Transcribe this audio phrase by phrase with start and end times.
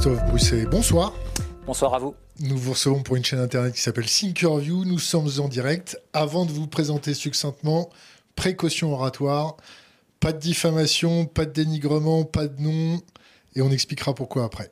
[0.00, 0.64] Christophe Brousset.
[0.64, 1.12] Bonsoir.
[1.66, 2.14] Bonsoir à vous.
[2.38, 4.86] Nous vous recevons pour une chaîne internet qui s'appelle Thinkerview.
[4.86, 6.00] Nous sommes en direct.
[6.14, 7.90] Avant de vous présenter succinctement,
[8.34, 9.58] précaution oratoire,
[10.18, 12.98] pas de diffamation, pas de dénigrement, pas de nom,
[13.54, 14.70] et on expliquera pourquoi après.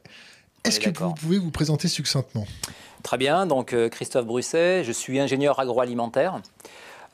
[0.65, 2.47] Est-ce que vous pouvez vous présenter succinctement?
[3.03, 6.41] Très bien, donc euh, Christophe Brusset, je suis ingénieur agroalimentaire.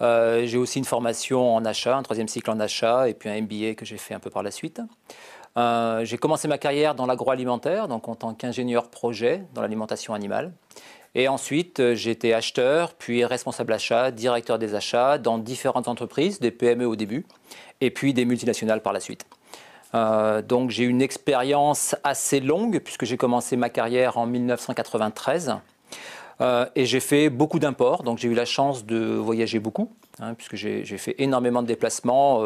[0.03, 3.41] Euh, j'ai aussi une formation en achat, un troisième cycle en achat, et puis un
[3.41, 4.81] MBA que j'ai fait un peu par la suite.
[5.57, 10.53] Euh, j'ai commencé ma carrière dans l'agroalimentaire, donc en tant qu'ingénieur projet dans l'alimentation animale.
[11.15, 16.51] Et ensuite, euh, été acheteur, puis responsable achat, directeur des achats dans différentes entreprises, des
[16.51, 17.25] PME au début,
[17.81, 19.27] et puis des multinationales par la suite.
[19.95, 25.55] Euh, donc j'ai une expérience assez longue, puisque j'ai commencé ma carrière en 1993.
[26.75, 30.57] et j'ai fait beaucoup d'imports, donc j'ai eu la chance de voyager beaucoup, hein, puisque
[30.57, 32.43] j'ai fait énormément de déplacements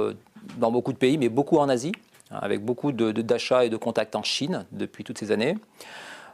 [0.59, 1.93] dans beaucoup de pays, mais beaucoup en Asie
[2.31, 5.57] avec beaucoup d'achats et de contacts en Chine depuis toutes ces années.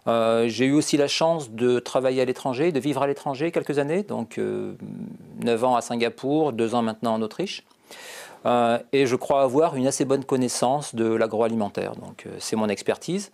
[0.07, 3.79] Euh, j'ai eu aussi la chance de travailler à l'étranger, de vivre à l'étranger quelques
[3.79, 7.65] années, donc 9 euh, ans à Singapour, 2 ans maintenant en Autriche.
[8.47, 11.97] Euh, et je crois avoir une assez bonne connaissance de l'agroalimentaire.
[11.97, 13.33] Donc c'est mon expertise.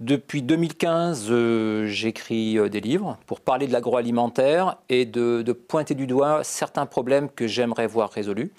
[0.00, 1.30] Depuis 2015,
[1.84, 7.28] j'écris des livres pour parler de l'agroalimentaire et de, de, pointer du doigt certains problèmes
[7.28, 8.50] que j'aimerais voir résolus.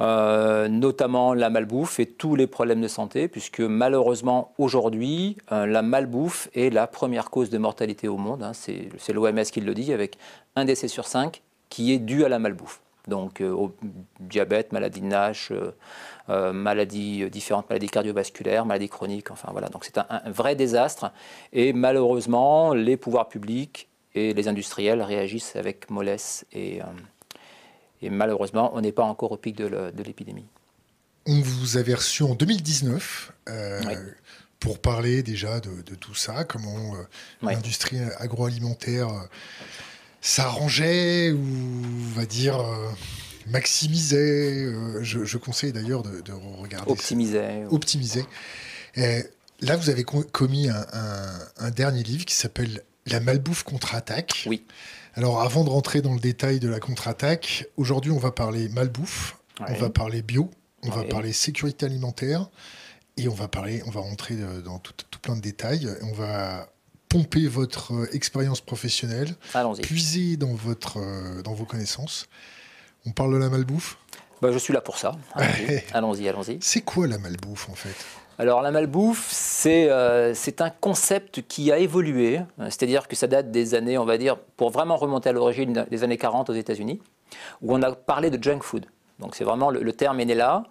[0.00, 5.82] Euh, notamment la malbouffe et tous les problèmes de santé, puisque malheureusement aujourd'hui, euh, la
[5.82, 8.42] malbouffe est la première cause de mortalité au monde.
[8.42, 8.52] Hein.
[8.54, 10.16] c'est l'OMS qui le dit, avec
[10.56, 12.80] un décès sur cinq qui est dû à la malbouffe.
[13.08, 13.74] Donc euh, au
[14.20, 15.52] diabète, maladie de Nash,
[16.28, 19.68] maladies, différentes maladies cardiovasculaires, maladies chroniques, enfin voilà.
[19.68, 21.12] Donc c'est un, un, vrai désastre.
[21.52, 26.80] Et malheureusement, les pouvoirs publics et les industriels réagissent avec mollesse et
[28.02, 30.46] et malheureusement, on n'est pas encore au pic de l'épidémie.
[31.26, 33.80] On vous avait reçu en 2019 euh,
[34.58, 37.02] pour parler déjà de, tout ça, comment euh,
[37.42, 39.22] l'industrie agroalimentaire euh,
[40.22, 42.58] s'arrangeait ou, on va dire,
[43.48, 44.72] maximisait.
[45.02, 46.90] Je, conseille d'ailleurs de, regarder.
[46.90, 47.64] Optimisait.
[47.70, 48.24] Optimisait.
[48.96, 50.86] là, vous avez commis un,
[51.58, 54.44] un dernier livre qui s'appelle La malbouffe contre-attaque.
[54.46, 54.64] Oui.
[55.20, 59.36] Alors, avant de rentrer dans le détail de la contre-attaque, aujourd'hui, on va parler malbouffe,
[59.68, 60.48] on va parler bio,
[60.82, 62.48] on va parler sécurité alimentaire,
[63.18, 65.90] et on va parler, on va rentrer dans tout, plein de détails.
[66.04, 66.70] On va
[67.10, 69.36] pomper votre euh, expérience professionnelle,
[69.82, 72.26] puiser dans, votre, euh, dans vos connaissances.
[73.04, 73.98] On parle de la malbouffe?
[74.40, 75.12] Bah, Je suis là pour ça.
[75.92, 76.56] Allons-y, allons-y.
[76.62, 78.06] C'est quoi la malbouffe en fait?
[78.40, 83.74] Alors la malbouffe, euh, c'est un concept qui a évolué, c'est-à-dire que ça date des
[83.74, 87.02] années, on va dire, pour vraiment remonter à l'origine des années 40 aux États-Unis,
[87.60, 88.86] où on a parlé de junk food.
[89.18, 90.62] Donc c'est vraiment le, terme est né là,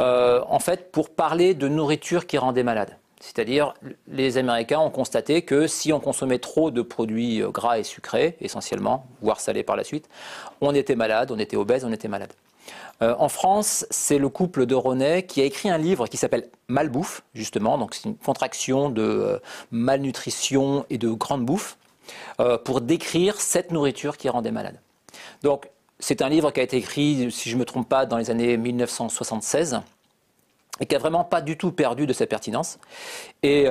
[0.00, 2.96] euh, en fait pour parler de nourriture qui rendait malade.
[3.18, 3.74] C'est-à-dire,
[4.06, 8.36] les Américains ont constaté que si on consommait trop de produits euh, gras et sucrés,
[8.40, 10.08] essentiellement, voire salés par la suite,
[10.60, 12.32] on était malade, on était obèse, on était malade.
[13.02, 16.48] Euh, en France, c'est le couple de Ronet qui a écrit un livre qui s'appelle
[16.68, 19.38] Malbouffe, justement, donc c'est une contraction de euh,
[19.70, 21.78] malnutrition et de grande bouffe,
[22.40, 24.78] euh, pour décrire cette nourriture qui rendait malade.
[25.42, 28.16] Donc, c'est un livre qui a été écrit, si je ne me trompe pas, dans
[28.16, 29.80] les années 1976
[30.80, 32.78] et qui n'a vraiment pas du tout perdu de sa pertinence.
[33.42, 33.66] Et,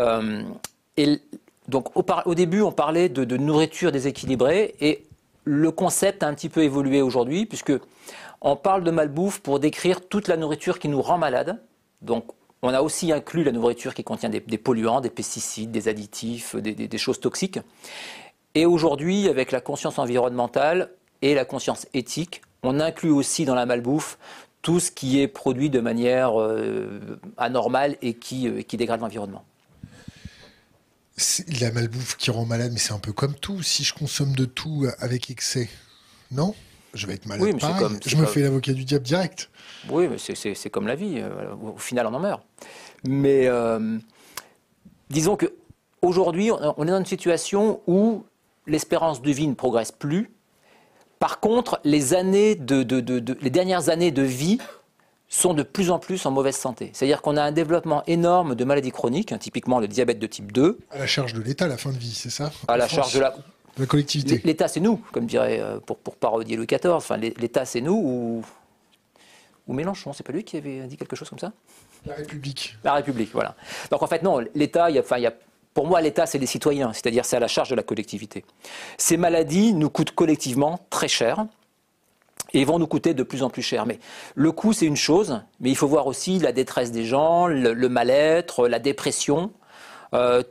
[1.68, 5.08] donc, au, début, on parlait de nourriture déséquilibrée et
[5.44, 7.74] le concept a un petit peu évolué aujourd'hui, puisque
[8.42, 11.62] on parle de malbouffe pour décrire toute la nourriture qui nous rend malade.
[12.02, 12.26] Donc,
[12.62, 16.98] on a aussi inclus la nourriture qui contient des, polluants, des pesticides, des additifs, des,
[16.98, 17.60] choses toxiques.
[18.56, 20.92] Et aujourd'hui, avec la conscience environnementale
[21.22, 24.18] et la conscience éthique, on inclut aussi dans la malbouffe
[24.62, 27.00] tout ce qui est produit de manière euh,
[27.38, 29.46] anormale et qui, euh, qui dégrade l'environnement.
[31.62, 33.64] La malbouffe qui rend malade, mais c'est un peu comme tout.
[33.64, 35.70] Si je consomme de tout avec excès,
[36.32, 36.56] non?
[36.94, 37.44] Je vais être malade.
[37.44, 37.54] Oui,
[38.06, 39.50] je me fais l'avocat du diable direct.
[39.90, 41.20] Oui, mais c'est comme la vie.
[41.20, 42.44] Euh, au final, on en meurt.
[43.06, 43.98] Mais euh,
[45.10, 45.54] disons que
[46.02, 48.26] aujourd'hui, on est dans une situation où
[48.68, 50.32] l'espérance de vie ne progresse plus.
[51.20, 52.86] Par contre, les, années de,
[53.42, 54.58] les dernières années de vie
[55.28, 56.90] sont de plus en plus en mauvaise santé.
[56.94, 60.52] C'est-à-dire qu'on a un développement énorme de maladies chroniques, hein, typiquement le diabète de type
[60.52, 60.80] 2.
[60.90, 62.52] À la charge de l'État, la fin de vie, c'est ça?
[62.68, 63.36] À la charge de la
[63.80, 64.42] la collectivité.
[64.44, 66.92] L'État, c'est nous, comme dirait, euh, pour, pour parodier Louis XIV.
[66.92, 68.42] Enfin, L'État, c'est nous ou,
[69.68, 71.52] ou Mélenchon, c'est pas lui qui avait dit quelque chose comme ça?
[72.06, 72.78] La République.
[72.84, 73.56] La République, voilà.
[73.92, 75.34] Donc en fait, non, l'État, enfin, il y a
[75.74, 78.44] pour moi, l'État, c'est les citoyens, c'est-à-dire c'est à la charge de la collectivité.
[78.98, 81.46] Ces maladies nous coûtent collectivement très cher
[82.54, 83.86] et vont nous coûter de plus en plus cher.
[83.86, 84.00] Mais
[84.36, 87.88] le coût, c'est une chose, mais il faut voir aussi la détresse des gens, le
[87.88, 89.52] mal-être, la dépression.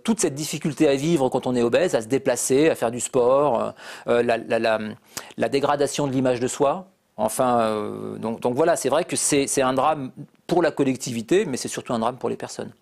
[0.04, 3.00] Toute cette difficulté à vivre quand on est obèse, à se déplacer, à faire du
[3.00, 3.74] sport,
[4.06, 6.88] la, dégradation de l'image de soi.
[7.16, 10.12] Enfin, donc, voilà, c'est vrai que c'est un drame
[10.46, 12.72] pour la collectivité, mais c'est surtout un drame pour les personnes.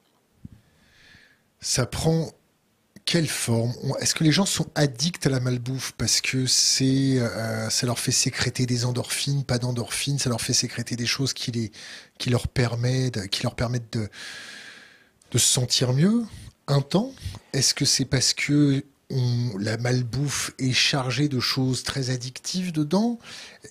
[1.61, 2.31] Ça prend
[3.07, 3.73] quelle forme?
[4.01, 6.45] Est-ce que les gens sont addicts à la malbouffe parce que
[6.83, 11.33] euh, ça leur fait sécréter des endorphines, pas d'endorphines, ça leur fait sécréter des choses
[11.33, 11.71] qui, les,
[12.19, 14.09] qui leur permettent, qui leur permettent de,
[15.31, 16.25] de se sentir mieux?
[16.69, 17.13] Un temps
[17.53, 18.85] Est-ce que c'est parce que
[19.59, 23.19] la malbouffe est chargée de choses très addictives dedans?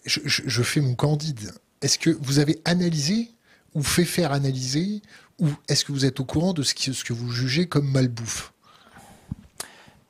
[0.06, 1.54] Je, fais mon candide.
[1.82, 3.32] Est-ce que vous avez analysé
[3.74, 5.02] ou fait faire analyser
[5.40, 8.54] ou est-ce que vous êtes au courant de ce, que vous jugez comme malbouffe?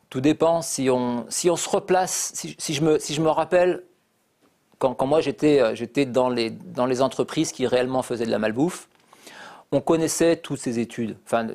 [0.09, 3.83] Tout dépend si on, se replace, si, je, me, rappelle,
[4.77, 8.39] quand, moi j'étais, euh, j'étais dans, les, dans les entreprises qui réellement faisaient de la
[8.39, 8.87] malbouffe,
[9.75, 11.17] on connaissait toutes ces études.
[11.25, 11.47] Enfin,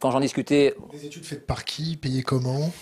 [0.00, 0.74] quand j'en discutais.
[0.92, 2.72] Des études faites par qui Payées comment?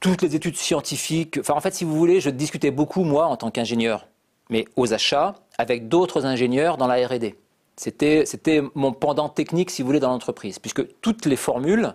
[0.00, 1.38] Toutes les études scientifiques.
[1.38, 4.08] Enfin, en fait, si vous voulez, je discutais beaucoup, moi, en tant qu'ingénieur,
[4.50, 7.34] mais aux achats, avec d'autres ingénieurs dans la RD.
[7.76, 11.94] C'était, mon pendant technique, si vous voulez, dans l'entreprise, puisque toutes les formules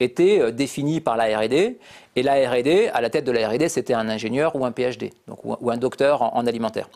[0.00, 1.78] était euh, définie par la R&D.
[2.16, 5.10] Et la R&D, à la tête de la R&D, c'était un ingénieur ou un PhD,
[5.28, 6.88] donc, ou un docteur en, alimentaire.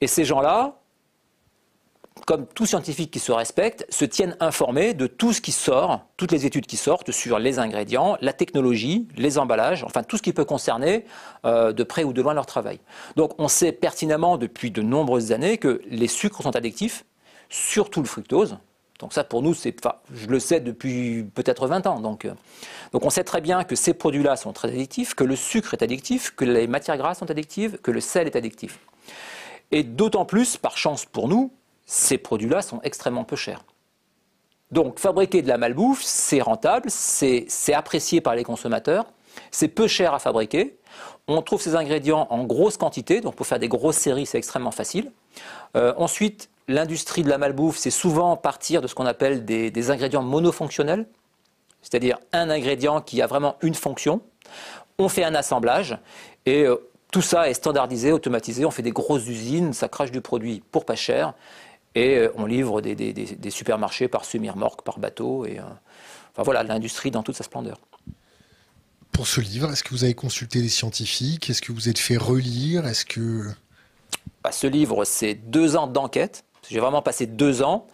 [0.00, 0.81] Et ces gens-là,
[2.26, 6.32] comme tout scientifique qui se respecte, se tiennent informés de tout ce qui sort, toutes
[6.32, 10.32] les études qui sortent sur les ingrédients, la technologie, les emballages, enfin tout ce qui
[10.32, 11.04] peut concerner
[11.44, 12.80] euh, de près ou de loin leur travail.
[13.16, 17.04] Donc on sait pertinemment depuis de nombreuses années que les sucres sont addictifs,
[17.48, 18.58] surtout le fructose,
[19.02, 21.98] donc ça, pour nous, je le sais depuis peut-être 20 ans.
[21.98, 22.34] Donc, euh,
[22.92, 25.82] donc on sait très bien que ces produits-là sont très addictifs, que le sucre est
[25.82, 28.78] addictif, que les matières grasses sont addictives, que le sel est addictif.
[29.72, 31.52] Et d'autant plus, par chance pour nous,
[31.92, 33.62] ces produits-là sont extrêmement peu chers.
[34.70, 39.04] Donc fabriquer de la malbouffe, c'est rentable, c'est, apprécié par les consommateurs,
[39.50, 40.78] c'est peu cher à fabriquer.
[41.28, 44.70] On trouve ces ingrédients en grosse quantité, donc pour faire des grosses séries, c'est extrêmement
[44.70, 45.12] facile.
[45.76, 50.22] Euh, ensuite, l'industrie de la malbouffe, c'est souvent partir de ce qu'on appelle des, ingrédients
[50.22, 51.06] monofonctionnels,
[51.82, 54.22] c'est-à-dire un ingrédient qui a vraiment une fonction.
[54.98, 55.98] On fait un assemblage
[56.46, 56.76] et euh,
[57.10, 58.64] tout ça est standardisé, automatisé.
[58.64, 61.34] On fait des grosses usines, ça crache du produit pour pas cher
[61.94, 65.46] et euh, on livre des, supermarchés par semi-remorque, par bateau.
[65.46, 65.62] Et, euh,
[66.32, 67.78] enfin voilà, l'industrie dans toute sa splendeur.
[69.12, 71.50] Pour ce livre, est-ce que vous avez consulté des scientifiques?
[71.50, 72.86] Est-ce que vous êtes fait relire?
[72.86, 73.52] Est-ce que
[74.42, 76.44] bah, ce livre, c'est deux ans d'enquête.
[76.68, 77.86] J'ai vraiment passé deux ans.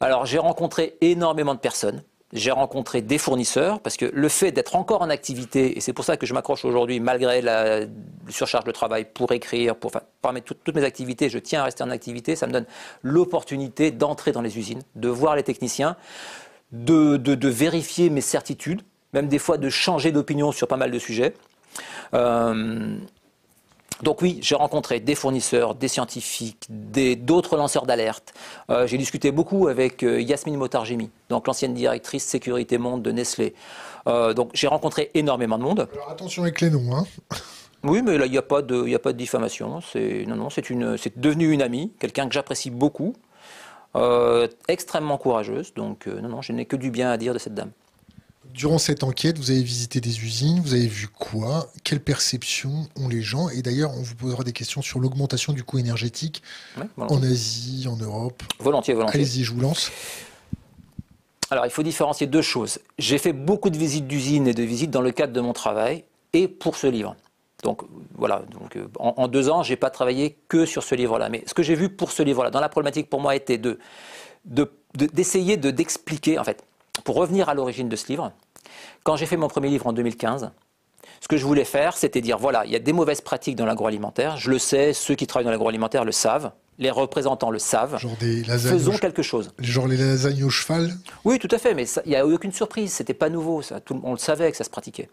[0.00, 2.02] Alors j'ai rencontré énormément de personnes.
[2.36, 6.04] J'ai rencontré des fournisseurs parce que le fait d'être encore en activité, et c'est pour
[6.04, 7.86] ça que je m'accroche aujourd'hui malgré la
[8.28, 9.90] surcharge de travail pour écrire, pour,
[10.22, 12.66] enfin, toutes mes activités, je tiens à rester en activité, ça me donne
[13.02, 15.96] l'opportunité d'entrer dans les usines, de voir les techniciens,
[16.72, 18.82] de, de, vérifier mes certitudes,
[19.14, 21.32] même des fois de changer d'opinion sur pas mal de sujets.
[22.12, 22.98] Euh,
[24.02, 28.34] donc oui, j'ai rencontré des fournisseurs, des scientifiques, d'autres lanceurs d'alerte.
[28.70, 33.54] Euh, j'ai discuté beaucoup avec euh, Yasmine Motargemi, donc l'ancienne directrice sécurité monde de Nestlé.
[34.06, 35.88] Euh, donc j'ai rencontré énormément de monde.
[35.94, 37.04] Alors attention avec les noms, hein.
[37.84, 39.80] Oui, mais là il n'y a pas de, a pas de diffamation.
[39.80, 43.14] C'est non, non, c'est une, c'est devenu une amie, quelqu'un que j'apprécie beaucoup,
[44.68, 45.72] extrêmement courageuse.
[45.74, 47.70] Donc non, non, je n'ai que du bien à dire de cette dame.
[48.56, 53.06] Durant cette enquête, vous avez visité des usines, vous avez vu quoi Quelle perception ont
[53.06, 56.42] les gens Et d'ailleurs, on vous posera des questions sur l'augmentation du coût énergétique
[56.96, 58.42] en Asie, en Europe.
[58.58, 59.20] Volontiers, volontiers.
[59.20, 59.92] Allez-y, je vous lance.
[61.50, 62.78] Alors, il faut différencier deux choses.
[62.98, 66.04] J'ai fait beaucoup de visites d'usines et de visites dans le cadre de mon travail
[66.32, 67.14] et pour ce livre.
[67.62, 67.82] Donc
[68.14, 71.28] voilà, donc, euh, en, deux ans, je n'ai pas travaillé que sur ce livre-là.
[71.28, 73.78] Mais ce que j'ai vu pour ce livre-là, dans la problématique pour moi, était de,
[74.94, 76.64] d'essayer de, d'expliquer, en fait,
[77.04, 78.32] pour revenir à l'origine de ce livre,
[79.06, 80.50] quand j'ai fait mon premier livre en 2015,
[81.20, 83.64] ce que je voulais faire, c'était dire, voilà, il y a des mauvaises pratiques dans
[83.64, 87.98] l'agroalimentaire, je le sais, ceux qui travaillent dans l'agroalimentaire le savent, les représentants le savent.
[87.98, 89.52] Genre des Faisons quelque chose.
[89.60, 90.92] Genre les lasagnes au cheval?
[91.24, 93.78] Oui, tout à fait, mais il n'y a aucune surprise, c'était pas nouveau, ça.
[94.02, 95.08] on le savait que ça se pratiquait.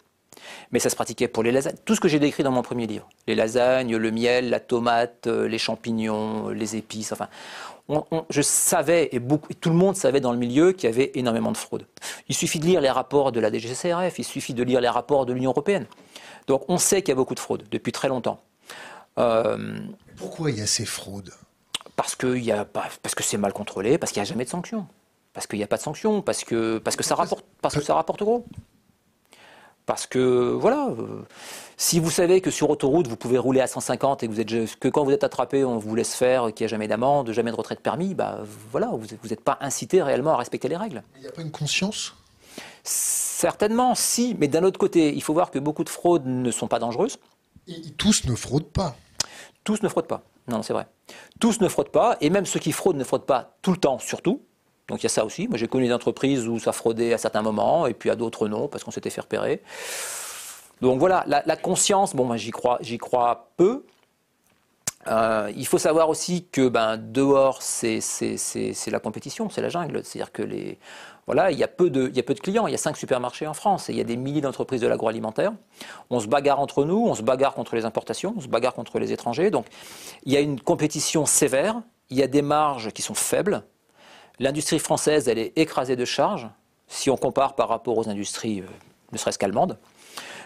[0.72, 1.76] Mais ça se pratiquait pour les lasagnes.
[1.84, 3.08] Tout ce que j'ai décrit dans mon premier livre.
[3.28, 7.28] Les lasagnes, le miel, la tomate, euh, les champignons, les épices, enfin
[8.30, 11.52] je savais, et, beaucoup, tout le monde savait dans le milieu, qu'il y avait énormément
[11.52, 11.86] de fraude.
[12.28, 15.26] Il suffit de lire les rapports de la DGCRF, il suffit de lire les rapports
[15.26, 15.86] de l'Union européenne.
[16.46, 18.40] Donc on sait qu'il y a beaucoup de fraude depuis très longtemps.
[19.18, 19.78] Euh,
[20.16, 21.32] Pourquoi il y a ces fraudes?
[21.96, 24.86] Parce que, parce que c'est mal contrôlé, parce qu'il n'y a jamais de sanctions.
[25.32, 27.82] Parce qu'il n'y a pas de sanctions, parce que, parce que, ça, rapporte, parce que
[27.82, 28.46] ça rapporte gros.
[29.86, 31.22] Parce que, voilà, euh,
[31.76, 34.78] si vous savez que sur autoroute, vous pouvez rouler à 150 et que, vous êtes,
[34.78, 37.50] que quand vous êtes attrapé, on vous laisse faire, qu'il n'y a jamais d'amende, jamais
[37.50, 38.38] de retrait de permis, bah,
[38.70, 41.02] voilà, vous n'êtes pas incité réellement à respecter les règles.
[41.16, 42.14] Il n'y a pas une conscience?
[42.82, 46.68] Certainement, si, mais d'un autre côté, il faut voir que beaucoup de fraudes ne sont
[46.68, 47.18] pas dangereuses.
[47.66, 48.96] Et tous ne fraudent pas.
[49.64, 50.22] Tous ne fraudent pas.
[50.48, 50.86] Non, c'est vrai.
[51.40, 53.98] Tous ne fraudent pas, et même ceux qui fraudent ne fraudent pas tout le temps,
[53.98, 54.42] surtout.
[54.88, 55.48] Donc il y a ça aussi.
[55.48, 58.48] Moi, j'ai connu des entreprises où ça fraudait à certains moments, et puis à d'autres
[58.48, 59.62] non, parce qu'on s'était fait repérer.
[60.80, 63.84] Donc voilà, la, conscience, bon, j'y crois, j'y crois peu.
[65.06, 68.00] Euh, il faut savoir aussi que ben, dehors, c'est
[68.88, 70.02] la compétition, c'est la jungle.
[70.04, 70.78] C'est-à-dire que les,
[71.26, 72.78] voilà, il y, a peu de, il y a peu de clients, il y a
[72.78, 75.52] cinq supermarchés en France et il y a des milliers d'entreprises de l'agroalimentaire.
[76.10, 78.98] On se bagarre entre nous, on se bagarre contre les importations, on se bagarre contre
[78.98, 79.50] les étrangers.
[79.50, 79.66] Donc
[80.24, 83.62] il y a une compétition sévère, il y a des marges qui sont faibles.
[84.40, 86.48] L'industrie française, elle est écrasée de charges
[86.88, 88.66] si on compare par rapport aux industries, euh,
[89.12, 89.78] ne serait-ce qu'allemandes.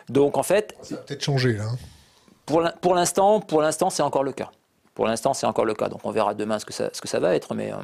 [0.08, 0.76] Donc en fait.
[0.82, 1.64] Ça va peut-être changer là.
[1.64, 2.72] Hein.
[2.80, 4.50] Pour l'instant, pour l'instant, c'est encore le cas.
[4.94, 5.88] Pour l'instant, c'est encore le cas.
[5.88, 7.72] Donc on verra demain ce que ça, ce que ça va être, mais.
[7.72, 7.76] Euh,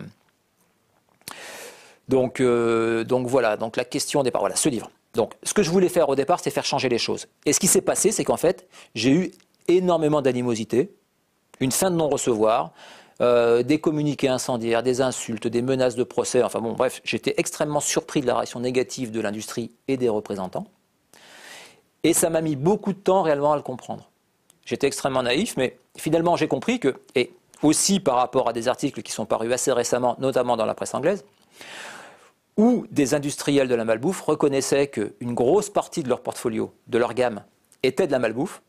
[2.08, 4.90] donc, euh, donc voilà, donc la question au départ, voilà, ce livre.
[5.14, 7.26] Donc ce que je voulais faire au départ, c'est faire changer les choses.
[7.46, 9.30] Et ce qui s'est passé, c'est qu'en fait, j'ai eu
[9.68, 10.94] énormément d'animosité,
[11.60, 12.72] une fin de non-recevoir,
[13.20, 17.80] euh, des communiqués incendiaires, des insultes, des menaces de procès, enfin bon, bref, j'étais extrêmement
[17.80, 20.66] surpris de la réaction négative de l'industrie et des représentants.
[22.02, 24.10] Et ça m'a mis beaucoup de temps réellement à le comprendre.
[24.66, 29.02] J'étais extrêmement naïf, mais finalement j'ai compris que, et aussi par rapport à des articles
[29.02, 31.24] qui sont parus assez récemment, notamment dans la presse anglaise,
[32.56, 37.14] où des industriels de la malbouffe reconnaissaient qu'une grosse partie de leur portfolio, de leur
[37.14, 37.42] gamme,
[37.82, 38.62] était de la malbouffe,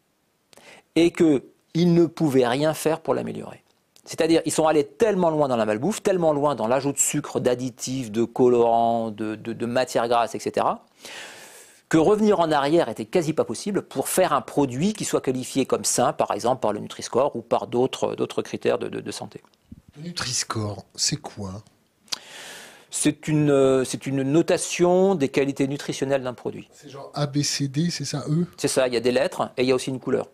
[0.96, 3.65] et qu'ils ne pouvaient rien faire pour l'améliorer.
[4.06, 7.40] C'est-à-dire, ils sont allés tellement loin dans la malbouffe, tellement loin dans l'ajout de sucre,
[7.40, 10.66] d'additifs, de colorants, de, de matières grasses, etc.,
[11.88, 15.68] que revenir en arrière était quasi pas possible pour faire un produit qui soit qualifié
[15.68, 19.42] comme sain, par exemple par le Nutri-Score ou par d'autres critères de, de santé.
[19.96, 21.64] Le Nutri-Score, c'est quoi?
[22.90, 26.70] C'est une, euh, c'est une notation des qualités nutritionnelles d'un produit.
[26.72, 28.46] C'est genre A, B, C, D, c'est ça, E?
[28.58, 30.30] C'est ça, il y a des lettres et il y a aussi une couleur.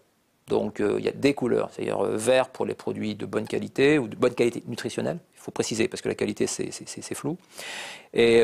[0.52, 3.48] Donc euh, il y a des couleurs, c'est-à-dire euh, vert pour les produits de bonne
[3.48, 7.38] qualité ou de bonne qualité nutritionnelle, il faut préciser parce que la qualité c'est flou,
[8.14, 8.44] et,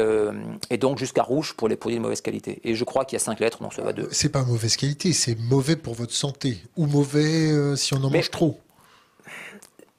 [0.70, 2.60] et donc jusqu'à rouge pour les produits de mauvaise qualité.
[2.64, 4.08] Et je crois qu'il y a cinq lettres, donc ça va de...
[4.12, 8.32] C'est pas mauvaise qualité, c'est mauvais pour votre santé, ou mauvais si on en mange
[8.32, 8.60] trop.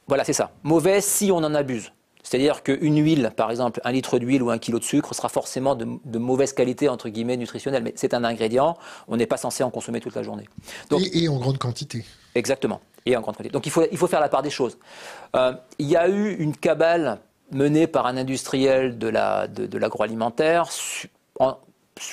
[0.08, 0.50] Voilà, c'est ça.
[0.64, 1.92] Mauvais si on en abuse.
[2.28, 5.74] C'est-à-dire qu'une huile, par exemple, un litre d'huile ou un kilo de sucre sera forcément
[5.74, 7.82] de, mauvaise qualité, entre guillemets, nutritionnelle.
[7.82, 10.46] Mais c'est un ingrédient, on n'est pas censé en consommer toute la journée.
[11.14, 12.04] et, en grande quantité.
[12.34, 13.52] Exactement, et en grande quantité.
[13.52, 14.76] Donc il faut, il faut faire la part des choses.
[15.36, 17.18] Euh, il y a eu une cabale
[17.50, 20.68] menée par un industriel de l'agroalimentaire
[21.40, 21.56] la, de,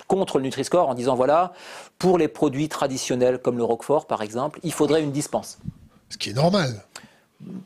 [0.08, 1.52] contre le Nutri-Score en disant voilà,
[2.00, 5.58] pour les produits traditionnels comme le Roquefort par exemple, il faudrait une dispense.
[6.10, 6.86] Ce qui est normal.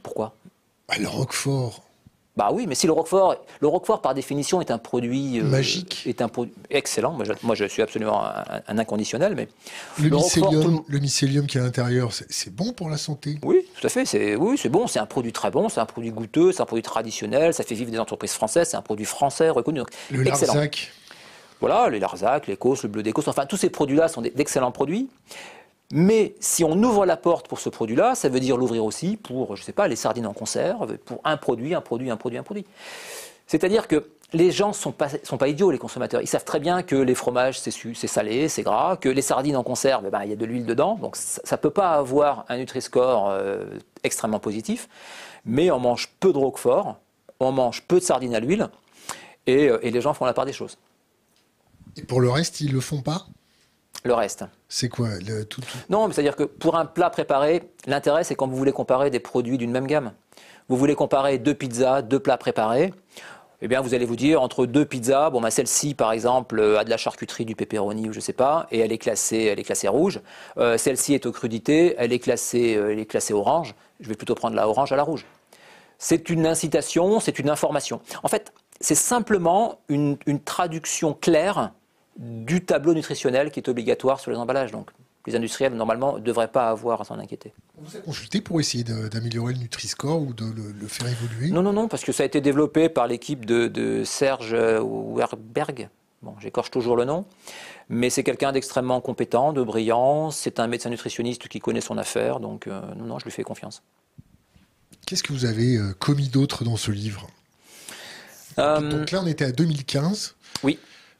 [0.01, 0.33] Pourquoi?
[0.87, 1.83] Bah, Le Roquefort,
[2.37, 6.03] bah oui, mais si le Roquefort, le Roquefort par définition est un produit euh, magique,
[6.05, 7.17] est un produit excellent.
[7.43, 9.49] Moi je, suis absolument un, inconditionnel, mais
[10.01, 10.09] le,
[10.99, 13.39] mycélium, qui est à l'intérieur, c'est bon pour la santé?
[13.43, 14.05] Oui, tout à fait.
[14.05, 14.87] C'est oui, c'est bon.
[14.87, 15.67] C'est un produit très bon.
[15.67, 16.53] C'est un produit goûteux.
[16.53, 17.53] C'est un produit traditionnel.
[17.53, 18.69] Ça fait vivre des entreprises françaises.
[18.69, 19.81] C'est un produit français reconnu.
[20.09, 20.93] le Larzac.
[21.59, 23.27] Voilà, les Larzac, les le bleu d'Écosse.
[23.27, 25.09] Enfin, tous ces produits-là sont d'excellents produits.
[25.91, 29.55] Mais si on ouvre la porte pour ce produit-là, ça veut dire l'ouvrir aussi pour,
[29.55, 32.37] je ne sais pas, les sardines en conserve, pour un produit, un produit, un produit,
[32.37, 32.65] un produit.
[33.47, 36.21] C'est-à-dire que les gens ne sont pas, idiots, les consommateurs.
[36.21, 37.71] Ils savent très bien que les fromages, c'est
[38.07, 40.67] salé, c'est gras, que les sardines en conserve, eh ben, il y a de l'huile
[40.67, 40.95] dedans.
[40.95, 43.65] Donc ça ne peut pas avoir un Nutri-Score euh,
[44.03, 44.87] extrêmement positif.
[45.45, 46.99] Mais on mange peu de roquefort,
[47.39, 48.69] on mange peu de sardines à l'huile,
[49.47, 50.77] et, euh, et les gens font la part des choses.
[51.97, 53.25] Et pour le reste, ils ne le font pas?
[54.03, 54.45] Le reste.
[54.69, 58.55] C'est quoi le, tout, Non, c'est-à-dire que pour un plat préparé, l'intérêt, c'est quand vous
[58.55, 60.13] voulez comparer des produits d'une même gamme.
[60.69, 62.93] Vous voulez comparer deux pizzas, deux plats préparés.
[63.61, 66.85] Eh bien, vous allez vous dire, entre deux pizzas, bon, bah, celle-ci, par exemple, a
[66.85, 69.63] de la charcuterie, du pepperoni, ou je sais pas, et elle est classée, elle est
[69.63, 70.21] classée rouge.
[70.57, 73.75] Euh, celle-ci est aux crudités, elle est classée, euh, elle est classée orange.
[73.99, 75.25] Je vais plutôt prendre la orange à la rouge.
[75.97, 77.99] C'est une incitation, c'est une information.
[78.23, 81.73] En fait, c'est simplement une, une traduction claire
[82.19, 84.71] du tableau nutritionnel qui est obligatoire sur les emballages.
[84.71, 84.91] Donc,
[85.25, 87.53] les industriels, normalement, ne devraient pas avoir à s'en inquiéter.
[87.77, 91.49] Vous a consulté pour essayer d'améliorer le Nutri-Score ou de le, faire évoluer?
[91.49, 95.89] Non, non, non, parce que ça a été développé par l'équipe de, Serge Werberg.
[96.21, 97.25] Bon, j'écorche toujours le nom,
[97.87, 100.31] mais c'est quelqu'un d'extrêmement compétent, de brillant.
[100.31, 103.43] C'est un médecin nutritionniste qui connaît son affaire, donc euh, non, non, je lui fais
[103.43, 103.83] confiance.
[105.05, 107.27] Qu'est-ce que vous avez euh, commis d'autre dans ce livre?
[108.57, 110.35] Euh, Donc là, on était à 2015.
[110.63, 110.77] Oui.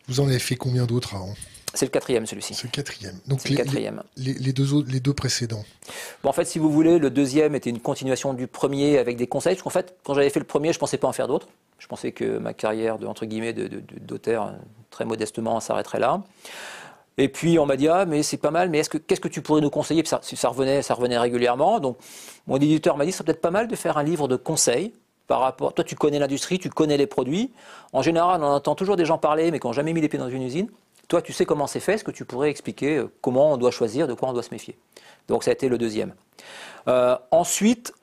[0.10, 1.34] Vous en avez fait combien d'autres avant?
[1.76, 2.56] C'est le quatrième, celui-ci.
[2.56, 3.20] C'est le quatrième.
[3.28, 4.02] Donc les, le quatrième.
[4.18, 5.64] Les, deux les deux précédents.
[6.24, 9.28] Bon, en fait, si vous voulez, le deuxième était une continuation du premier avec des
[9.28, 9.54] conseils.
[9.54, 11.48] Parce qu'en fait, quand j'avais fait le premier, je ne pensais pas en faire d'autres.
[11.78, 14.54] Je pensais que ma carrière de entre guillemets d'auteur,
[14.90, 16.24] très modestement, s'arrêterait là.
[17.20, 19.28] Et puis on m'a dit ah mais c'est pas mal, mais est-ce que qu'est-ce que
[19.28, 20.04] tu pourrais nous conseiller?
[20.06, 21.80] Ça, ça, revenait, ça revenait régulièrement.
[21.80, 21.98] Donc
[22.48, 24.92] mon éditeur m'a dit c'est peut-être pas mal de faire un livre de conseils
[25.30, 25.74] par rapport.
[25.74, 27.54] Toi tu connais l'industrie, tu connais les produits.
[27.94, 30.20] En général on entend toujours des gens parler mais qui n'ont jamais mis les pieds
[30.20, 30.70] dans une usine.
[31.08, 33.72] Toi tu sais comment c'est fait, est-ce que tu pourrais expliquer euh, comment on doit
[33.72, 34.78] choisir, de quoi on doit se méfier?
[35.28, 36.16] Donc ça a été le deuxième.
[36.88, 37.94] Euh, ensuite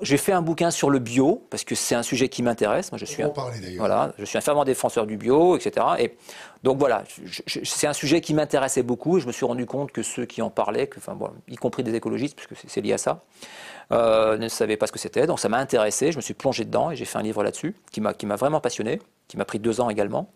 [0.00, 2.90] j'ai fait un bouquin sur le bio parce que c'est un sujet qui m'intéresse.
[2.90, 3.30] Moi, je suis, un,
[3.76, 5.86] voilà, je suis un fervent défenseur du bio, etc.
[5.98, 6.16] Et
[6.62, 7.04] donc voilà,
[7.46, 9.18] c'est un sujet qui m'intéressait beaucoup.
[9.18, 11.56] Et je me suis rendu compte que ceux qui en parlaient, que, enfin, bon, y
[11.56, 13.20] compris des écologistes, puisque c'est lié à ça,
[13.90, 15.26] euh, ne savaient pas ce que c'était.
[15.26, 16.12] Donc ça m'a intéressé.
[16.12, 19.00] Je me suis plongé dedans et j'ai fait un livre là-dessus qui m'a vraiment passionné,
[19.28, 20.30] qui m'a pris deux ans également.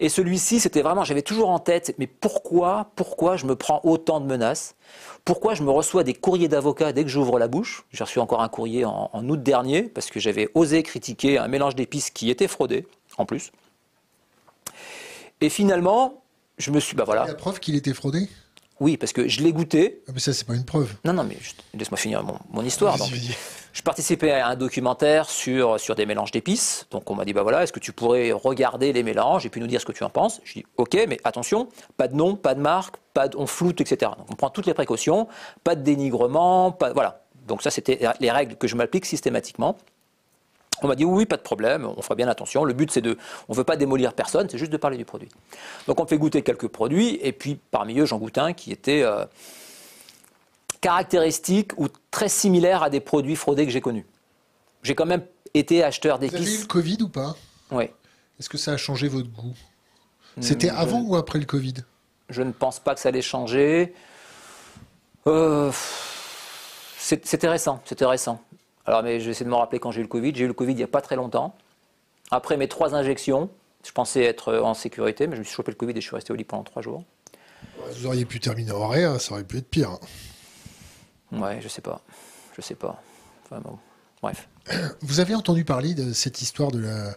[0.00, 4.20] Et celui-ci, c'était vraiment, j'avais toujours en tête, mais pourquoi, pourquoi je me prends autant
[4.20, 4.76] de menaces?
[5.24, 7.84] Pourquoi je me reçois des courriers d'avocats dès que j'ouvre la bouche?
[7.90, 11.74] J'ai reçu encore un courrier en, août dernier parce que j'avais osé critiquer un mélange
[11.74, 13.50] d'épices qui était fraudé, en plus.
[15.40, 16.22] Et finalement,
[16.58, 17.26] je me suis, bah voilà.
[17.26, 18.28] La preuve qu'il était fraudé?
[18.80, 20.02] Oui, parce que je l'ai goûté.
[20.08, 20.94] Ah, mais ça, c'est pas une preuve.
[21.04, 21.36] Non, non, mais
[21.74, 22.96] laisse-moi finir mon, histoire.
[23.72, 26.86] je participais à un documentaire sur, sur des mélanges d'épices.
[26.90, 29.60] Donc, on m'a dit, bah voilà, est-ce que tu pourrais regarder les mélanges et puis
[29.60, 30.40] nous dire ce que tu en penses?
[30.44, 33.80] Je dis, ok, mais attention, pas de nom, pas de marque, pas de, on floute,
[33.80, 34.12] etc.
[34.16, 35.26] Donc, on prend toutes les précautions,
[35.64, 37.24] pas de dénigrement, pas, voilà.
[37.46, 39.76] Donc, ça, c'était les règles que je m'applique systématiquement.
[40.82, 42.64] On m'a dit oui, pas de problème, on fera bien attention.
[42.64, 43.16] Le but, c'est de,
[43.48, 45.28] on ne veut pas démolir personne, c'est juste de parler du produit.
[45.86, 49.02] Donc on fait goûter quelques produits, et puis parmi eux, j'en goûte un qui était
[49.02, 49.24] euh,
[50.80, 54.06] caractéristique ou très similaire à des produits fraudés que j'ai connus.
[54.82, 56.38] J'ai quand même été acheteur d'épices.
[56.38, 57.36] Vous avez eu le Covid ou pas?
[57.70, 57.84] Oui.
[58.38, 59.54] Est-ce que ça a changé votre goût?
[60.40, 61.74] C'était hmm, avant ou après le Covid?
[62.28, 63.92] Je ne pense pas que ça allait changer.
[65.26, 65.72] Euh,
[66.98, 68.40] c'était récent, c'était récent.
[68.88, 70.32] Alors, mais j'essaie de me rappeler quand j'ai eu le Covid.
[70.34, 71.54] J'ai eu le Covid il n'y a pas très longtemps.
[72.30, 73.50] Après mes trois injections,
[73.84, 76.14] je pensais être en sécurité, mais je me suis chopé le Covid et je suis
[76.14, 77.04] resté au lit pendant trois jours.
[77.92, 79.98] Vous auriez pu terminer en arrêt, ça aurait pu être pire.
[81.32, 82.00] Ouais, je sais pas.
[82.56, 83.02] Je sais pas.
[83.44, 83.78] Enfin, bon.
[84.22, 84.48] Bref.
[85.02, 87.14] Vous avez entendu parler de cette histoire de la,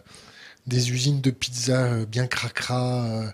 [0.66, 3.30] des usines de pizza euh, bien cracra euh,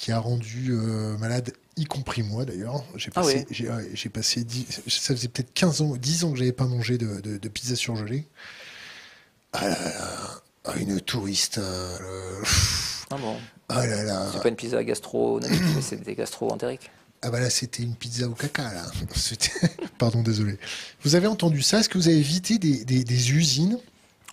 [0.00, 2.82] qui a rendu euh, malade y compris moi d'ailleurs.
[2.96, 4.46] J'ai ah passé, j'ai, passé
[4.88, 8.24] ça faisait peut-être 15 ans, 10 ans que j'avais pas mangé de, de, pizza surgelée.
[9.52, 11.58] Ah là là, ah, une touriste.
[11.58, 12.42] Euh,
[13.10, 13.36] ah bon
[13.68, 14.26] Ah là là.
[14.32, 15.38] C'est pas une pizza gastro,
[15.82, 16.90] c'est des gastro-entériques.
[17.20, 18.90] Ah bah là, c'était une pizza au caca, là.
[19.98, 20.56] Pardon, désolé.
[21.02, 21.80] Vous avez entendu ça?
[21.80, 23.78] Est-ce que vous avez évité des, des, des usines?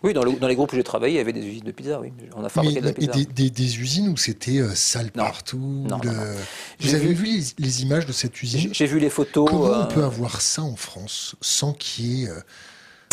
[0.04, 2.12] Oui, dans, les groupes où j'ai travaillé, il y avait des usines de pizza, oui.
[2.36, 3.14] On a fabriqué de la pizza.
[3.18, 5.88] Et des, usines où c'était euh, sale partout
[6.80, 7.26] Vous avez vu,
[7.58, 9.50] les, images de cette usine J'ai vu les photos.
[9.50, 12.40] Comment on euh, peut avoir ça en France sans qu'il y ait euh,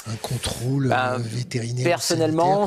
[0.06, 2.66] un contrôle bah, vétérinaire Personnellement,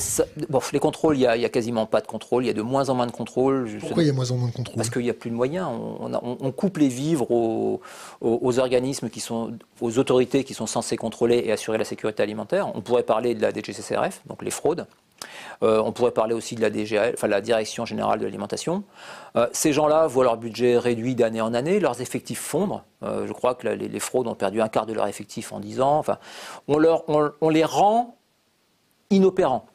[0.50, 2.44] bon, les contrôles, il n'y a, quasiment pas de contrôle.
[2.44, 3.70] Il y a de moins en moins de contrôles.
[3.80, 4.76] Pourquoi il y a moins en moins de contrôles?
[4.76, 5.68] Parce qu'il n'y a plus de moyens.
[5.70, 11.52] On, coupe les vivres aux, organismes qui sont, aux autorités qui sont censées contrôler et
[11.52, 12.72] assurer la sécurité alimentaire.
[12.76, 14.88] On pourrait parler de la DGCCRF, donc les fraudes.
[15.64, 18.84] Euh, on pourrait parler aussi de la DGAL, enfin la Direction générale de l'alimentation.
[19.36, 22.84] Euh, ces gens-là voient leur budget réduit d'année en année, leurs effectifs fondre.
[23.04, 25.82] Euh, je crois que les, fraudes ont perdu un quart de leur effectif en 10
[25.82, 25.98] ans.
[25.98, 26.18] Enfin,
[26.68, 28.16] on, leur, on, les rend
[29.10, 29.66] inopérants.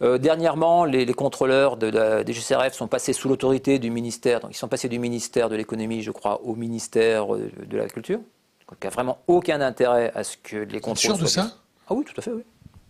[0.00, 4.40] dernièrement, les, contrôleurs de la DGCRF sont passés sous l'autorité du ministère.
[4.40, 8.18] Donc, ils sont passés du ministère de l'économie, je crois, au ministère de la culture.
[8.18, 11.16] Donc, il n'y a vraiment aucun intérêt à ce que les contrôles.
[11.16, 11.52] sûr de ça?
[11.88, 12.42] Ah oui, tout à fait, oui.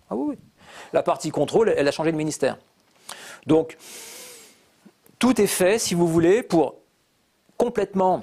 [0.09, 0.39] Ah oui, oui
[0.93, 2.59] la partie contrôle, elle a changé de ministère.
[3.47, 3.77] Donc,
[5.19, 6.75] tout est fait, si vous voulez, pour
[7.57, 8.23] complètement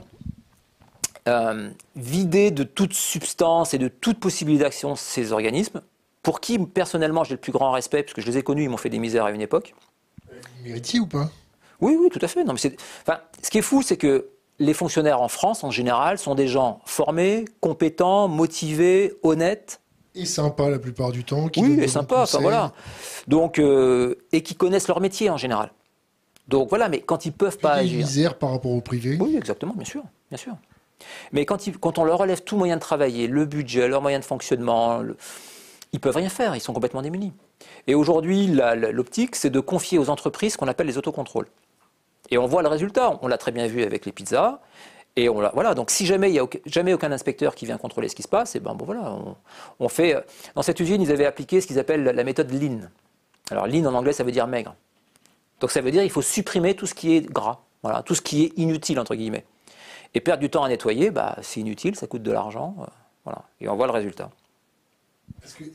[1.28, 5.82] euh, vider de toute substance et de toute possibilité d'action ces organismes,
[6.21, 8.78] pour qui, personnellement, j'ai le plus grand respect, puisque je les ai connus, ils m'ont
[8.78, 9.76] fait des misères à une époque.
[10.63, 11.30] Méritiez ou pas?
[11.82, 12.43] Oui, oui, tout à fait.
[12.43, 16.17] Non, mais enfin, ce qui est fou, c'est que les fonctionnaires en France, en général,
[16.17, 19.82] sont des gens formés, compétents, motivés, honnêtes,
[20.15, 21.47] et sympa la plupart du temps.
[21.47, 22.71] Qui oui, et sympa, enfin voilà.
[23.28, 25.71] Donc, euh, et qui connaissent leur métier en général.
[26.47, 27.97] Donc voilà, mais quand ils peuvent pas agir.
[27.97, 29.17] misère par rapport au privé.
[29.19, 30.56] Oui, exactement, bien sûr, bien sûr.
[31.32, 34.23] Mais quand, ils, quand on leur relève tout moyen de travailler, le budget, leurs moyens
[34.23, 35.15] de fonctionnement, ils
[35.93, 37.34] ils peuvent rien faire, ils sont complètement démunis.
[37.88, 41.47] Et aujourd'hui, l'optique, c'est de confier aux entreprises ce qu'on appelle les autocontrôles.
[42.32, 43.19] Et on voit le résultat.
[43.21, 44.60] On l'a très bien vu avec les pizzas.
[45.15, 48.08] Et on voilà, donc si jamais il n'y a jamais aucun inspecteur qui vient contrôler
[48.08, 49.15] ce qui se passe, et ben bon voilà,
[49.80, 50.15] on, fait.
[50.15, 50.21] Euh,
[50.56, 52.89] dans cette usine, ils avaient appliqué ce qu'ils appellent la méthode Lean.
[53.52, 54.76] Alors Lean en anglais, ça veut dire maigre.
[55.60, 57.60] Donc ça veut dire qu'il faut supprimer tout ce qui est gras.
[57.84, 59.45] Voilà, tout ce qui est inutile, entre guillemets.
[60.13, 62.76] Et perdre du temps à nettoyer, bah, c'est inutile, ça coûte de l'argent.
[62.80, 62.86] Euh,
[63.26, 63.43] voilà.
[63.62, 64.30] Et on voit le résultat.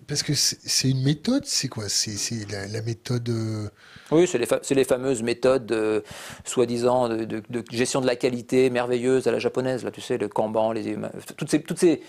[0.07, 1.88] Parce que c'est une méthode, c'est quoi?
[1.88, 3.28] C'est la, méthode.
[3.28, 3.68] Euh,
[4.11, 6.00] oui, c'est les, les, fameuses méthodes, euh,
[6.44, 10.72] soi-disant, de, gestion de la qualité merveilleuse à la japonaise, là, tu sais, le Kanban,
[10.72, 10.96] les,
[11.37, 12.02] toutes, ces, toutes ces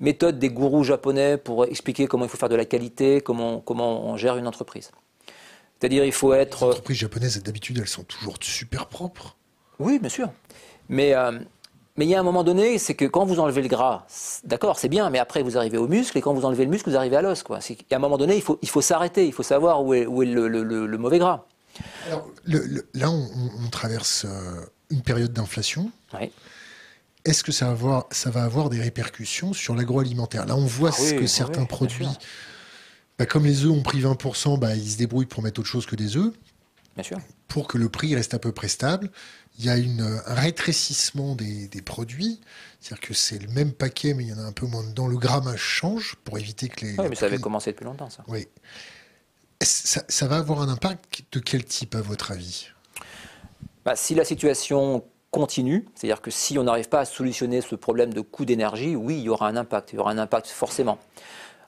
[0.00, 4.06] méthodes des gourous japonais pour expliquer comment il faut faire de la qualité, comment, comment
[4.06, 4.90] on gère une entreprise.
[5.78, 6.64] C'est-à-dire, il faut être.
[6.64, 9.36] Les entreprises japonaises, d'habitude, elles sont toujours super propres.
[9.78, 10.30] Oui, bien sûr.
[10.88, 11.38] Mais euh,
[11.96, 14.06] mais il y a un moment donné, c'est que quand vous enlevez le gras,
[14.44, 16.90] d'accord, c'est bien, mais après vous arrivez au muscle, et quand vous enlevez le muscle,
[16.90, 17.42] vous arrivez à l'os.
[17.42, 17.60] Quoi.
[17.70, 19.94] Il y a un moment donné, il faut, il faut s'arrêter, il faut savoir où
[19.94, 21.46] est, où est le, le, mauvais gras.
[22.06, 22.28] Alors,
[22.94, 25.90] là, on, traverse euh, une période d'inflation.
[26.14, 26.30] Oui.
[27.24, 30.46] Est-ce que ça va, avoir, ça va avoir des répercussions sur l'agroalimentaire?
[30.46, 32.06] Là, on voit ah que certains produits,
[33.18, 35.86] bah, comme les œufs ont pris 20%, bah, ils se débrouillent pour mettre autre chose
[35.86, 36.32] que des œufs.
[36.94, 37.18] Bien sûr.
[37.48, 39.10] Pour que le prix reste à peu près stable
[39.58, 42.40] il y a une, un rétrécissement des, produits.
[42.80, 45.06] C'est-à-dire que c'est le même paquet, mais il y en a un peu moins dedans.
[45.06, 46.98] Le grammage change pour éviter que les.
[46.98, 48.24] Oui, mais ça avait commencé depuis longtemps, ça.
[48.28, 48.46] Oui.
[49.62, 52.68] Ça, ça, va avoir un impact de quel type, à votre avis?
[53.86, 58.12] Bah, Si la situation continue, c'est-à-dire que si on n'arrive pas à solutionner ce problème
[58.12, 59.92] de coût d'énergie, oui, il y aura un impact.
[59.92, 60.98] Il y aura un impact forcément.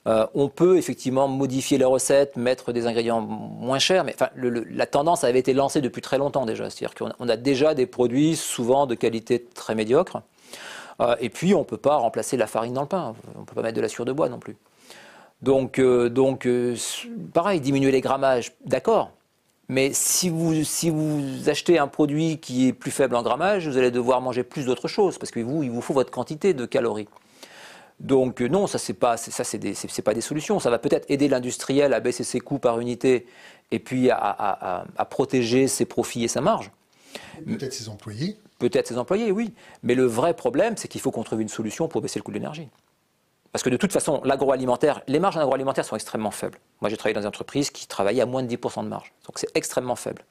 [0.07, 4.85] Euh, on peut effectivement modifier les recettes, mettre des ingrédients moins chers, mais enfin, la
[4.85, 6.69] tendance avait été lancée depuis très longtemps déjà.
[6.69, 10.21] C'est-à-dire qu'on a déjà des produits souvent de qualité très médiocre.
[11.01, 13.13] Euh, et puis, on ne peut pas remplacer la farine dans le pain.
[13.35, 14.57] On ne peut pas mettre de la sueur de bois non plus.
[15.41, 16.47] Donc, euh, donc
[17.33, 19.11] pareil, diminuer les grammages, d'accord.
[19.69, 23.77] Mais si vous, si vous achetez un produit qui est plus faible en grammage, vous
[23.77, 26.65] allez devoir manger plus d'autres choses, parce que vous, il vous faut votre quantité de
[26.65, 27.07] calories.
[27.99, 30.59] Donc euh, non, ça c'est pas ça c'est pas des solutions.
[30.59, 33.25] Ça va peut-être aider l'industriel à baisser ses coûts par unité
[33.71, 36.71] et puis à, protéger ses profits et sa marge.
[37.45, 38.37] Peut-être ses employés.
[38.59, 39.53] Peut-être ses employés, oui.
[39.83, 42.31] Mais le vrai problème, c'est qu'il faut qu'on trouve une solution pour baisser le coût
[42.31, 42.67] de l'énergie.
[43.51, 46.59] Parce que de toute façon, l'agroalimentaire, les marges en agroalimentaire sont extrêmement faibles.
[46.81, 49.13] Moi, j'ai travaillé dans des entreprises qui travaillaient à moins de 10% de marge.
[49.25, 50.23] Donc c'est extrêmement faible.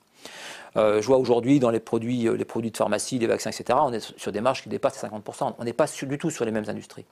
[0.76, 3.78] Euh, je vois aujourd'hui dans les produits, euh, les produits de pharmacie, les vaccins, etc.,
[3.82, 5.54] on est sur des marges qui dépassent les 50%.
[5.58, 7.06] On n'est pas du tout sur les mêmes industries.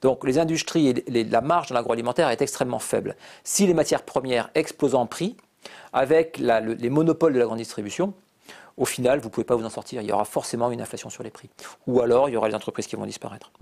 [0.00, 3.16] Donc les industries et la marge dans l'agroalimentaire est extrêmement faible.
[3.44, 5.36] Si les matières premières explosent en prix,
[5.92, 8.14] avec les monopoles de la grande distribution,
[8.76, 10.02] au final, vous ne pouvez pas vous en sortir.
[10.02, 11.50] Il y aura forcément une inflation sur les prix.
[11.86, 13.52] Ou alors, il y aura les entreprises qui vont disparaître.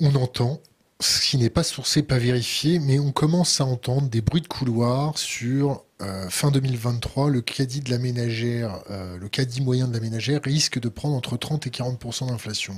[0.00, 0.60] On entend,
[1.00, 4.48] ce qui n'est pas sourcé, pas vérifié, mais on commence à entendre des bruits de
[4.48, 9.92] couloir sur euh, fin 2023, le caddie de la ménagère, euh, le caddie moyen de
[9.92, 12.74] la ménagère risque de prendre entre 30 et 40% d'inflation.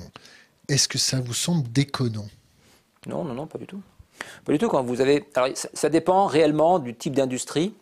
[0.69, 2.29] Est-ce que ça vous semble déconnant?
[3.07, 3.81] Non, non, non, pas du tout.
[4.45, 4.69] Pas du tout.
[4.69, 7.75] Quand vous avez, alors, ça, dépend réellement du type d'industrie.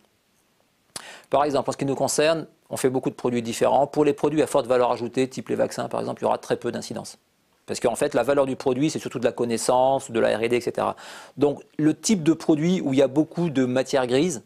[1.29, 3.87] Par exemple, en ce qui nous concerne, on fait beaucoup de produits différents.
[3.87, 6.37] Pour les produits à forte valeur ajoutée, type les vaccins, par exemple, il y aura
[6.37, 7.17] très peu d'incidence.
[7.65, 10.55] Parce qu'en fait, la valeur du produit, c'est surtout de la connaissance, de la R&D,
[10.55, 10.87] etc.
[11.37, 14.43] Donc, le type de produit où il y a beaucoup de matière grise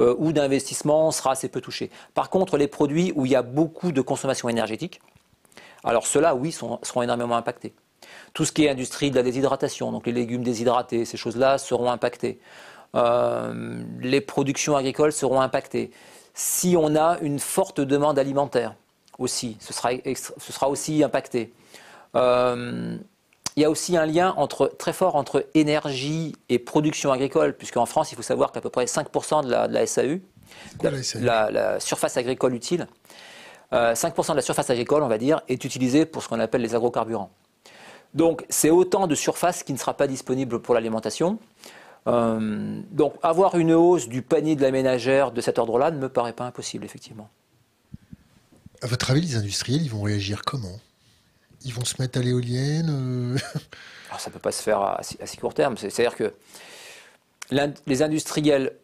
[0.00, 1.90] euh, ou d'investissement sera assez peu touché.
[2.14, 5.00] Par contre, les produits où il y a beaucoup de consommation énergétique,
[5.84, 7.74] alors ceux-là, oui, seront énormément impactés.
[8.34, 11.90] Tout ce qui est industrie de la déshydratation, donc les légumes déshydratés, ces choses-là seront
[11.90, 12.40] impactées.
[12.94, 15.90] Euh, les productions agricoles seront impactées.
[16.34, 18.74] Si on a une forte demande alimentaire
[19.18, 21.52] aussi, ce sera, aussi impacté.
[22.16, 22.96] Euh,
[23.56, 24.34] il y a aussi un lien
[24.78, 28.86] très fort entre énergie et production agricole, puisqu'en France, il faut savoir qu'à peu près
[28.86, 30.20] 5% de la, SAU,
[31.20, 32.86] la, surface agricole utile,
[33.72, 36.60] 5% euh, de la surface agricole, on va dire, est utilisée pour ce qu'on appelle
[36.60, 37.30] les agrocarburants.
[38.14, 41.38] Donc c'est autant de surface qui ne sera pas disponible pour l'alimentation.
[42.06, 46.08] Euh, donc avoir une hausse du panier de la ménagère de cet ordre-là ne me
[46.08, 47.30] paraît pas impossible, effectivement.
[48.82, 50.80] À votre avis, les industriels, ils vont réagir comment?
[51.64, 53.38] Ils vont se mettre à l'éolienne euh?
[54.18, 55.78] Ça ne peut pas se faire à, à si court terme.
[55.78, 56.34] C'est-à-dire que
[57.86, 58.76] les industriels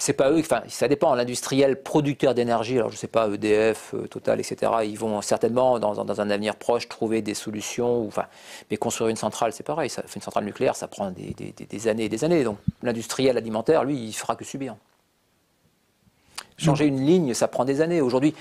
[0.00, 1.14] c'est pas eux, enfin, ça dépend.
[1.14, 6.20] L'industriel producteur d'énergie, alors je sais pas, EDF, euh, Total, etc., ils vont certainement, dans,
[6.20, 8.06] un avenir proche, trouver des solutions.
[8.06, 8.24] enfin,
[8.70, 9.90] mais construire une centrale, c'est pareil.
[10.16, 12.44] Une centrale nucléaire, ça prend des, années et des années.
[12.44, 14.74] Donc l'industriel alimentaire, lui, il fera que subir.
[16.56, 18.00] Changer une ligne, ça prend des années.
[18.00, 18.34] Aujourd'hui,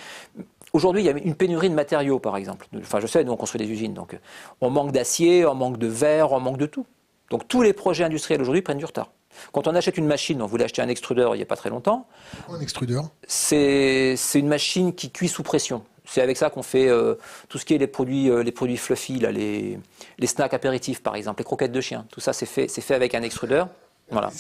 [0.72, 2.68] aujourd'hui, il y a une pénurie de matériaux, par exemple.
[2.78, 3.94] Enfin, je sais, nous, on construit des usines.
[3.94, 4.18] Donc,
[4.62, 6.86] on manque d'acier, on manque de verre, on manque de tout.
[7.30, 9.12] Donc, tous les projets industriels aujourd'hui prennent du retard.
[9.52, 11.70] Quand on achète une machine, on voulait acheter un extrudeur il n'y a pas très
[11.70, 12.08] longtemps.
[12.50, 13.10] Un extrudeur?
[13.28, 15.84] C'est une machine qui cuit sous pression.
[16.06, 17.16] C'est avec ça qu'on fait euh,
[17.50, 19.78] tout ce qui est les produits, euh, les produits fluffy, là, les,
[20.18, 22.06] les, snacks apéritifs par exemple, les croquettes de chien.
[22.10, 23.70] Tout ça, c'est fait, fait avec un extrudeur.
[24.10, 24.32] Voilà.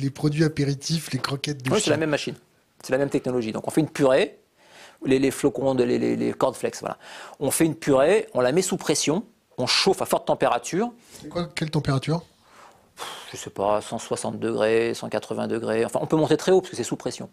[0.00, 1.74] Les, produits apéritifs, les croquettes de chien.
[1.74, 2.34] Oui, c'est la même machine.
[2.82, 3.52] C'est la même technologie.
[3.52, 4.38] Donc on fait une purée.
[5.04, 6.80] les, flocons, les, les, les cornflakes.
[6.80, 6.96] Voilà.
[7.38, 9.26] On fait une purée, on la met sous pression,
[9.58, 10.90] on chauffe à forte température.
[11.54, 12.22] quelle température?
[13.32, 15.84] Je sais pas, 160 degrés, 180 degrés.
[15.84, 17.28] Enfin, on peut monter très haut parce que c'est sous pression.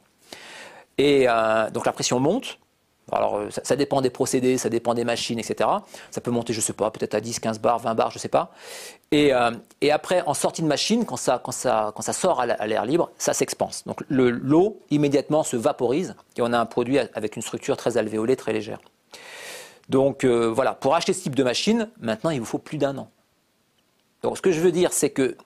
[0.97, 2.60] Et euh, donc la pression monte.
[3.10, 5.69] Alors euh, ça, dépend des procédés, ça dépend des machines, etc.
[6.12, 8.27] Ça peut monter, je sais pas, peut-être à 10, 15 bars, 20 bars, je sais
[8.27, 8.51] pas.
[9.13, 12.67] Euh, et, après, en sortie de machine, quand ça, quand ça, quand ça sort à
[12.67, 13.86] l'air libre, ça s'expanse.
[13.86, 18.36] Donc l'eau immédiatement se vaporise et on a un produit avec une structure très alvéolée,
[18.36, 18.80] très légère.
[19.88, 23.10] Donc voilà, pour acheter ce type de machine, maintenant il vous faut plus d'un an.
[24.21, 25.38] Donc ce que je veux dire, c'est que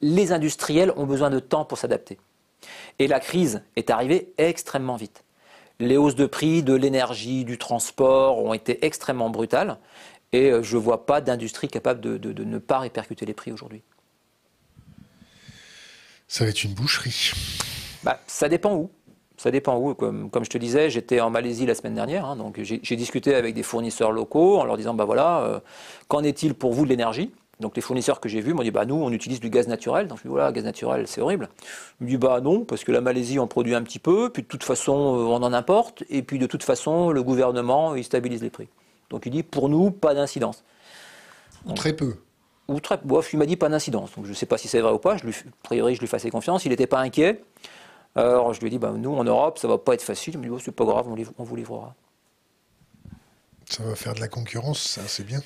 [0.00, 2.18] les industriels ont besoin de temps pour s'adapter.
[2.98, 5.24] Et la crise est arrivée extrêmement vite.
[5.78, 9.78] Les hausses de prix de l'énergie, du transport ont été extrêmement brutales
[10.32, 13.82] et euh, je ne vois pas d'industrie capable de, ne pas répercuter les prix aujourd'hui.
[16.28, 17.32] Ça va être une boucherie.
[18.02, 18.90] Bah, ça dépend où.
[19.36, 19.94] Ça dépend où.
[19.94, 23.54] Comme, je te disais, j'étais en Malaisie la semaine dernière, hein, donc j'ai discuté avec
[23.54, 25.60] des fournisseurs locaux en leur disant, bah voilà, euh,
[26.08, 27.32] qu'en est-il pour vous de l'énergie?
[27.58, 30.08] Donc les fournisseurs que j'ai vus m'ont dit bah nous on utilise du gaz naturel.
[30.08, 31.48] Donc je dis voilà gaz naturel c'est horrible.
[32.00, 34.42] Il me dit bah non parce que la Malaisie en produit un petit peu, puis
[34.42, 38.04] de toute façon euh, on en importe et puis de toute façon le gouvernement il
[38.04, 38.68] stabilise les prix.
[39.08, 40.64] Donc il dit pour nous pas d'incidence.
[41.64, 42.16] Ou très peu.
[42.68, 44.14] Ou très bof, il m'a dit pas d'incidence.
[44.16, 45.16] Donc je ne sais pas si c'est vrai ou pas.
[45.16, 46.64] Je lui, a priori je lui faisais confiance.
[46.66, 47.42] Il n'était pas inquiet.
[48.14, 50.34] Alors je lui ai dit bah nous en Europe ça va pas être facile.
[50.34, 51.06] Il me dit oh, c'est pas grave
[51.38, 51.94] on vous livrera.
[53.68, 55.40] Ça va faire de la concurrence, ça, c'est bien.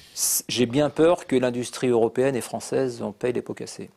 [0.49, 3.91] J'ai bien peur que l'industrie européenne et française en paye les pots cassés.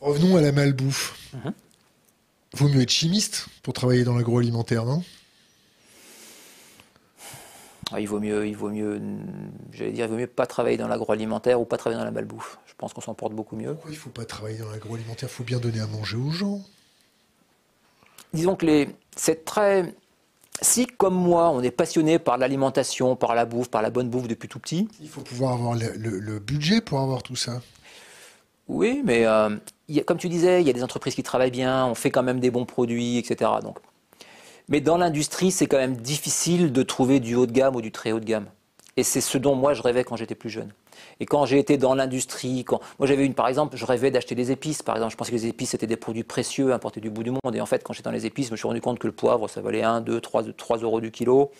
[0.00, 1.18] Revenons à la malbouffe.
[1.32, 1.52] Mhm.
[2.52, 5.02] Vaut mieux être chimiste pour travailler dans l'agroalimentaire, non?
[7.92, 9.00] Ah, il vaut mieux, il vaut mieux,
[9.72, 12.58] j'allais dire, il vaut mieux pas travailler dans l'agroalimentaire ou pas travailler dans la malbouffe.
[12.66, 13.74] Je pense qu'on s'en porte beaucoup mieux.
[13.74, 15.28] Pourquoi il faut pas travailler dans l'agroalimentaire?
[15.28, 16.62] Il faut bien donner à manger aux gens.
[18.34, 19.94] Disons que les, c'est très,
[20.62, 24.28] si, comme moi, on est passionné par l'alimentation, par la bouffe, par la bonne bouffe
[24.28, 24.88] depuis tout petit.
[25.00, 27.60] Il faut pouvoir avoir le, budget pour avoir tout ça.
[28.68, 29.50] Oui, mais euh,
[30.06, 32.40] comme tu disais, il y a des entreprises qui travaillent bien, on fait quand même
[32.40, 33.50] des bons produits, etc.
[33.62, 33.78] Donc.
[34.68, 37.92] Mais dans l'industrie, c'est quand même difficile de trouver du haut de gamme ou du
[37.92, 38.46] très haut de gamme.
[38.96, 40.72] Et c'est ce dont moi je rêvais quand j'étais plus jeune.
[41.20, 44.34] Et quand j'ai été dans l'industrie, quand moi j'avais une, par exemple, je rêvais d'acheter
[44.34, 44.82] des épices.
[44.82, 47.30] Par exemple, je pensais que les épices étaient des produits précieux importés du bout du
[47.30, 47.54] monde.
[47.54, 49.12] Et en fait, quand j'étais dans les épices, je me suis rendu compte que le
[49.14, 51.50] poivre, ça valait 1, 2, 3, 3 euros du kilo,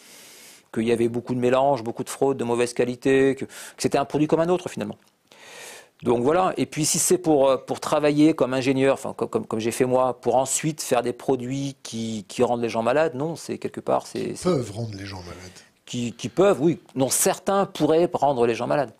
[0.74, 3.46] qu'il y avait beaucoup de mélanges, beaucoup de fraude, de mauvaise qualité, que,
[3.78, 4.96] c'était un produit comme un autre finalement.
[6.02, 9.60] Donc voilà, et puis si c'est pour, euh, pour travailler comme ingénieur, enfin, comme, comme,
[9.60, 13.34] j'ai fait moi, pour ensuite faire des produits qui, qui rendent les gens malades, non,
[13.34, 14.04] c'est quelque part...
[14.04, 15.58] Qui peuvent rendre les gens malades.
[15.86, 16.78] Qui, qui, peuvent, oui.
[16.96, 18.92] Non, certains pourraient rendre les gens malades.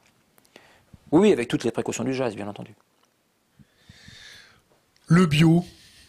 [1.12, 2.74] Oui, avec toutes les précautions du jazz, bien entendu.
[5.08, 5.64] Le bio.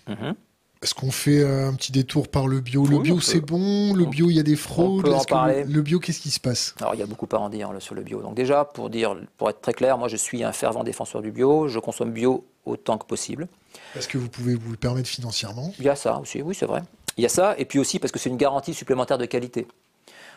[0.07, 0.35] Mhm.
[0.83, 4.29] Est-ce qu'on fait un petit détour par le bio Le bio, c'est bon Le bio,
[4.29, 5.63] il y a des fraudes en parler.
[5.63, 7.95] Le, bio, qu'est-ce qui se passe Alors, il y a beaucoup à en dire sur
[7.95, 8.21] le bio.
[8.21, 11.31] Donc déjà, pour dire, pour être très clair, moi, je suis un fervent défenseur du
[11.31, 11.67] bio.
[11.67, 13.47] Je consomme bio autant que possible.
[13.95, 16.65] Est-ce que vous pouvez vous le permettre financièrement Il y a ça aussi, oui, c'est
[16.65, 16.83] vrai.
[17.17, 19.67] Il y a ça, et puis aussi parce que c'est une garantie supplémentaire de qualité.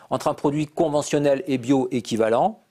[0.09, 2.63] Entre un produit conventionnel et bio équivalent,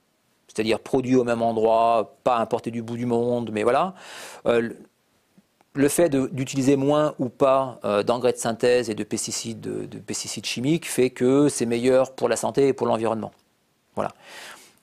[0.53, 3.93] c'est-à-dire produit au même endroit, pas importé du bout du monde, mais voilà.
[4.45, 4.69] Euh,
[5.73, 10.45] le fait d'utiliser moins ou pas euh, d'engrais de synthèse et de pesticides, de, pesticides
[10.45, 13.31] chimiques fait que c'est meilleur pour la santé et pour l'environnement.
[13.95, 14.11] Voilà.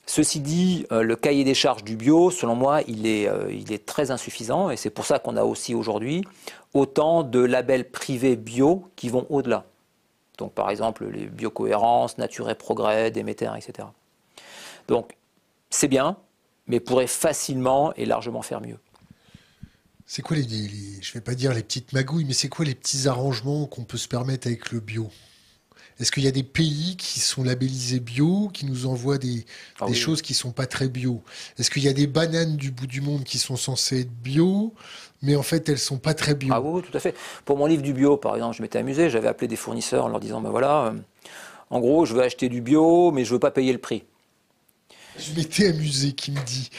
[0.07, 4.71] Ceci dit, euh, le cahier des charges du bio, selon moi, il est, très insuffisant
[4.71, 6.23] et c'est pour ça qu'on a aussi aujourd'hui
[6.73, 9.65] autant de labels privés bio qui vont au-delà.
[10.39, 13.87] Donc par exemple les biocohérences, Nature et Progrès, Déméter, etc.
[14.87, 15.18] Donc
[15.69, 16.17] c'est bien,
[16.67, 18.77] mais pourrait facilement et largement faire mieux.
[20.05, 20.43] C'est quoi les,
[21.01, 23.97] je vais pas dire les petites magouilles, mais c'est quoi les petits arrangements qu'on peut
[23.97, 25.09] se permettre avec le bio?
[25.99, 29.45] Est-ce qu'il y a des pays qui sont labellisés bio, qui nous envoient des,
[29.81, 31.21] ah choses qui sont pas très bio?
[31.57, 34.73] Est-ce qu'il y a des bananes du bout du monde qui sont censées être bio,
[35.21, 36.53] mais en fait elles sont pas très bio?
[36.53, 37.15] Ah oui, tout à fait.
[37.43, 40.07] Pour mon livre du bio, par exemple, je m'étais amusé, j'avais appelé des fournisseurs en
[40.07, 40.93] leur disant, ben voilà, euh,
[41.69, 44.03] en gros, je veux acheter du bio, mais je veux pas payer le prix.
[45.19, 46.69] Je m'étais amusé, qui me dit.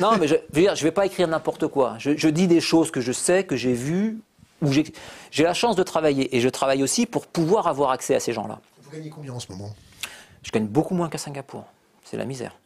[0.00, 1.96] Non, mais je ne vais pas écrire n'importe quoi.
[1.98, 4.18] Je, dis des choses que je sais, que j'ai vues,
[4.62, 6.34] où j'ai la chance de travailler.
[6.36, 8.60] Et je travaille aussi pour pouvoir avoir accès à ces gens-là.
[8.82, 9.74] Vous gagnez combien en ce moment?
[10.42, 11.64] Je gagne beaucoup moins qu'à Singapour.
[12.04, 12.56] C'est la misère.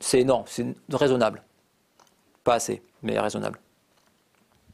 [0.00, 1.42] C'est énorme, c'est raisonnable.
[2.44, 3.60] Pas assez, mais raisonnable.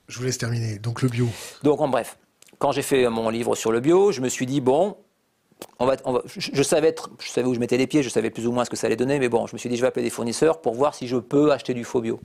[0.08, 0.78] Je vous laisse terminer.
[0.78, 1.28] Donc le bio.
[1.62, 2.16] Donc en bref,
[2.58, 4.96] quand j'ai fait mon livre sur le bio, je me suis dit, bon,
[5.78, 8.52] on va, je, savais je savais où je mettais les pieds, je savais plus ou
[8.52, 10.04] moins ce que ça allait donner, mais bon, je me suis dit, je vais appeler
[10.04, 12.20] des fournisseurs pour voir si je peux acheter du faux bio.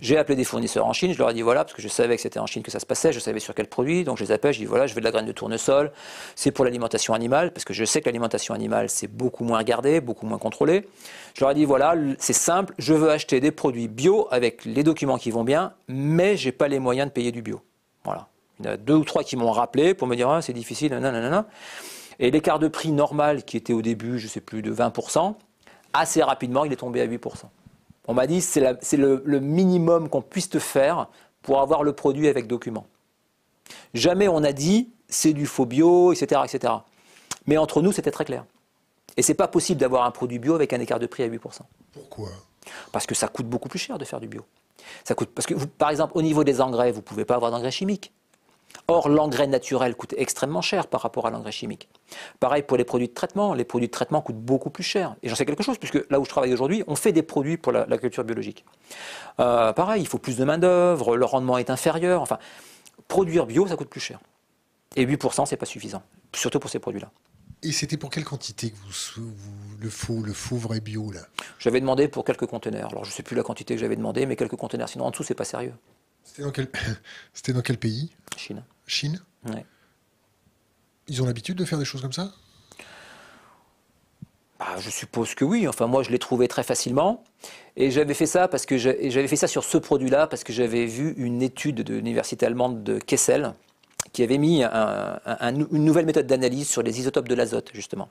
[0.00, 2.16] J'ai appelé des fournisseurs en Chine, je leur ai dit voilà, parce que je savais
[2.16, 4.24] que c'était en Chine que ça se passait, je savais sur quel produit, donc je
[4.24, 5.92] les appelle, je dis voilà, je veux de la graine de tournesol,
[6.34, 10.00] c'est pour l'alimentation animale, parce que je sais que l'alimentation animale, c'est beaucoup moins regardé,
[10.00, 10.88] beaucoup moins contrôlé.
[11.34, 14.82] Je leur ai dit voilà, c'est simple, je veux acheter des produits bio avec les
[14.82, 17.60] documents qui vont bien, mais j'ai pas les moyens de payer du bio.
[18.04, 18.28] Voilà.
[18.60, 20.52] Il y en a deux ou trois qui m'ont rappelé pour me dire ah, c'est
[20.52, 21.46] difficile, nanana.
[22.18, 25.34] Et l'écart de prix normal, qui était au début, je ne sais plus, de 20%,
[25.92, 27.44] assez rapidement, il est tombé à 8%.
[28.08, 28.60] On m'a dit c'est
[28.96, 31.08] le, le, minimum qu'on puisse te faire
[31.42, 32.86] pour avoir le produit avec document.
[33.94, 36.72] Jamais on a dit c'est du faux bio, etc., etc.
[37.46, 38.44] Mais entre nous, c'était très clair.
[39.16, 41.60] Et c'est pas possible d'avoir un produit bio avec un écart de prix à 8%.
[41.92, 42.28] Pourquoi?
[42.92, 44.44] Parce que ça coûte beaucoup plus cher de faire du bio.
[45.04, 47.50] Ça coûte parce que par exemple au niveau des engrais, vous ne pouvez pas avoir
[47.50, 48.12] d'engrais chimiques.
[48.88, 51.88] Or, l'engrais naturel coûte extrêmement cher par rapport à l'engrais chimique.
[52.40, 53.54] Pareil pour les produits de traitement.
[53.54, 55.16] Les produits de traitement coûtent beaucoup plus cher.
[55.22, 57.56] Et j'en sais quelque chose, puisque là où je travaille aujourd'hui, on fait des produits
[57.56, 58.64] pour la, culture biologique.
[59.40, 62.22] Euh, pareil, il faut plus de main-d'œuvre, le rendement est inférieur.
[62.22, 62.38] Enfin,
[63.08, 64.18] produire bio, ça coûte plus cher.
[64.96, 66.02] Et 8%, c'est pas suffisant,
[66.34, 67.10] surtout pour ces produits-là.
[67.64, 69.22] Et c'était pour quelle quantité que vous,
[69.80, 71.20] le faux, le faux vrai bio là?
[71.60, 72.90] J'avais demandé pour quelques conteneurs.
[72.90, 74.88] Alors je ne sais plus la quantité que j'avais demandé, mais quelques conteneurs.
[74.88, 75.74] Sinon en dessous c'est pas sérieux.
[76.24, 76.68] C'était dans quel,
[77.34, 78.10] C'était dans quel pays?
[78.36, 78.64] Chine.
[78.86, 79.20] Chine?
[81.08, 82.32] Ils ont l'habitude de faire des choses comme ça?
[84.58, 85.66] Bah, je suppose que oui.
[85.66, 87.24] Enfin, moi, je l'ai trouvé très facilement.
[87.76, 90.86] Et j'avais fait ça parce que j'avais fait ça sur ce produit-là parce que j'avais
[90.86, 93.54] vu une étude de l'université allemande de Kessel
[94.12, 98.08] qui avait mis une nouvelle méthode d'analyse sur les isotopes de l'azote, justement.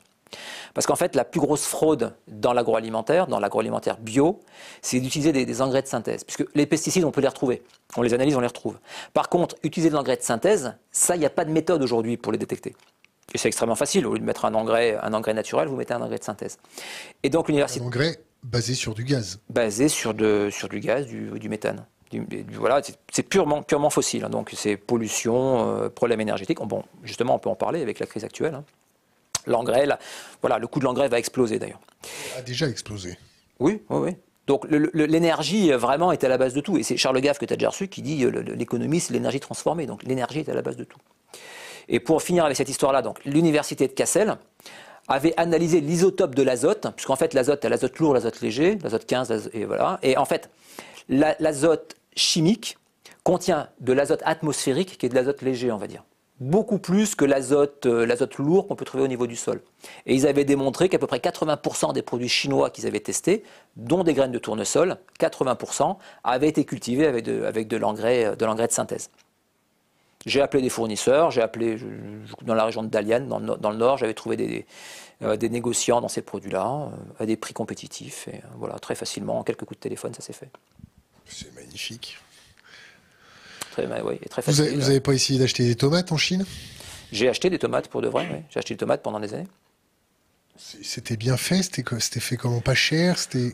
[0.74, 4.39] Parce qu'en fait, la plus grosse fraude dans l'agroalimentaire, dans l'agroalimentaire bio,
[4.82, 6.24] c'est d'utiliser des, engrais de synthèse.
[6.24, 7.63] Puisque les pesticides, on peut les retrouver.
[7.98, 8.80] On les analyse, on les retrouve.
[9.13, 12.17] Par contre, utiliser de l'engrais de synthèse, ça, il n'y a pas de méthode aujourd'hui
[12.17, 12.76] pour les détecter.
[13.34, 14.06] Et c'est extrêmement facile.
[14.06, 16.58] Au lieu de mettre un engrais, un engrais naturel, vous mettez un engrais de synthèse.
[17.24, 17.84] Et donc l'université.
[17.84, 19.39] Un engrais basé sur du gaz.
[19.50, 21.86] Basé sur, de, sur du gaz, du, méthane.
[22.54, 24.26] voilà, c'est purement, purement fossile.
[24.26, 24.30] Hein.
[24.30, 26.60] donc c'est pollution, euh, problème énergétique.
[26.62, 28.56] Bon, justement, on peut en parler avec la crise actuelle.
[28.56, 28.65] Hein.
[29.45, 29.88] L'engrais,
[30.41, 31.82] voilà, le coût de l'engrais va exploser d'ailleurs.
[32.38, 33.17] A déjà explosé.
[33.60, 34.15] Oui, oui, oui.
[34.47, 36.77] Donc l'énergie vraiment est à la base de tout.
[36.77, 38.25] Et c'est Charles Gaff que tu as déjà reçu qui dit
[38.56, 39.86] l'économie c'est l'énergie transformée.
[39.86, 40.99] Donc l'énergie est à la base de tout.
[41.88, 44.38] Et pour finir avec cette histoire-là, donc l'université de Cassel
[45.08, 49.65] avait analysé l'isotope de l'azote, puisqu'en fait l'azote, l'azote lourd, l'azote léger, l'azote 15, et
[49.65, 49.99] voilà.
[50.04, 50.49] Et en fait,
[51.10, 52.77] l'azote chimique
[53.23, 56.04] contient de l'azote atmosphérique qui est de l'azote léger, on va dire
[56.41, 59.62] beaucoup plus que l'azote, euh, l'azote lourd qu'on peut trouver au niveau du sol.
[60.08, 63.43] Et ils avaient démontré qu'à peu près 80% des produits chinois qu'ils avaient testés,
[63.77, 68.36] dont des graines de tournesol, 80% avaient été cultivés avec de, avec de l'engrais, euh,
[68.36, 69.12] de de synthèse.
[70.25, 71.77] J'ai appelé des fournisseurs, j'ai appelé
[72.41, 74.65] dans la région de Dalian, dans, le nord, j'avais trouvé des,
[75.23, 78.27] euh, des, négociants dans ces produits-là, à des prix compétitifs.
[78.27, 80.49] Et voilà, très facilement, en quelques coups de téléphone, ça s'est fait.
[81.25, 82.19] C'est magnifique.
[83.72, 84.76] Très, oui, très facile.
[84.76, 86.46] Vous n'avez pas essayé d'acheter des tomates en Chine?
[87.12, 88.40] J'ai acheté des tomates pour de vrai, oui.
[88.50, 89.48] J'ai acheté des tomates pendant des années.
[90.58, 92.62] C'était bien fait C'était fait comment?
[92.62, 93.54] Pas cher C'était...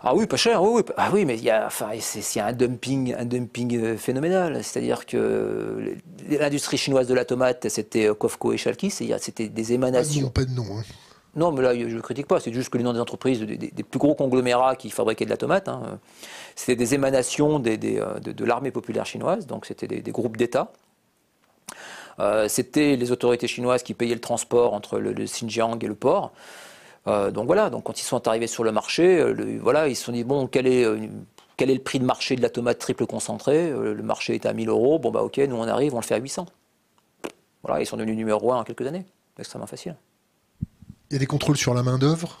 [0.00, 3.14] Ah oui, pas cher, oui, Ah oui mais il y a, enfin, c'est, un dumping,
[3.18, 4.62] un dumping euh, phénoménal.
[4.62, 5.96] C'est-à-dire que
[6.28, 10.30] l'industrie chinoise de la tomate, c'était euh, Kofco et Chalkis, c'était des émanations.
[10.30, 10.78] Pas de nom, pas de nom.
[10.78, 10.84] Hein.
[11.34, 12.40] Non, mais là, je ne critique pas.
[12.40, 15.36] C'est juste que les noms des entreprises, des, plus gros conglomérats qui fabriquaient de la
[15.36, 15.98] tomate, hein,
[16.58, 20.72] c'était des émanations euh, de, l'armée populaire chinoise, donc c'était des, groupes d'État.
[22.18, 26.32] Euh, c'était les autorités chinoises qui payaient le transport entre le, Xinjiang et le port.
[27.06, 29.24] Euh, donc voilà, donc quand ils sont arrivés sur le marché,
[29.62, 32.80] voilà, ils se sont dit bon, quel est, le prix de marché de la tomate
[32.80, 34.98] triple concentrée Le marché est à 1000 euros.
[34.98, 36.46] Bon bah ok, nous on arrive, on le fait à 800.
[37.62, 39.06] Voilà, ils sont devenus numéro 1 en quelques années.
[39.38, 39.94] Extrêmement facile.
[41.10, 42.40] Il y a des contrôles sur la main-d'œuvre?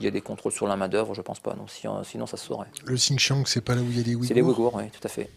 [0.00, 1.66] Il y a des contrôles sur la main-d'œuvre, je pense pas, non.
[1.68, 2.66] sinon ça se saurait.
[2.84, 4.90] Le Xinjiang, c'est pas là où il y a des Ouïghours C'est les Ouïghours, oui,
[4.90, 5.30] tout à fait.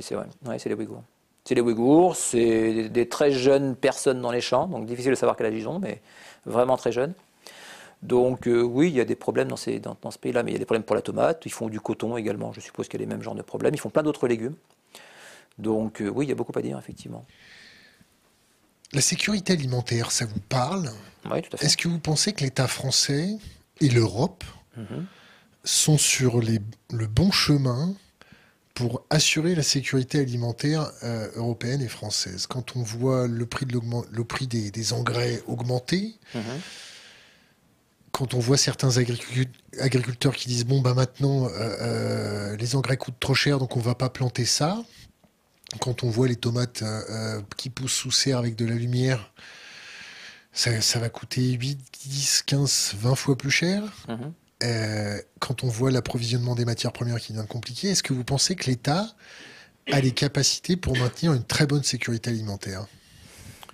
[0.00, 1.02] C'est vrai, ouais, c'est les Ouïghours.
[1.44, 5.36] C'est les Ouïghours, c'est des, très jeunes personnes dans les champs, donc difficile de savoir
[5.36, 6.00] quel âge ils ont, mais
[6.44, 7.14] vraiment très jeunes.
[8.02, 10.54] Donc euh, oui, il y a des problèmes dans, ces, dans, ce pays-là, mais il
[10.54, 13.00] y a des problèmes pour la tomate, ils font du coton également, je suppose qu'il
[13.00, 14.54] y a les mêmes genres de problèmes, ils font plein d'autres légumes.
[15.58, 17.24] Donc euh, oui, il y a beaucoup à dire, effectivement.
[18.92, 20.90] La sécurité alimentaire, ça vous parle?
[21.30, 21.66] Oui, tout à fait.
[21.66, 23.38] Est-ce que vous pensez que l'État français
[23.80, 24.44] et l'Europe
[25.64, 27.94] sont sur le bon chemin
[28.76, 32.46] pour assurer la sécurité alimentaire euh, européenne et française.
[32.46, 33.66] Quand on voit le prix,
[34.46, 36.14] des, engrais augmenter,
[38.12, 43.20] quand on voit certains agriculteurs qui disent bon bah maintenant euh, euh, les engrais coûtent
[43.20, 44.84] trop cher donc on va pas planter ça.
[45.80, 46.84] Quand on voit les tomates
[47.56, 49.32] qui poussent sous serre avec de la lumière,
[50.56, 53.82] Ça, va coûter 8, 10, 15, 20 fois plus cher.
[54.08, 54.32] Mhm.
[54.62, 58.56] Euh, quand on voit l'approvisionnement des matières premières qui devient compliqué, est-ce que vous pensez
[58.56, 59.06] que l'État
[59.92, 62.86] a les capacités pour maintenir une très bonne sécurité alimentaire?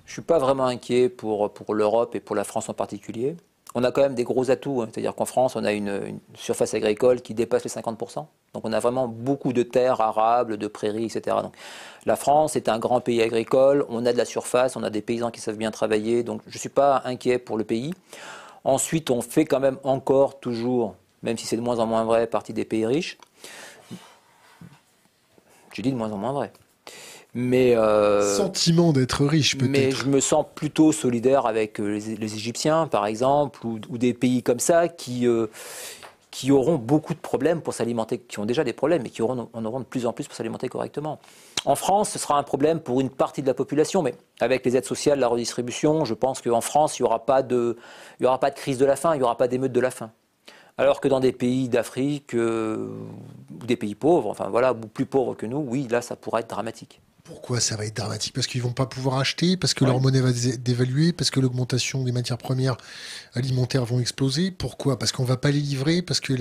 [0.06, 3.36] Je ne suis pas vraiment inquiet pour, pour l'Europe et pour la France en particulier.
[3.74, 4.88] On a quand même des gros atouts, hein.
[4.92, 8.26] c'est-à-dire qu'en France, on a une, surface agricole qui dépasse les 50%.
[8.54, 11.36] Donc on a vraiment beaucoup de terres arables, de prairies, etc.
[12.04, 15.00] La France est un grand pays agricole, on a de la surface, on a des
[15.00, 17.94] paysans qui savent bien travailler, donc je ne suis pas inquiet pour le pays.
[18.64, 22.26] Ensuite, on fait quand même encore toujours, même si c'est de moins en moins vrai,
[22.26, 23.16] partie des pays riches.
[25.72, 26.52] Je dis de moins en moins vrai.
[27.34, 29.70] Mais euh, sentiment d'être riche peut-être.
[29.70, 34.42] Mais je me sens plutôt solidaire avec euh, les, Égyptiens, par exemple, ou, des pays
[34.42, 35.46] comme ça qui euh,
[36.30, 39.48] qui auront beaucoup de problèmes pour s'alimenter, qui ont déjà des problèmes, mais qui auront,
[39.52, 41.20] en auront de plus en plus pour s'alimenter correctement.
[41.66, 44.74] En France, ce sera un problème pour une partie de la population, mais avec les
[44.76, 47.76] aides sociales, la redistribution, je pense qu'en France, il n'y aura, pas de,
[48.18, 49.80] il y aura pas de crise de la faim, il n'y aura pas d'émeute de
[49.80, 50.10] la faim.
[50.78, 52.88] Alors que dans des pays d'Afrique, euh,
[53.60, 56.50] ou des pays pauvres, enfin voilà, plus pauvres que nous, oui, là, ça pourrait être
[56.50, 57.02] dramatique.
[57.24, 58.32] Pourquoi ça va être dramatique?
[58.32, 62.02] Parce qu'ils vont pas pouvoir acheter, parce que leur monnaie va dévaluer, parce que l'augmentation
[62.02, 62.76] des matières premières
[63.34, 64.50] alimentaires vont exploser?
[64.50, 64.98] Pourquoi?
[64.98, 66.32] Parce qu'on va pas les livrer, parce que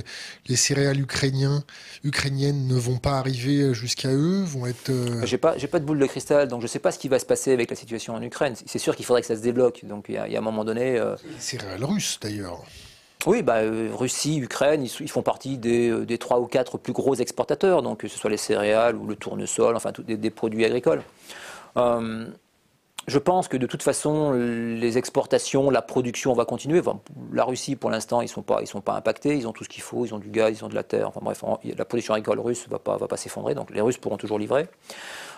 [0.48, 1.64] les céréales ukrainiens,
[2.04, 4.90] ukrainiennes ne vont pas arriver jusqu'à eux, vont être.
[4.90, 5.24] Euh...
[5.24, 7.20] J'ai pas, j'ai pas de boule de cristal, donc je sais pas ce qui va
[7.20, 8.56] se passer avec la situation en Ukraine.
[8.66, 9.86] C'est sûr qu'il faudrait que ça se débloque.
[9.86, 10.98] Donc il y, a un moment donné.
[10.98, 11.16] Euh...
[11.26, 12.64] Les céréales russes d'ailleurs.
[13.28, 17.14] Oui, bah, euh, Russie, Ukraine, ils, font partie euh, des, trois ou quatre plus gros
[17.16, 21.04] exportateurs, donc que ce soit les céréales ou le tournesol, enfin des, produits agricoles.
[21.78, 22.26] Euh,
[23.08, 26.82] je pense que de toute façon, les exportations, la production va continuer.
[27.34, 29.36] la Russie, pour l'instant, ils ne sont, pas, impactés.
[29.36, 30.06] Ils ont tout ce qu'il faut.
[30.06, 31.08] Ils ont du gaz, ils ont de la terre.
[31.08, 33.56] Enfin bref, la production agricole russe ne va pas, va pas s'effondrer.
[33.56, 34.68] Donc les Russes pourront toujours livrer.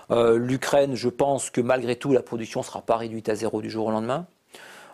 [0.10, 3.70] L'Ukraine, je pense que malgré tout, la production ne sera pas réduite à zéro du
[3.70, 4.28] jour au lendemain.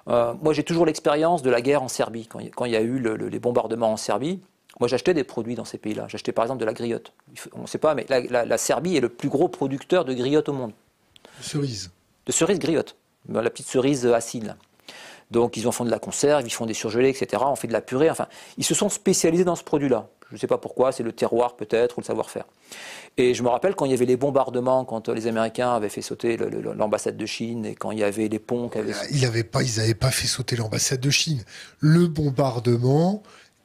[0.09, 2.99] Euh, moi, j'ai toujours l'expérience de la guerre en Serbie, quand, il y a eu
[3.29, 4.41] les bombardements en Serbie.
[4.79, 6.07] Moi, j'achetais des produits dans ces pays-là.
[6.07, 7.13] J'achetais par exemple de la griotte.
[7.53, 10.53] On ne sait pas, mais la, Serbie est le plus gros producteur de griotte au
[10.53, 10.71] monde.
[11.39, 11.91] De cerises.
[12.25, 12.95] De cerises griotte.
[13.27, 14.55] La petite cerise acide.
[15.31, 17.43] Donc, ils en font de la conserve, ils font des surgelés, etc.
[17.45, 18.09] On fait de la purée.
[18.09, 20.07] Enfin, ils se sont spécialisés dans ce produit-là.
[20.29, 22.45] Je ne sais pas pourquoi, c'est le terroir peut-être ou le savoir-faire.
[23.17, 26.03] Et je me rappelle quand il y avait les bombardements, quand les Américains avaient fait
[26.03, 28.93] sauter l'ambassade de Chine et quand il y avait les ponts qui avaient...
[29.11, 31.43] Ils n'avaient pas, ils pas fait sauter l'ambassade de Chine.
[31.79, 33.23] Le bombardement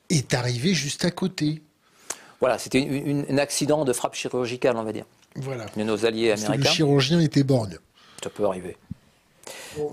[0.09, 1.63] est arrivé juste à côté.
[2.41, 5.05] Voilà, c'était un accident de frappe chirurgicale, on va dire.
[5.37, 5.67] Voilà.
[5.77, 6.57] De nos alliés américains.
[6.57, 7.79] le chirurgien était borgne.
[8.23, 8.77] Ça peut arriver.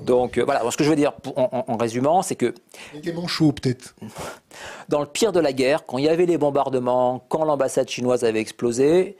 [0.05, 2.53] Donc euh, voilà, ce que je veux dire en, résumant, c'est que...
[3.01, 3.95] Des manchots peut-être.
[4.89, 8.23] Dans le pire de la guerre, quand il y avait les bombardements, quand l'ambassade chinoise
[8.23, 9.17] avait explosé,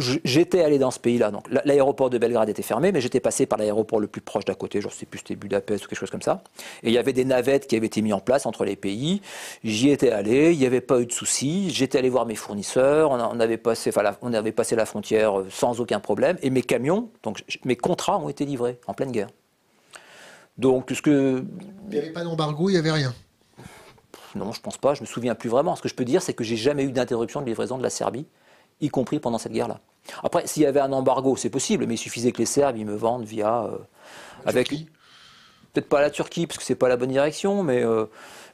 [0.00, 1.30] j'étais allé dans ce pays-là.
[1.30, 4.54] Donc l'aéroport de Belgrade était fermé, mais j'étais passé par l'aéroport le plus proche d'à
[4.54, 6.42] côté, je ne sais plus c'était Budapest ou quelque chose comme ça.
[6.82, 9.20] Et il y avait des navettes qui avaient été mises en place entre les pays.
[9.64, 11.70] J'y étais allé, il n'y avait pas eu de soucis.
[11.70, 13.90] J'étais allé voir mes fournisseurs, on, avait passé,
[14.22, 16.38] on avait passé la frontière euh, sans aucun problème.
[16.42, 19.28] Et mes camions, donc mes contrats ont été livrés en pleine guerre.
[20.58, 21.44] Donc, ce que...
[21.88, 23.14] Il n'y avait pas d'embargo, il n'y avait rien
[24.34, 25.76] Non, je pense pas, je me souviens plus vraiment.
[25.76, 27.90] Ce que je peux dire, c'est que j'ai jamais eu d'interruption de livraison de la
[27.90, 28.26] Serbie,
[28.80, 29.80] y compris pendant cette guerre-là.
[30.22, 32.86] Après, s'il y avait un embargo, c'est possible, mais il suffisait que les Serbes ils
[32.86, 33.64] me vendent via...
[33.64, 33.78] Euh,
[34.44, 34.70] avec
[35.72, 37.84] Peut-être pas la Turquie, parce que c'est pas la bonne direction, mais...
[37.84, 38.06] Euh,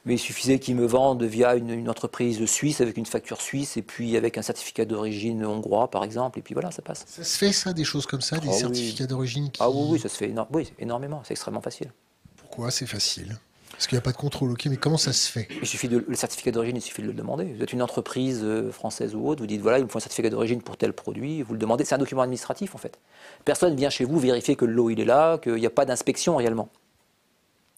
[0.07, 3.81] mais il suffisait qu'ils me vendent via une, entreprise suisse avec une facture suisse et
[3.81, 7.03] puis avec un certificat d'origine hongrois par exemple et puis voilà ça passe.
[7.07, 9.61] Ça se fait ça des choses comme ça des ah certificats d'origine qui...
[9.61, 11.91] Ah oui, oui ça se fait oui, énormément c'est extrêmement facile.
[12.37, 13.37] Pourquoi c'est facile?
[13.71, 15.47] Parce qu'il n'y a pas de contrôle, ok, mais comment ça se fait?
[15.61, 17.53] Il suffit de, le certificat d'origine, il suffit de le demander.
[17.55, 20.01] Vous êtes une entreprise euh, française ou autre, vous dites voilà, il me faut un
[20.01, 22.97] certificat d'origine pour tel produit, vous le demandez, c'est un document administratif en fait.
[23.45, 26.37] Personne vient chez vous vérifier que l'eau il est là, qu'il n'y a pas d'inspection
[26.37, 26.69] réellement.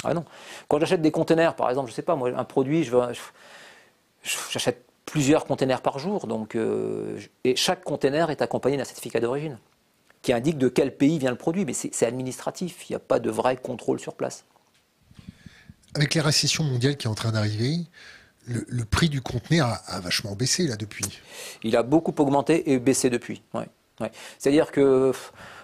[0.03, 0.25] Ah non.
[0.67, 2.95] Quand j'achète des conteneurs, par exemple, je ne sais pas, moi, un produit, je
[4.51, 9.57] j'achète plusieurs conteneurs par jour, donc, euh, et chaque conteneur est accompagné d'un certificat d'origine
[10.21, 13.19] qui indique de quel pays vient le produit, mais c'est administratif, il n'y a pas
[13.19, 14.43] de vrai contrôle sur place.
[15.95, 17.77] Avec la récession mondiale qui est en train d'arriver,
[18.45, 21.05] le, prix du conteneur a, vachement baissé là depuis.
[21.63, 23.41] Il a beaucoup augmenté et baissé depuis.
[23.53, 23.67] Ouais.
[24.37, 25.11] C'est-à-dire que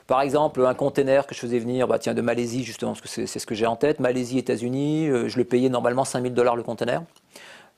[0.07, 3.25] par exemple, un container que je faisais venir bah, tiens, de Malaisie, justement, parce que
[3.25, 6.33] c'est ce que j'ai en tête, Malaisie, États-Unis, euh, je le payais normalement 5 000
[6.33, 7.03] dollars le container.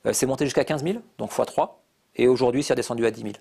[0.06, 1.70] Euh, c'est monté jusqu'à 15 000, donc x3.
[2.16, 3.32] Et aujourd'hui, c'est redescendu à 10 000.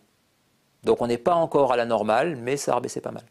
[0.83, 3.23] Donc on n'est pas encore à la normale, mais ça a rebaissé pas mal.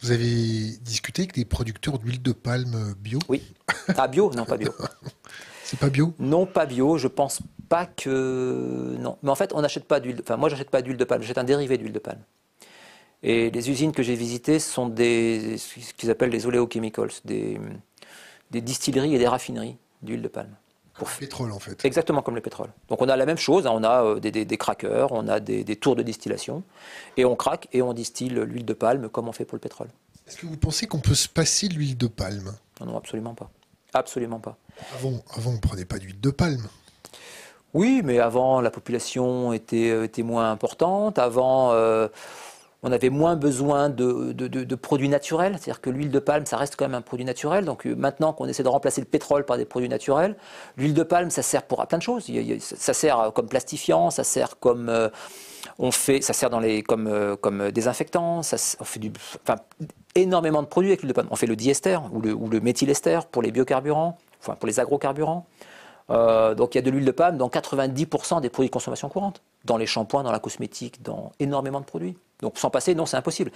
[0.00, 3.18] Vous avez discuté avec des producteurs d'huile de palme bio?
[3.28, 3.42] Oui.
[3.96, 4.30] Ah, bio?
[4.34, 4.72] Non, pas bio.
[5.64, 6.12] c'est pas bio?
[6.18, 6.98] Non, pas bio.
[6.98, 8.96] Je pense pas que.
[8.98, 9.16] Non.
[9.22, 10.18] Mais en fait, on n'achète pas d'huile.
[10.22, 11.22] Enfin, moi, j'achète pas d'huile de palme.
[11.22, 12.20] J'achète un dérivé d'huile de palme.
[13.22, 17.58] Et les usines que j'ai visitées sont des, ce qu'ils appellent des oleochemicals, des,
[18.50, 20.54] des distilleries et des raffineries d'huile de palme.
[20.94, 21.84] Pour le pétrole, en fait.
[21.84, 22.70] Exactement comme le pétrole.
[22.88, 23.72] Donc on a la même chose, hein.
[23.74, 26.62] on a euh, des, des, craqueurs, on a des, tours de distillation,
[27.16, 29.88] et on craque et on distille l'huile de palme comme on fait pour le pétrole.
[30.26, 32.52] Est-ce que vous pensez qu'on peut se passer de l'huile de palme?
[32.80, 33.50] Non, non, absolument pas.
[33.92, 34.56] Absolument pas.
[34.94, 36.66] Avant, avant on ne prenait pas d'huile de palme.
[37.74, 41.18] Oui, mais avant, la population était, euh, était moins importante.
[41.18, 42.08] Avant, euh,
[42.82, 45.52] on avait moins besoin de, produits naturels.
[45.54, 47.64] C'est-à-dire que l'huile de palme, ça reste quand même un produit naturel.
[47.64, 50.36] Donc euh, maintenant qu'on essaie de remplacer le pétrole par des produits naturels,
[50.76, 52.30] l'huile de palme, ça sert pour plein de choses.
[52.60, 55.10] Ça sert comme plastifiant, ça sert comme...
[55.78, 59.56] on fait, ça sert dans les, comme, comme désinfectant, on enfin,
[60.16, 61.28] énormément de produits avec l'huile de palme.
[61.30, 65.46] On fait le diester ou le, méthylester pour les biocarburants, enfin pour les agrocarburants.
[66.10, 69.08] Euh, donc il y a de l'huile de palme dans 90% des produits de consommation
[69.08, 72.16] courante, dans les shampoings, dans la cosmétique, dans énormément de produits.
[72.42, 73.50] Donc sans passer, non, c'est impossible.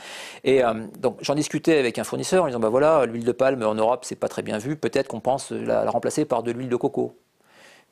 [0.45, 3.62] Et euh, donc j'en discutais avec un fournisseur en disant bah voilà, l'huile de palme
[3.62, 6.68] en Europe c'est pas très bien vu, peut-être qu'on pense la, remplacer par de l'huile
[6.68, 7.14] de coco.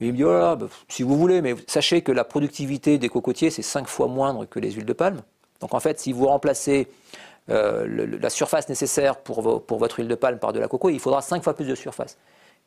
[0.01, 3.09] il me dit oh là, bah, si vous voulez, mais sachez que la productivité des
[3.09, 5.20] cocotiers c'est 5 fois moindre que les huiles de palme.
[5.61, 6.89] Donc en fait, si vous remplacez
[7.51, 11.20] euh, la surface nécessaire pour, votre huile de palme par de la coco, il faudra
[11.22, 12.16] 5 fois plus de surface.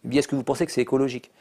[0.03, 1.31] Il est-ce que vous pensez que c'est écologique?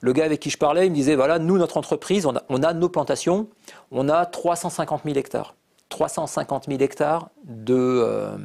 [0.00, 2.74] Le gars avec qui je parlais, il me disait, voilà, nous, notre entreprise, on a,
[2.74, 3.48] nos plantations,
[3.92, 5.54] on a 350 000 hectares.
[5.88, 8.36] 350 000 hectares de, euh,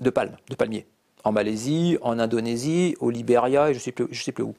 [0.00, 0.86] de palmes, de palmiers.
[1.24, 4.54] En Malaisie, en Indonésie, au Libéria et je ne sais, plus, sais plus où.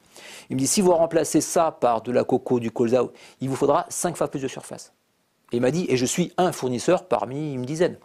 [0.50, 3.04] Il me dit, si vous remplacez ça par de la coco, du colza,
[3.40, 4.92] il vous faudra 5 fois plus de surface.
[5.52, 7.96] Et il m'a dit, et je suis un fournisseur parmi une dizaine.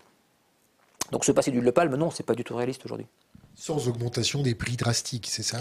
[1.12, 3.08] Donc se passer d'huile de palme, non, c'est pas du tout réaliste aujourd'hui.
[3.56, 5.60] Sans augmentation des prix drastiques, c'est ça?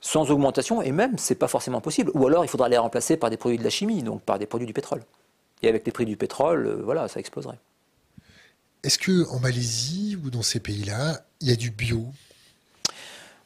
[0.00, 2.12] Sans augmentation, et même, c'est pas forcément possible.
[2.14, 4.46] Ou alors, il faudra les remplacer par des produits de la chimie, donc par des
[4.46, 5.02] produits du pétrole.
[5.62, 7.58] Et avec les prix du pétrole, euh, voilà, ça exploserait.
[8.84, 12.06] Est-ce que en Malaisie ou dans ces pays-là, il y a du bio?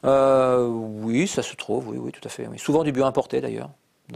[0.04, 2.48] Euh, Oui, ça se trouve, oui, oui, tout à fait.
[2.58, 3.70] Souvent du bio importé d'ailleurs.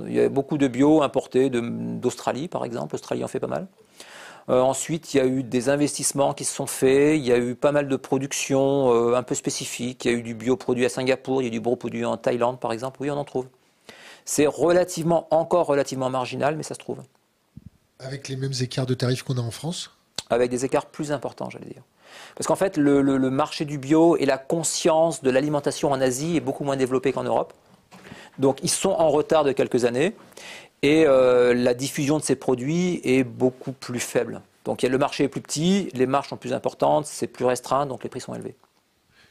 [0.06, 2.94] Il y a beaucoup de bio importé d'Australie, par exemple.
[2.94, 3.66] L'Australie en fait pas mal.
[4.48, 7.38] Euh, ensuite, il y a eu des investissements qui se sont faits, il y a
[7.38, 10.84] eu pas mal de productions euh, un peu spécifiques, il y a eu du bioproduit
[10.84, 13.24] à Singapour, il y a eu du bioproduit en Thaïlande par exemple, oui on en
[13.24, 13.48] trouve.
[14.24, 17.02] C'est relativement, encore relativement marginal, mais ça se trouve.
[17.98, 19.90] Avec les mêmes écarts de tarifs qu'on a en France?
[20.30, 21.82] Avec des écarts plus importants, j'allais dire.
[22.34, 26.40] Parce qu'en fait, le, marché du bio et la conscience de l'alimentation en Asie est
[26.40, 27.52] beaucoup moins développé qu'en Europe.
[28.38, 30.14] Donc ils sont en retard de quelques années.
[30.82, 34.42] Et euh, la diffusion de ces produits est beaucoup plus faible.
[34.64, 38.02] Donc le marché est plus petit, les marges sont plus importantes, c'est plus restreint, donc
[38.02, 38.56] les prix sont élevés.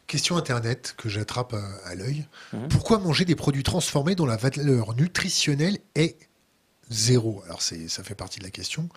[0.08, 1.54] Question Internet que j'attrape
[1.86, 2.26] à, l'œil.
[2.54, 2.70] Mhm.
[2.70, 6.18] Pourquoi manger des produits transformés dont la valeur nutritionnelle est
[6.90, 7.42] zéro?
[7.46, 8.88] Alors ça fait partie de la question.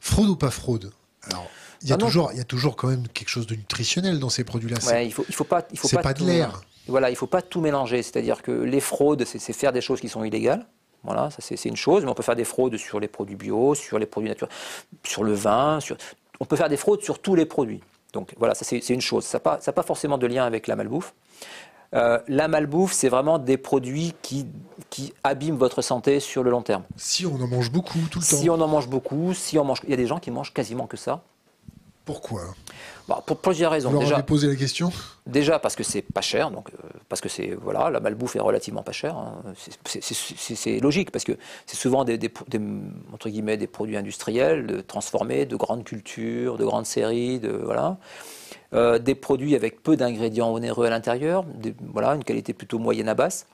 [0.00, 0.92] Fraude ou pas fraude?
[1.30, 1.48] Alors,
[1.82, 4.18] il y, a ah toujours, il y a toujours quand même quelque chose de nutritionnel
[4.18, 4.78] dans ces produits-là.
[4.86, 6.62] Ouais, il faut, il faut pas, il faut pas, pas de l'air.
[6.86, 8.02] Voilà, il faut pas tout mélanger.
[8.02, 10.66] C'est-à-dire que les fraudes, c'est faire des choses qui sont illégales.
[11.02, 13.74] Voilà, ça c'est une chose, mais on peut faire des fraudes sur les produits bio,
[13.74, 14.54] sur les produits naturels,
[15.06, 15.98] sur le vin, sur...
[16.40, 17.82] on peut faire des fraudes sur tous les produits.
[18.14, 19.24] Donc voilà, ça c'est une chose.
[19.24, 21.12] Ça n'a pas, pas, forcément de lien avec la malbouffe.
[21.94, 24.46] Euh, la malbouffe, c'est vraiment des produits qui,
[24.90, 26.82] qui abîment votre santé sur le long terme.
[26.96, 28.36] Si on en mange beaucoup tout le temps.
[28.36, 30.52] Si on en mange beaucoup, si on mange, il y a des gens qui mangent
[30.52, 31.22] quasiment que ça.
[32.04, 32.42] Pourquoi?
[33.08, 33.90] Bah, Pour plusieurs raisons.
[33.90, 34.92] Vous déjà, posé la question?
[35.26, 38.40] Déjà parce que c'est pas cher, donc euh, parce que c'est voilà, la malbouffe est
[38.40, 39.16] relativement pas chère.
[39.16, 39.42] Hein.
[39.86, 41.32] C'est logique parce que
[41.64, 42.18] c'est souvent des,
[43.12, 47.96] entre guillemets des produits industriels, transformés, de grandes cultures, de grandes séries, de voilà.
[48.74, 51.44] Euh, des produits avec peu d'ingrédients onéreux à l'intérieur,
[51.92, 53.46] voilà, une qualité plutôt moyenne à basse.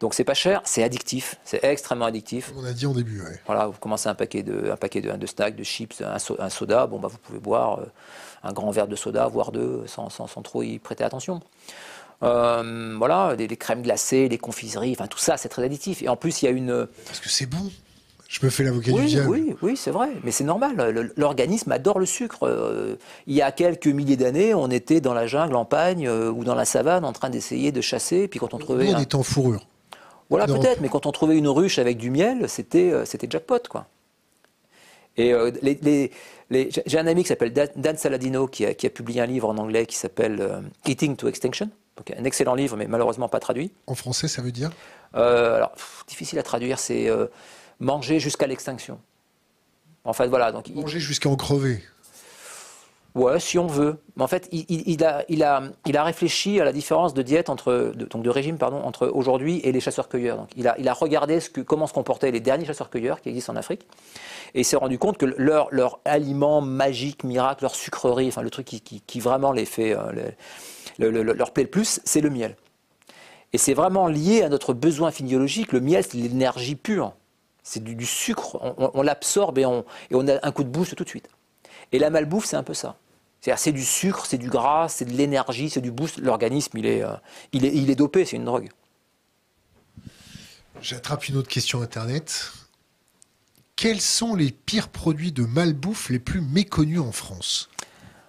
[0.00, 2.52] Donc c'est pas cher, c'est addictif, c'est extrêmement addictif.
[2.56, 5.26] On a dit en début, Voilà, vous commencez un paquet de, un paquet de, de
[5.26, 7.86] snacks, de chips, un, soda, bon bah vous pouvez boire euh,
[8.42, 11.40] un grand verre de soda, voire deux, sans, sans, trop y prêter attention.
[12.22, 16.02] Euh, voilà, des, crèmes glacées, des confiseries, enfin tout ça c'est très addictif.
[16.02, 16.88] Et en plus il y a une...
[17.06, 17.70] Parce que c'est bon
[18.34, 19.28] je me fais l'avocat oui, du diable.
[19.28, 21.12] Oui, oui, c'est vrai, mais c'est normal.
[21.16, 22.40] L'organisme adore le sucre.
[22.42, 22.96] Euh,
[23.28, 26.56] il y a quelques milliers d'années, on était dans la jungle, en pagne ou dans
[26.56, 28.26] la savane, en train d'essayer de chasser.
[28.26, 29.64] Puis quand on trouvait, on était en fourrure.
[30.30, 33.60] Voilà, peut-être, mais quand on trouvait une ruche avec du miel, c'était euh, c'était jackpot,
[33.68, 33.86] quoi.
[35.16, 36.10] Et euh, les,
[36.50, 39.56] j'ai un ami qui s'appelle Dan Saladino qui a, qui a, publié un livre en
[39.58, 41.70] anglais qui s'appelle euh, Eating to Extinction.
[41.96, 43.70] Donc un excellent livre, mais malheureusement pas traduit.
[43.86, 44.72] En français, ça veut dire?
[45.12, 45.70] Alors,
[46.08, 47.08] difficile à traduire, c'est
[47.80, 49.00] manger jusqu'à l'extinction.
[50.04, 50.52] En fait, voilà.
[50.52, 51.82] Donc, manger jusqu'à en crever.
[53.14, 53.96] Ouais, si on veut.
[54.16, 57.48] Mais en fait, il, a, il, a, il a réfléchi à la différence de diète
[57.48, 60.36] entre, de, donc de régime pardon, entre aujourd'hui et les chasseurs-cueilleurs.
[60.36, 63.28] Donc, il a, il a regardé ce que, comment se comportaient les derniers chasseurs-cueilleurs qui
[63.28, 63.86] existent en Afrique,
[64.54, 68.50] et il s'est rendu compte que leur, leur aliment magique, miracle, leur sucrerie, enfin le
[68.50, 70.32] truc qui, qui, vraiment les fait, euh,
[70.98, 72.56] leur plaît le plus, c'est le miel.
[73.52, 75.70] Et c'est vraiment lié à notre besoin physiologique.
[75.70, 77.14] Le miel, c'est l'énergie pure.
[77.64, 78.58] C'est du, sucre.
[78.94, 81.28] On, l'absorbe et on, et on a un coup de boost tout de suite.
[81.92, 82.96] Et la malbouffe, c'est un peu ça.
[83.40, 86.18] C'est du sucre, c'est du gras, c'est de l'énergie, c'est du boost.
[86.18, 87.14] L'organisme, il, est, euh,
[87.52, 88.68] il, est, il est dopé, c'est une drogue.
[90.80, 92.52] J'attrape une autre question Internet.
[93.76, 97.70] Quels sont les pires produits de malbouffe les plus méconnus en France?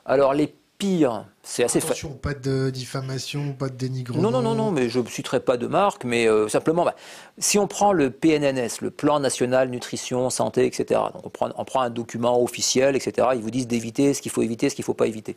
[0.06, 4.20] Alors, les pires, c'est assez Attention, pas de diffamation, pas de dénigrement.
[4.20, 6.96] Non, non, non, non, mais je ne citerai pas de marque, mais euh, simplement, bah,
[7.38, 11.64] si on prend le PNNS, le Plan National Nutrition, Santé, etc., donc on prend, on
[11.64, 14.82] prend un document officiel, etc., ils vous disent d'éviter ce qu'il faut éviter, ce qu'il
[14.82, 15.36] ne faut pas éviter.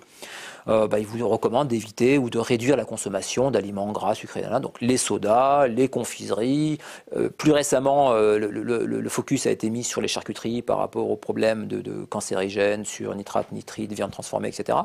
[0.68, 4.80] Euh, bah, ils vous recommandent d'éviter ou de réduire la consommation d'aliments gras, sucrés, donc
[4.80, 6.78] les sodas, les confiseries.
[7.14, 11.66] Euh, plus récemment, le, focus a été mis sur les charcuteries par rapport aux problèmes
[11.66, 14.78] de, de cancérigènes, sur nitrate, nitrite, viande transformée, etc.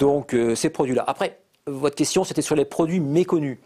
[0.00, 1.04] Donc euh, ces produits-là.
[1.06, 3.58] Après, votre question, c'était sur les produits méconnus.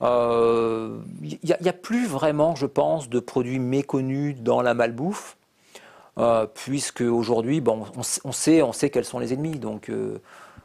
[0.00, 0.98] Il euh,
[1.42, 5.36] n'y a, plus vraiment, je pense, de produits méconnus dans la malbouffe,
[6.18, 7.84] euh, puisque aujourd'hui, bon,
[8.24, 9.58] on, sait, on sait quels sont les ennemis.
[9.58, 9.90] Donc,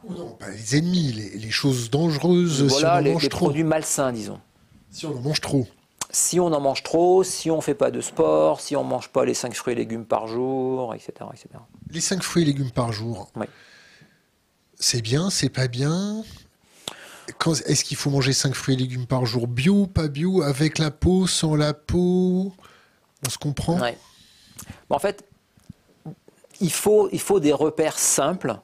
[0.08, 2.62] non, pas les ennemis, les, choses dangereuses.
[2.62, 4.38] Voilà, si on les, les produits malsains, disons.
[4.90, 5.66] Si on en mange trop.
[6.10, 8.88] Si on en mange trop, si on ne fait pas de sport, si on ne
[8.90, 11.12] mange pas les 5 fruits et légumes par jour, etc.
[11.32, 11.48] etc.
[11.90, 13.46] Les 5 fruits et légumes par jour Oui
[14.82, 16.24] c'est bien, c'est pas bien?
[17.66, 20.90] Est-ce qu'il faut manger 5 fruits et légumes par jour Bio, pas bio, avec la
[20.90, 22.52] peau, sans la peau?
[23.24, 23.78] On se comprend?
[24.90, 25.24] En fait,
[26.60, 27.08] il faut,
[27.40, 28.56] des repères simples.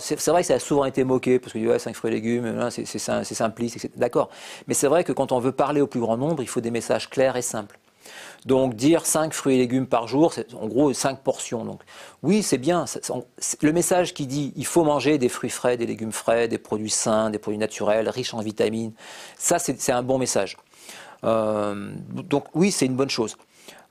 [0.00, 2.70] c'est, vrai que ça a souvent été moqué, parce que ouais, 5 fruits et légumes,
[2.70, 4.30] c'est simpliste, d'accord.
[4.66, 6.70] Mais c'est vrai que quand on veut parler au plus grand nombre, il faut des
[6.70, 7.78] messages clairs et simples.
[8.46, 11.64] Donc dire 5 fruits et légumes par jour, c'est en gros 5 portions.
[11.64, 11.82] Donc
[12.22, 12.84] oui, c'est bien.
[13.62, 16.90] Le message qui dit il faut manger des fruits frais, des légumes frais, des produits
[16.90, 18.92] sains, des produits naturels, riches en vitamines,
[19.36, 20.56] ça c'est un bon message.
[21.24, 23.36] Euh, donc oui, c'est une bonne chose.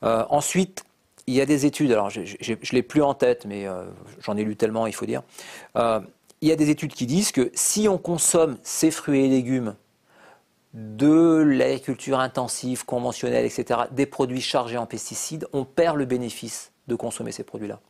[0.03, 0.83] Euh, ensuite,
[1.25, 3.83] il y a des études, alors je ne l'ai plus en tête, mais euh,
[4.21, 5.23] j'en ai lu tellement, il faut dire.
[5.75, 9.75] il y a des études qui disent que si on consomme ces fruits et légumes
[10.77, 16.93] de l'agriculture intensive, conventionnelle, etc., des produits chargés en pesticides, on perd le bénéfice de
[16.93, 17.81] consommer ces produits-là.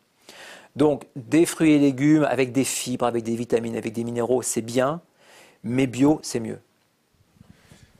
[0.77, 4.61] Donc des fruits et légumes avec des fibres, avec des vitamines, avec des minéraux, c'est
[4.61, 5.01] bien,
[5.63, 6.59] mais bio, c'est mieux.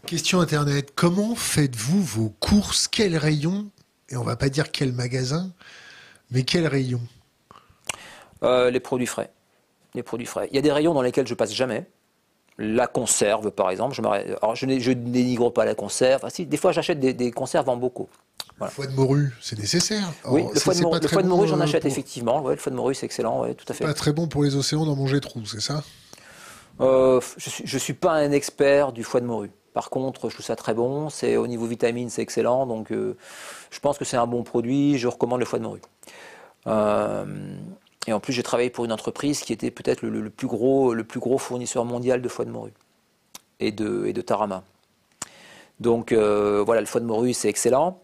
[0.06, 2.88] Question Internet, comment faites-vous vos courses?
[2.88, 3.70] Quel rayon
[4.08, 5.52] Et on va pas dire quel magasin,
[6.32, 7.02] mais quel rayon?
[8.44, 9.32] Euh, Les produits frais.
[9.96, 10.48] Les produits frais.
[10.52, 11.86] Il y a des rayons dans lesquels je passe jamais
[12.58, 13.96] la conserve, par exemple.
[13.96, 16.28] Je, Alors, je, ne dénigre pas la conserve.
[16.38, 18.10] des fois, j'achète des, conserves en bocaux.
[18.60, 20.12] Le foie de morue, c'est nécessaire.
[20.26, 20.82] oui, le foie de,
[21.28, 22.48] morue, j'en euh, achète effectivement.
[22.48, 23.86] le foie de morue, c'est excellent, tout à fait.
[23.86, 25.84] Pas très bon pour les océans d'en manger trop, c'est ça?
[26.82, 29.52] Euh, Je ne suis, pas un expert du foie de morue.
[29.74, 31.10] Par contre, je trouve ça très bon.
[31.10, 32.66] C'est au niveau vitamine, c'est excellent.
[32.66, 33.16] Donc, euh,
[33.70, 34.98] je pense que c'est un bon produit.
[34.98, 35.82] Je recommande le foie de morue.
[38.08, 41.04] Et en plus, j'ai travaillé pour une entreprise qui était peut-être le, plus gros, le
[41.04, 42.74] plus gros fournisseur mondial de foie de morue
[43.60, 44.64] et de, et de tarama.
[45.80, 48.02] Donc euh, voilà, le foie de morue, c'est excellent.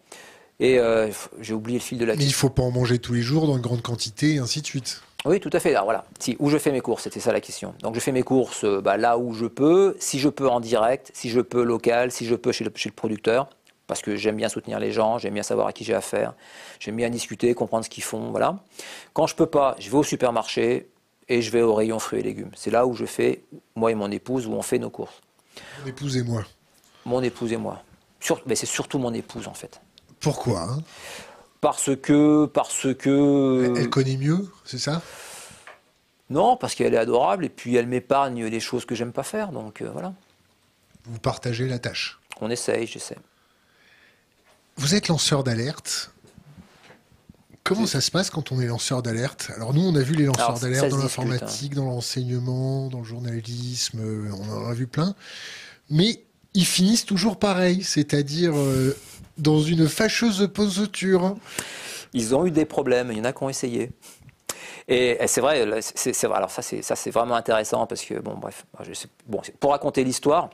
[0.60, 2.98] Et euh, j'ai oublié le fil de la Mais il ne faut pas en manger
[2.98, 5.02] tous les jours dans une grande quantité et ainsi de suite.
[5.24, 5.70] Oui, tout à fait.
[5.70, 7.74] Alors voilà, si, où je fais mes courses, c'était ça la question.
[7.80, 10.60] Donc je fais mes courses euh, bah, là où je peux, si je peux en
[10.60, 13.48] direct, si je peux local, si je peux chez le, chez le producteur
[13.86, 16.34] parce que j'aime bien soutenir les gens, j'aime bien savoir à qui j'ai affaire,
[16.80, 18.58] j'aime bien discuter, comprendre ce qu'ils font, voilà.
[19.12, 20.88] Quand je peux pas, je vais au supermarché
[21.28, 22.50] et je vais au rayon fruits et légumes.
[22.54, 23.44] C'est là où je fais,
[23.76, 25.20] moi et mon épouse, où on fait nos courses.
[25.80, 26.44] Mon épouse et moi.
[27.04, 27.82] Mon épouse et moi.
[28.46, 29.80] mais c'est surtout mon épouse en fait.
[30.20, 30.82] Pourquoi hein?
[31.60, 33.74] Parce que, parce que.
[33.76, 35.00] Elle, connaît mieux, c'est ça?
[36.28, 39.50] Non, parce qu'elle est adorable et puis elle m'épargne des choses que j'aime pas faire,
[39.50, 40.12] donc euh, voilà.
[41.04, 42.18] Vous partagez la tâche?
[42.40, 43.16] On essaye, j'essaie.
[44.76, 46.10] Vous êtes lanceur d'alerte.
[47.62, 49.50] Comment ça se passe quand on est lanceur d'alerte?
[49.56, 51.76] Alors nous, on a vu les lanceurs d'alerte dans l'informatique, hein.
[51.76, 55.14] dans l'enseignement, dans le journalisme, euh, on en a vu plein.
[55.88, 58.94] Mais ils finissent toujours pareil, c'est-à-dire euh,
[59.38, 61.36] dans une fâcheuse posture.
[62.12, 63.92] Ils ont eu des problèmes, il y en a qui ont essayé.
[64.86, 68.66] Et, c'est vrai, c'est, alors ça c'est, ça c'est vraiment intéressant parce que, bon bref,
[69.26, 70.50] bon, pour raconter l'histoire,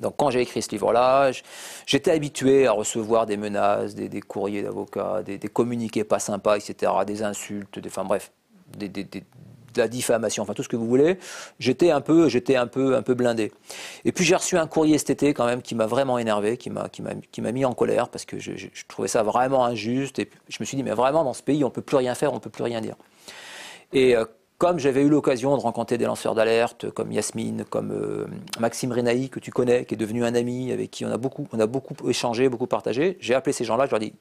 [0.00, 1.30] donc quand j'ai écrit ce livre-là,
[1.86, 7.22] j'étais habitué à recevoir des menaces, des, courriers d'avocats, des, communiqués pas sympas, etc., des
[7.22, 8.32] insultes, enfin bref,
[8.76, 11.18] de la diffamation, enfin tout ce que vous voulez.
[11.58, 13.52] J'étais un peu, j'étais un peu, un peu blindé.
[14.04, 16.70] Et puis j'ai reçu un courrier cet été quand même qui m'a vraiment énervé, qui
[16.70, 17.02] m'a, qui
[17.40, 20.18] m'a, mis en colère parce que je, trouvais ça vraiment injuste.
[20.18, 22.32] Et je me suis dit mais vraiment dans ce pays on peut plus rien faire,
[22.32, 22.96] on peut plus rien dire.
[23.92, 24.24] Et euh,
[24.62, 28.28] comme j'avais eu l'occasion de rencontrer des lanceurs d'alerte comme Yasmine, comme euh,
[28.60, 31.48] Maxime Renaï, que tu connais, qui est devenu un ami, avec qui on a beaucoup,
[31.52, 34.14] on a beaucoup échangé, beaucoup partagé, j'ai appelé ces gens-là, je leur ai dit,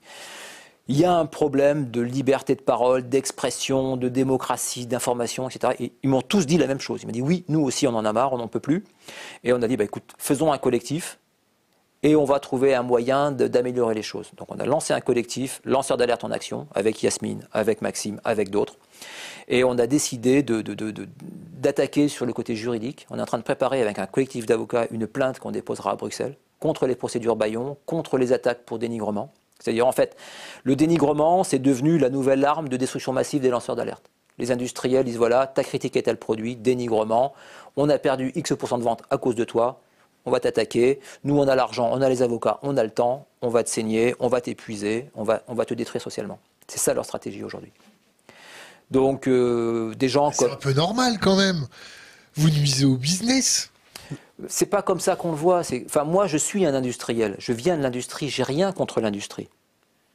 [0.88, 5.76] il y a un problème de liberté de parole, d'expression, de démocratie, d'information, etc.
[5.80, 7.02] Et ils m'ont tous dit la même chose.
[7.04, 8.84] Ils m'ont dit, oui, nous aussi, on en a marre, on n'en peut plus.
[9.44, 11.20] Et on a dit, bah, écoute, faisons un collectif,
[12.04, 14.32] et on va trouver un moyen d'améliorer les choses.
[14.38, 18.50] Donc on a lancé un collectif, lanceur d'alerte en action, avec Yasmine, avec Maxime, avec
[18.50, 18.78] d'autres.
[19.48, 23.08] Et on a décidé d'attaquer sur le côté juridique.
[23.10, 25.96] On est en train de préparer avec un collectif d'avocats une plainte qu'on déposera à
[25.96, 29.34] Bruxelles contre les procédures Bayon, contre les attaques pour dénigrement.
[29.60, 30.16] C'est-à-dire, en fait,
[30.64, 34.10] le dénigrement, c'est devenu la nouvelle arme de destruction massive des lanceurs d'alerte.
[34.38, 37.34] Les industriels disent voilà, ta critique est tel produit, dénigrement,
[37.78, 39.82] on a perdu X% de vente à cause de toi,
[40.26, 43.28] on va t'attaquer, nous on a l'argent, on a les avocats, on a le temps,
[43.42, 46.40] on va te saigner, on va t'épuiser, on va, on va te détruire socialement.
[46.68, 47.72] C'est ça leur stratégie aujourd'hui.
[48.92, 51.68] Donc euh, des gens C'est un peu normal quand même.
[52.36, 53.72] Vous nuisez au business.
[54.48, 55.62] C'est pas comme ça qu'on le voit.
[55.86, 57.36] Enfin, moi, je suis un industriel.
[57.40, 58.30] Je viens de l'industrie.
[58.30, 59.50] J'ai rien contre l'industrie.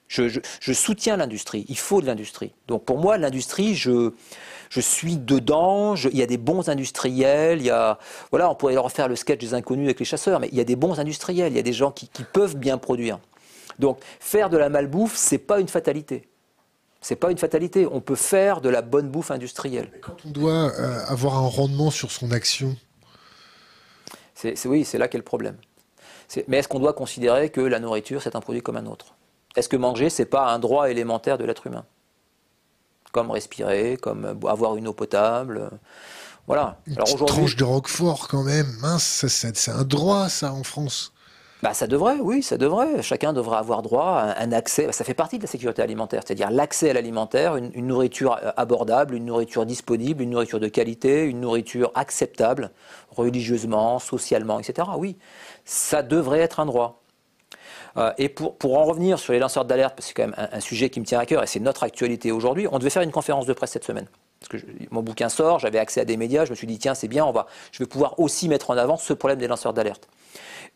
[0.09, 1.65] Je, je, soutiens l'industrie.
[1.69, 2.53] Il faut de l'industrie.
[2.69, 4.13] Donc pour moi, l'industrie, je,
[4.71, 5.97] je suis dedans.
[5.97, 7.61] il y a des bons industriels.
[7.61, 7.99] Il y a,
[8.31, 10.61] voilà, on pourrait leur faire le sketch des inconnus avec les chasseurs, mais il y
[10.61, 11.53] a des bons industriels.
[11.53, 13.19] Il y a des gens qui, qui peuvent bien produire.
[13.79, 16.29] Donc faire de la malbouffe, c'est pas une fatalité.
[17.07, 17.87] C'est pas une fatalité.
[17.89, 19.91] On peut faire de la bonne bouffe industrielle.
[19.93, 22.77] Mais quand on doit euh, avoir un rendement sur son action.
[24.35, 25.57] C'est, oui, c'est là qu'est le problème.
[26.49, 29.15] mais est-ce qu'on doit considérer que la nourriture, c'est un produit comme un autre?
[29.55, 31.85] Est-ce que manger, c'est pas un droit élémentaire de l'être humain?
[33.13, 35.71] Comme respirer, comme avoir une eau potable.
[36.49, 36.81] Voilà.
[36.89, 38.67] Une Alors tranche de roquefort, quand même.
[38.81, 41.13] Mince, c'est un droit, ça, en France.
[41.63, 43.03] Bah, ça devrait, oui, ça devrait.
[43.03, 44.93] Chacun devrait avoir droit à un accès.
[44.93, 49.15] Ça fait partie de la sécurité alimentaire, c'est-à-dire l'accès à l'alimentaire, une, nourriture euh, abordable,
[49.15, 52.73] une nourriture disponible, une nourriture de qualité, une nourriture acceptable,
[53.11, 54.89] religieusement, socialement, etc.
[54.99, 55.17] Oui,
[55.65, 57.03] ça devrait être un droit.
[57.97, 60.49] Euh, et pour, pour en revenir sur les lanceurs d'alerte, parce que c'est quand même
[60.53, 63.03] un, sujet qui me tient à cœur et c'est notre actualité aujourd'hui, on devait faire
[63.03, 64.07] une conférence de presse cette semaine.
[64.41, 66.95] Parce que mon bouquin sort, j'avais accès à des médias, je me suis dit, tiens,
[66.95, 69.73] c'est bien, on va, je vais pouvoir aussi mettre en avant ce problème des lanceurs
[69.73, 70.09] d'alerte.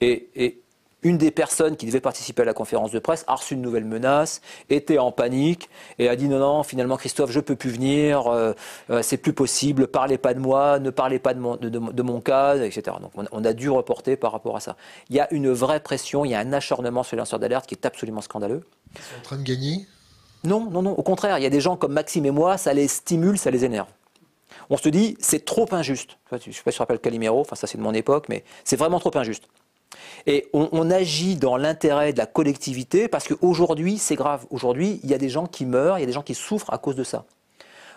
[0.00, 0.62] Et,
[1.02, 3.84] une des personnes qui devait participer à la conférence de presse a reçu une nouvelle
[3.84, 8.26] menace, était en panique et a dit non, non, finalement Christophe, je peux plus venir,
[8.26, 8.52] euh,
[8.90, 12.20] euh, c'est plus possible, parlez pas de moi, ne parlez pas de mon, de, mon
[12.20, 12.96] cas, etc.
[13.00, 14.76] Donc on, a dû reporter par rapport à ça.
[15.08, 17.66] Il y a une vraie pression, il y a un acharnement sur les lanceurs d'alerte
[17.66, 18.62] qui est absolument scandaleux.
[18.94, 19.86] Ils sont en train de gagner?
[20.44, 22.72] Non, non, non, au contraire, il y a des gens comme Maxime et moi, ça
[22.72, 23.88] les stimule, ça les énerve
[24.70, 26.16] on se dit c'est trop injuste.
[26.30, 28.44] Je ne sais pas si tu rappelles Calimero, enfin ça c'est de mon époque, mais
[28.64, 29.48] c'est vraiment trop injuste.
[30.26, 34.46] Et on, agit dans l'intérêt de la collectivité parce qu'aujourd'hui, c'est grave.
[34.50, 36.72] Aujourd'hui, il y a des gens qui meurent, il y a des gens qui souffrent
[36.72, 37.24] à cause de ça.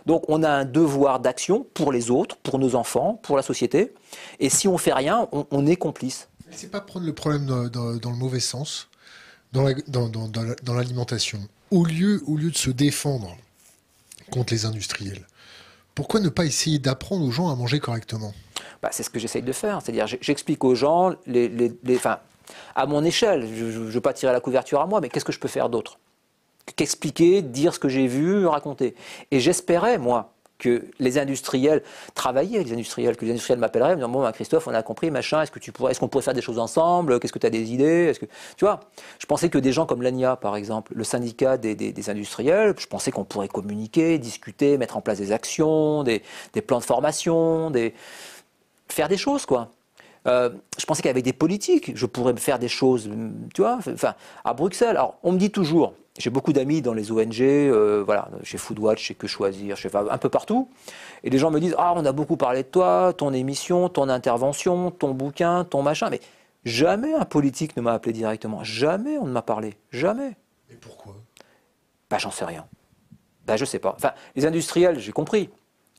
[0.05, 3.93] Donc on a un devoir d'action pour les autres, pour nos enfants, pour la société.
[4.39, 6.27] Et si on fait rien, on, est complice.
[6.51, 8.89] C'est pas prendre le problème dans, le mauvais sens,
[9.53, 9.63] dans
[10.73, 11.39] l'alimentation.
[11.71, 13.35] au lieu de se défendre
[14.29, 15.25] contre les industriels,
[15.95, 18.33] pourquoi ne pas essayer d'apprendre aux gens à manger correctement?
[18.83, 19.81] Bah, c'est ce que j'essaye de faire.
[19.81, 21.71] C'est-à-dire, j'explique aux gens, les, les,
[22.75, 25.31] à mon échelle, je ne veux pas tirer la couverture à moi, mais qu'est-ce que
[25.31, 25.99] je peux faire d'autre?
[26.75, 28.93] Qu'expliquer, dire ce que j'ai vu, raconter.
[29.31, 31.81] Et j'espérais, moi, que les industriels
[32.13, 35.11] travaillaient, les industriels, que les industriels m'appelleraient, me disant bon, bah, Christophe, on a compris,
[35.11, 37.21] machin, est-ce que tu pourrais, est-ce qu'on pourrait faire des choses ensemble?
[37.21, 38.11] Qu'est-ce que tu as des idées?
[38.57, 38.81] Tu vois?
[39.19, 43.11] Je pensais que des gens comme l'ANIA, par exemple, le syndicat des, industriels, je pensais
[43.11, 46.21] qu'on pourrait communiquer, discuter, mettre en place des actions, des
[46.67, 47.93] plans de formation, des
[48.87, 49.71] faire des choses, quoi.
[50.25, 53.09] Euh, je pensais qu'avec des politiques, je pourrais faire des choses,
[53.53, 54.15] tu vois, enfin,
[54.45, 54.95] à Bruxelles.
[54.95, 59.01] Alors, on me dit toujours, j'ai beaucoup d'amis dans les ONG, euh, voilà, chez Foodwatch,
[59.01, 60.69] chez Que Choisir, chez un peu partout,
[61.23, 64.07] et les gens me disent, ah, on a beaucoup parlé de toi, ton émission, ton
[64.07, 66.21] intervention, ton bouquin, ton machin, mais
[66.63, 70.37] jamais un politique ne m'a appelé directement, jamais on ne m'a parlé, jamais.
[70.69, 71.15] Et pourquoi?
[72.09, 72.65] Bah, j'en sais rien.
[73.45, 73.93] Bah, je sais pas.
[73.97, 75.49] Enfin, les industriels, j'ai compris.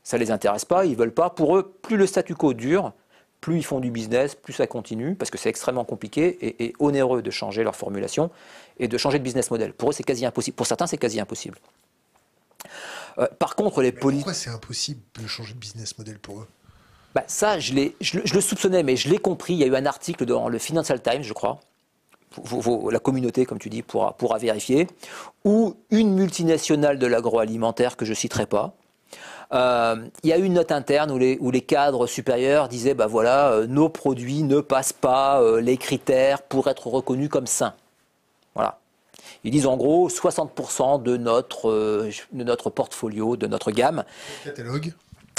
[0.05, 1.31] Ça ne les intéresse pas, ils ne veulent pas.
[1.31, 2.93] Pour eux, plus le statu quo dure,
[3.41, 7.23] plus ils font du business, plus ça continue, parce que c'est extrêmement compliqué et, onéreux
[7.23, 8.29] de changer leur formulation
[8.77, 9.73] et de changer de business model.
[9.73, 10.55] Pour eux, c'est quasi impossible.
[10.55, 11.57] Pour certains, c'est quasi impossible.
[13.17, 14.25] Euh, par contre, les politiques.
[14.25, 16.47] Pourquoi c'est impossible de changer de business model pour eux?
[17.15, 19.53] Bah, Ça, je, je, je, le soupçonnais, mais je l'ai compris.
[19.53, 21.59] Il y a eu un article dans le Financial Times, je crois.
[22.91, 24.87] la communauté, comme tu dis, pourra, pourra vérifier,
[25.45, 28.75] où une multinationale de l'agroalimentaire, que je ne citerai pas,
[29.55, 32.93] euh, il y a eu une note interne où les, où les cadres supérieurs disaient
[32.93, 37.47] bah voilà, euh, nos produits ne passent pas euh, les critères pour être reconnus comme
[37.47, 37.73] sains.
[38.53, 38.79] Voilà.
[39.43, 44.03] Ils disent en gros 60% de notre, de notre portfolio, de notre gamme.
[44.43, 44.93] Catalogue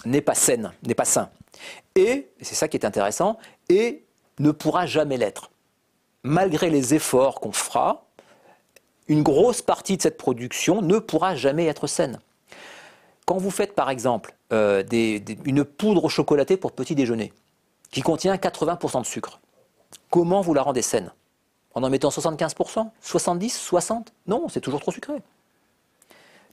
[0.04, 1.28] n'est pas saine, n'est pas sain.
[1.94, 3.38] Et, c'est ça qui est intéressant,
[3.68, 4.04] et
[4.38, 5.50] ne pourra jamais l'être.
[6.22, 8.04] Malgré les efforts qu'on fera,
[9.08, 12.20] une grosse partie de cette production ne pourra jamais être saine.
[13.26, 14.82] Quand vous faites par exemple euh,
[15.44, 17.32] une poudre chocolatée pour petit déjeuner,
[17.90, 19.40] qui contient 80% de sucre,
[20.10, 21.12] comment vous la rendez saine?
[21.74, 25.14] En en mettant 75% 70 60 Non, c'est toujours trop sucré.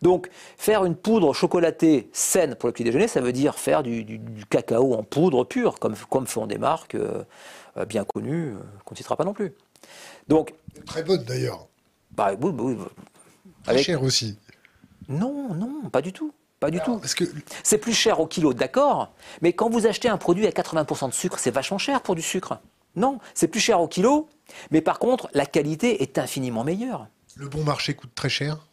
[0.02, 4.20] Donc, faire une poudre chocolatée saine pour le petit déjeuner, ça veut dire faire du,
[4.50, 7.24] cacao en poudre pure, comme, comme font des marques euh,
[7.78, 8.54] euh, bien connues,
[8.84, 9.54] qu'on ne citera pas non plus.
[10.28, 10.56] Donc,
[10.86, 11.68] Très bonne d'ailleurs.
[12.12, 12.78] Bah, oui, oui,
[13.64, 14.38] Très cher aussi.
[15.08, 16.34] Non, non, pas du tout.
[16.64, 16.98] Pas du tout.
[16.98, 17.26] Parce que...
[17.62, 19.12] C'est plus cher au kilo, d'accord,
[19.42, 22.22] mais quand vous achetez un produit à 80% de sucre, c'est vachement cher pour du
[22.22, 22.58] sucre.
[22.96, 24.30] Non, c'est plus cher au kilo,
[24.72, 27.08] mais par contre, la qualité est infiniment meilleure.
[27.36, 28.66] Le bon marché coûte très cher?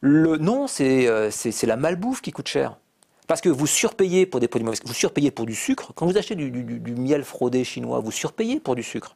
[0.00, 2.78] Le, Non, euh, c'est la malbouffe qui coûte cher.
[3.26, 5.92] Parce que vous surpayez pour des produits mauvais, vous surpayez pour du sucre.
[5.94, 9.14] Quand vous achetez du, du miel fraudé chinois, vous surpayez pour du sucre.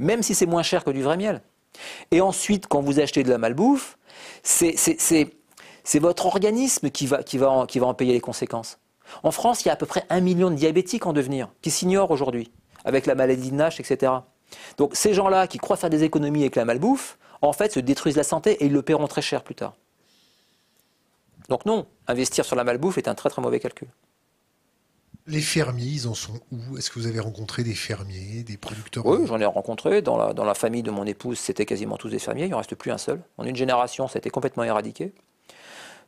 [0.00, 1.42] Même si c'est moins cher que du vrai miel.
[2.10, 3.98] Et ensuite, quand vous achetez de la malbouffe,
[4.42, 4.74] c'est
[5.84, 8.78] c'est votre organisme qui va, qui, va en, qui va en payer les conséquences.
[9.22, 11.70] En France, il y a à peu près un million de diabétiques en devenir, qui
[11.70, 12.50] s'ignorent aujourd'hui,
[12.84, 14.12] avec la maladie de Nash, etc.
[14.76, 18.16] Donc ces gens-là qui croient faire des économies avec la malbouffe, en fait, se détruisent
[18.16, 19.74] la santé et ils le paieront très cher plus tard.
[21.48, 23.88] Donc non, investir sur la malbouffe est un très très mauvais calcul.
[25.26, 26.78] Les fermiers, ils en sont où?
[26.78, 29.04] Est-ce que vous avez rencontré des fermiers, des producteurs?
[29.06, 30.02] Oui, j'en ai rencontré.
[30.02, 32.46] Dans la, dans la famille de mon épouse, c'était quasiment tous des fermiers.
[32.46, 33.20] Il n'en reste plus un seul.
[33.36, 35.12] En une génération, ça a été complètement éradiqué.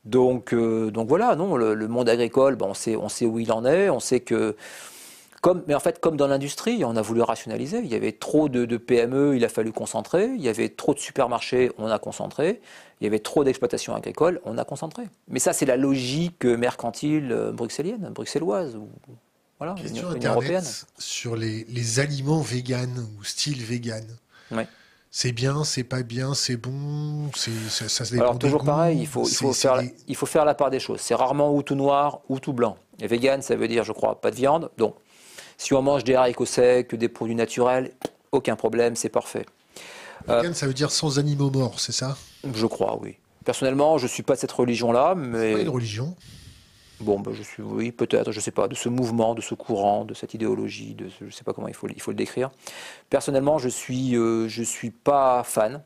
[0.05, 3.65] Donc, euh, donc voilà, non, le, monde agricole, on, sait, on sait où il en
[3.65, 4.57] est, on sait que,
[5.41, 7.79] comme, mais en fait, comme dans l'industrie, on a voulu rationaliser.
[7.79, 10.27] Il y avait trop de, PME, il a fallu concentrer.
[10.35, 12.61] Il y avait trop de supermarchés, on a concentré.
[13.01, 15.05] Il y avait trop d'exploitations agricoles, on a concentré.
[15.29, 18.77] Mais ça, c'est la logique mercantile euh, bruxellienne, bruxelloise.
[18.77, 18.89] Ou,
[19.59, 20.65] voilà, Question européenne.
[20.99, 24.05] sur les, les aliments véganes ou style vegan.
[24.51, 24.67] Ouais.
[25.15, 29.29] C'est bien, c'est pas bien, c'est bon, ça, ça se Alors toujours pareil, il faut,
[29.29, 31.01] il, faut faire la, il faut faire la part des choses.
[31.03, 32.79] C'est rarement ou tout noir ou tout blanc.
[32.99, 34.71] Et vegan, ça veut dire, je crois, pas de viande.
[34.79, 34.95] Donc,
[35.59, 37.93] si on mange des haricots secs, des produits naturels,
[38.33, 39.45] aucun problème, c'est parfait.
[40.27, 42.17] Vegan, ça veut dire sans animaux morts, c'est ça?
[42.55, 43.17] Je crois, oui.
[43.45, 45.51] Personnellement, je ne suis pas de cette religion-là, mais...
[45.51, 46.17] C'est pas une religion
[47.03, 49.55] Bon, ben, je suis, oui, peut-être, je ne sais pas, de ce mouvement, de ce
[49.55, 52.17] courant, de cette idéologie, de je ne sais pas comment il faut, il faut le
[52.17, 52.51] décrire.
[53.11, 55.83] Personnellement, je ne suis, euh, suis pas fan,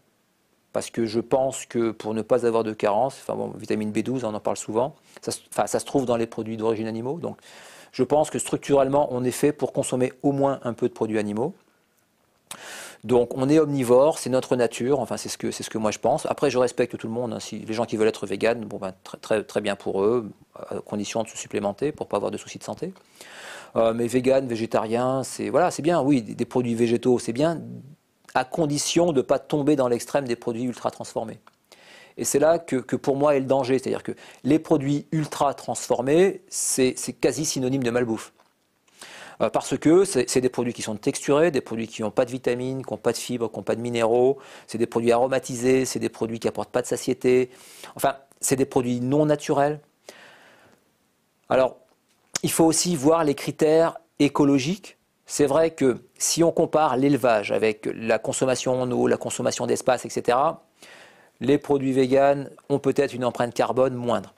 [0.75, 4.27] parce que je pense que pour ne pas avoir de carence, enfin bon, vitamine B12,
[4.27, 7.39] on en parle souvent, ça se trouve dans les produits d'origine animaux, donc
[7.93, 11.19] je pense que structurellement, on est fait pour consommer au moins un peu de produits
[11.19, 11.55] animaux.
[13.07, 15.93] Donc on est omnivore, c'est notre nature, enfin c'est ce, que, c'est ce que moi
[15.93, 16.27] je pense.
[16.27, 17.39] Après je respecte tout le monde, hein.
[17.53, 20.81] les gens qui veulent être véganes, bon, ben, très, très, très bien pour eux, à
[20.81, 22.93] condition de se supplémenter pour pas avoir de soucis de santé.
[23.77, 27.63] Euh, mais vegan, végétarien, c'est voilà, c'est bien, oui, des, produits végétaux, c'est bien,
[28.35, 31.39] à condition de ne pas tomber dans l'extrême des produits ultra transformés.
[32.17, 35.55] Et c'est là que, que, pour moi est le danger, c'est-à-dire que les produits ultra
[35.55, 38.33] transformés, c'est quasi synonyme de malbouffe.
[39.43, 42.31] Euh, parce que c'est des produits qui sont texturés, des produits qui n'ont pas de
[42.31, 45.85] vitamines, qui n'ont pas de fibres, qui n'ont pas de minéraux, c'est des produits aromatisés,
[45.85, 47.51] c'est des produits qui n'apportent pas de satiété,
[47.95, 49.81] enfin, c'est des produits non naturels.
[51.49, 51.77] Alors,
[52.43, 54.97] il faut aussi voir les critères écologiques.
[55.27, 60.05] C'est vrai que si on compare l'élevage avec la consommation en eau, la consommation d'espace,
[60.05, 60.39] etc.,
[61.41, 64.35] les produits véganes ont peut-être une empreinte carbone moindre.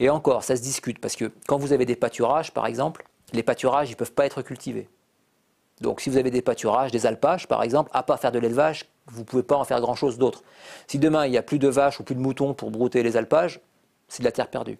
[0.00, 3.42] Et encore, ça se discute, parce que quand vous avez des pâturages, par exemple, les
[3.42, 4.88] pâturages, ils ne peuvent pas être cultivés.
[5.80, 8.86] Donc si vous avez des pâturages, des alpages par exemple, à part faire de l'élevage,
[9.06, 10.42] vous ne pouvez pas en faire grand-chose d'autre.
[10.86, 13.16] Si demain il n'y a plus de vaches ou plus de moutons pour brouter les
[13.16, 13.60] alpages,
[14.08, 14.78] c'est de la terre perdue.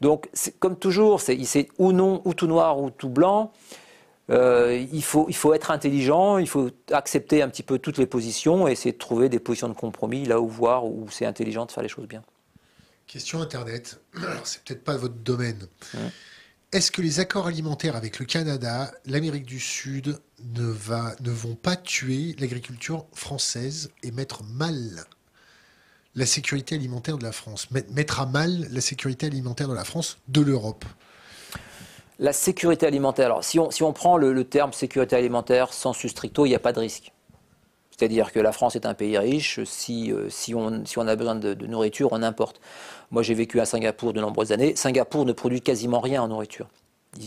[0.00, 0.28] Donc
[0.60, 1.36] comme toujours, c'est
[1.78, 3.52] ou non, ou tout noir, ou tout blanc.
[4.30, 8.06] Euh, il, faut, il faut être intelligent, il faut accepter un petit peu toutes les
[8.06, 11.64] positions et essayer de trouver des positions de compromis là où voir où c'est intelligent
[11.64, 12.22] de faire les choses bien.
[13.06, 14.00] Question Internet.
[14.44, 15.66] c'est peut-être pas votre domaine.
[16.70, 20.20] Est-ce que les accords alimentaires avec le Canada, l'Amérique du Sud
[20.54, 24.76] ne, vont pas tuer l'agriculture française et mettre mal
[26.14, 30.18] la sécurité alimentaire de la France, mettre à mal la sécurité alimentaire de la France,
[30.28, 30.84] de l'Europe?
[32.18, 36.54] La sécurité alimentaire, alors si on, prend le, terme sécurité alimentaire sans stricto, il n'y
[36.54, 37.12] a pas de risque.
[37.96, 42.10] C'est-à-dire que la France est un pays riche, si, euh, on, a besoin de nourriture,
[42.12, 42.60] on importe.
[43.10, 44.76] Moi, j'ai vécu à Singapour de nombreuses années.
[44.76, 46.68] Singapour ne produit quasiment rien en nourriture.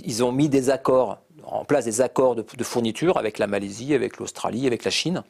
[0.06, 4.18] Ils ont mis des accords, en place des accords de, fourniture avec la Malaisie, avec
[4.18, 5.24] l'Australie, avec la Chine.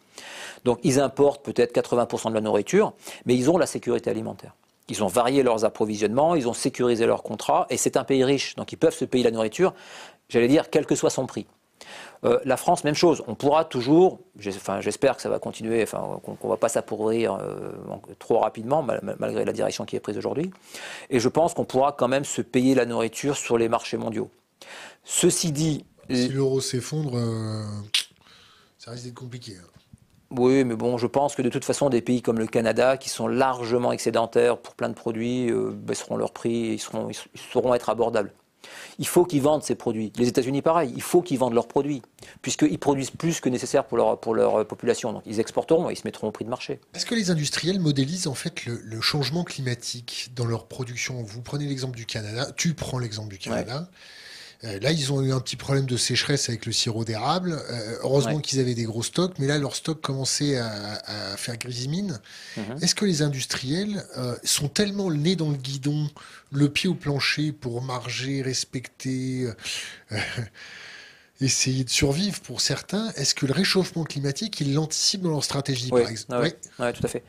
[0.65, 2.93] Donc, ils importent peut-être 80% de la nourriture,
[3.25, 4.53] mais ils ont la sécurité alimentaire.
[4.89, 8.55] Ils ont varié leurs approvisionnements, ils ont sécurisé leurs contrats, et c'est un pays riche,
[8.55, 9.73] donc ils peuvent se payer la nourriture,
[10.27, 11.47] j'allais dire, quel que soit son prix.
[12.23, 13.23] Euh, la France, même chose.
[13.27, 17.71] On pourra toujours, j'espère que ça va continuer, enfin, qu'on ne va pas s'appauvrir euh,
[18.19, 18.85] trop rapidement,
[19.19, 20.51] malgré la direction qui est prise aujourd'hui.
[21.09, 24.29] Et je pense qu'on pourra quand même se payer la nourriture sur les marchés mondiaux.
[25.03, 25.85] Ceci dit.
[26.09, 27.63] Si l'euro s'effondre, euh,
[28.77, 29.53] ça risque d'être compliqué.
[29.59, 29.67] Hein.
[30.37, 33.09] Oui, mais bon, je pense que de toute façon, des pays comme le Canada, qui
[33.09, 37.73] sont largement excédentaires pour plein de produits, baisseront leur prix et ils, seront, ils sauront
[37.73, 38.31] être abordables.
[38.99, 40.11] Il faut qu'ils vendent ces produits.
[40.17, 42.01] Les États-Unis, pareil, il faut qu'ils vendent leurs produits,
[42.41, 45.13] puisqu'ils produisent plus que nécessaire pour leur, pour leur population.
[45.13, 46.79] Donc ils exporteront et ils se mettront au prix de marché.
[46.93, 51.23] Est-ce que les industriels modélisent en fait le, changement climatique dans leur production?
[51.23, 53.89] Vous prenez l'exemple du Canada, tu prends l'exemple du Canada.
[54.63, 57.53] Euh, là, ils ont eu un petit problème de sécheresse avec le sirop d'érable.
[57.53, 62.19] Euh, heureusement qu'ils avaient des gros stocks, mais là, leur stock commençait à, faire grisimine.
[62.57, 62.77] Mhm.
[62.81, 66.09] Est-ce que les industriels euh, sont tellement le nez dans le guidon,
[66.51, 69.49] le pied au plancher pour marger, respecter,
[71.41, 75.89] essayer de survivre pour certains Est-ce que le réchauffement climatique, ils l'anticipent dans leur stratégie,
[75.89, 77.23] par exemple Oui, tout à fait.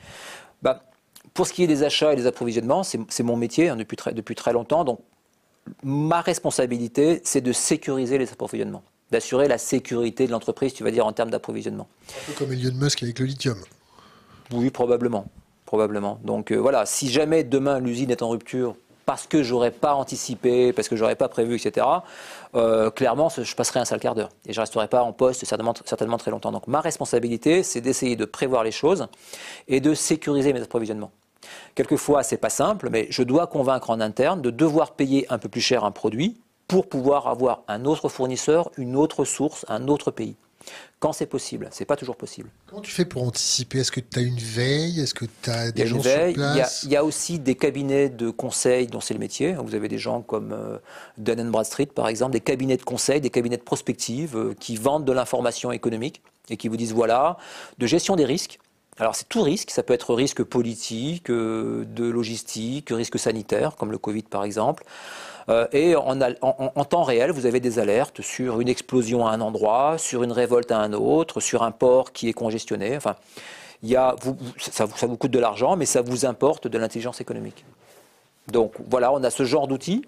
[0.61, 0.85] Bah,
[1.33, 4.12] pour ce qui est des achats et des approvisionnements, c'est mon métier hein, depuis, très,
[4.12, 4.85] depuis très longtemps.
[4.85, 5.01] Donc,
[5.82, 11.06] ma responsabilité, c'est de sécuriser les approvisionnements, d'assurer la sécurité de l'entreprise, tu vas dire,
[11.06, 11.88] en termes d'approvisionnement.
[12.08, 13.58] Un peu comme Elon Musk avec le lithium.
[14.52, 15.26] Oui, probablement.
[15.66, 16.18] probablement.
[16.24, 20.72] Donc euh, voilà, si jamais demain l'usine est en rupture parce que j'aurais pas anticipé,
[20.72, 21.86] parce que j'aurais pas prévu, etc.,
[22.54, 24.28] euh, clairement, je passerai un sale quart d'heure.
[24.46, 26.52] Et je resterai pas en poste certainement, certainement très longtemps.
[26.52, 29.06] Donc ma responsabilité, c'est d'essayer de prévoir les choses
[29.68, 31.10] et de sécuriser mes approvisionnements.
[31.74, 35.48] Quelquefois, c'est pas simple, mais je dois convaincre en interne de devoir payer un peu
[35.48, 40.11] plus cher un produit pour pouvoir avoir un autre fournisseur, une autre source, un autre
[40.11, 40.36] pays.
[41.00, 42.48] Quand c'est possible, c'est pas toujours possible.
[42.66, 43.80] Comment tu fais pour anticiper?
[43.80, 45.00] Est-ce que tu as une veille?
[45.00, 46.84] Est-ce que tu as des gens sur place?
[46.84, 49.55] il y, a, aussi des cabinets de conseil dont c'est le métier.
[49.55, 50.78] Vous avez des gens comme euh,
[51.18, 55.05] Dun Bradstreet, par exemple, des cabinets de conseil, des cabinets de prospective euh, qui vendent
[55.05, 57.36] de l'information économique et qui vous disent voilà,
[57.78, 58.61] de gestion des risques.
[58.99, 63.90] Alors c'est tout risque, ça peut être risque politique, euh, de logistique, risque sanitaire, comme
[63.90, 64.84] le Covid par exemple.
[65.49, 69.97] Euh, et en, temps réel, vous avez des alertes sur une explosion à un endroit,
[69.99, 72.97] sur une révolte à un autre, sur un port qui est congestionné.
[72.97, 73.16] Enfin,
[73.82, 77.64] ça, ça vous coûte de l'argent, mais ça vous importe de l'intelligence économique.
[78.49, 80.05] Donc voilà, on a ce genre d'outils.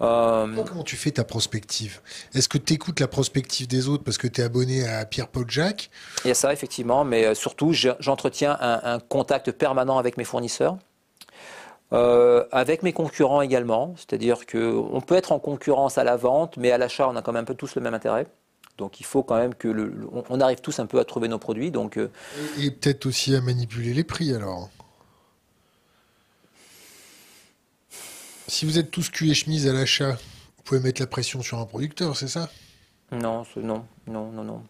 [0.00, 2.00] Euh, comment tu fais ta prospective
[2.34, 5.50] Est-ce que tu écoutes la prospective des autres parce que tu es abonné à Pierre-Paul
[5.50, 5.90] Jacques
[6.24, 10.76] Il y a ça, effectivement, mais euh, surtout, j'entretiens un, contact permanent avec mes fournisseurs.
[11.92, 16.72] Euh, avec mes concurrents également, c'est-à-dire qu'on peut être en concurrence à la vente, mais
[16.72, 18.26] à l'achat, on a quand même un peu tous le même intérêt.
[18.76, 19.94] Donc il faut quand même que le,
[20.28, 21.70] on arrive tous un peu à trouver nos produits.
[21.70, 21.96] Donc,
[22.58, 24.68] et peut-être aussi à manipuler les prix alors
[28.48, 31.58] Si vous êtes tous cul et chemise à l'achat, vous pouvez mettre la pression sur
[31.58, 32.48] un producteur, c'est ça?
[33.10, 34.62] Non, non, non, non, non.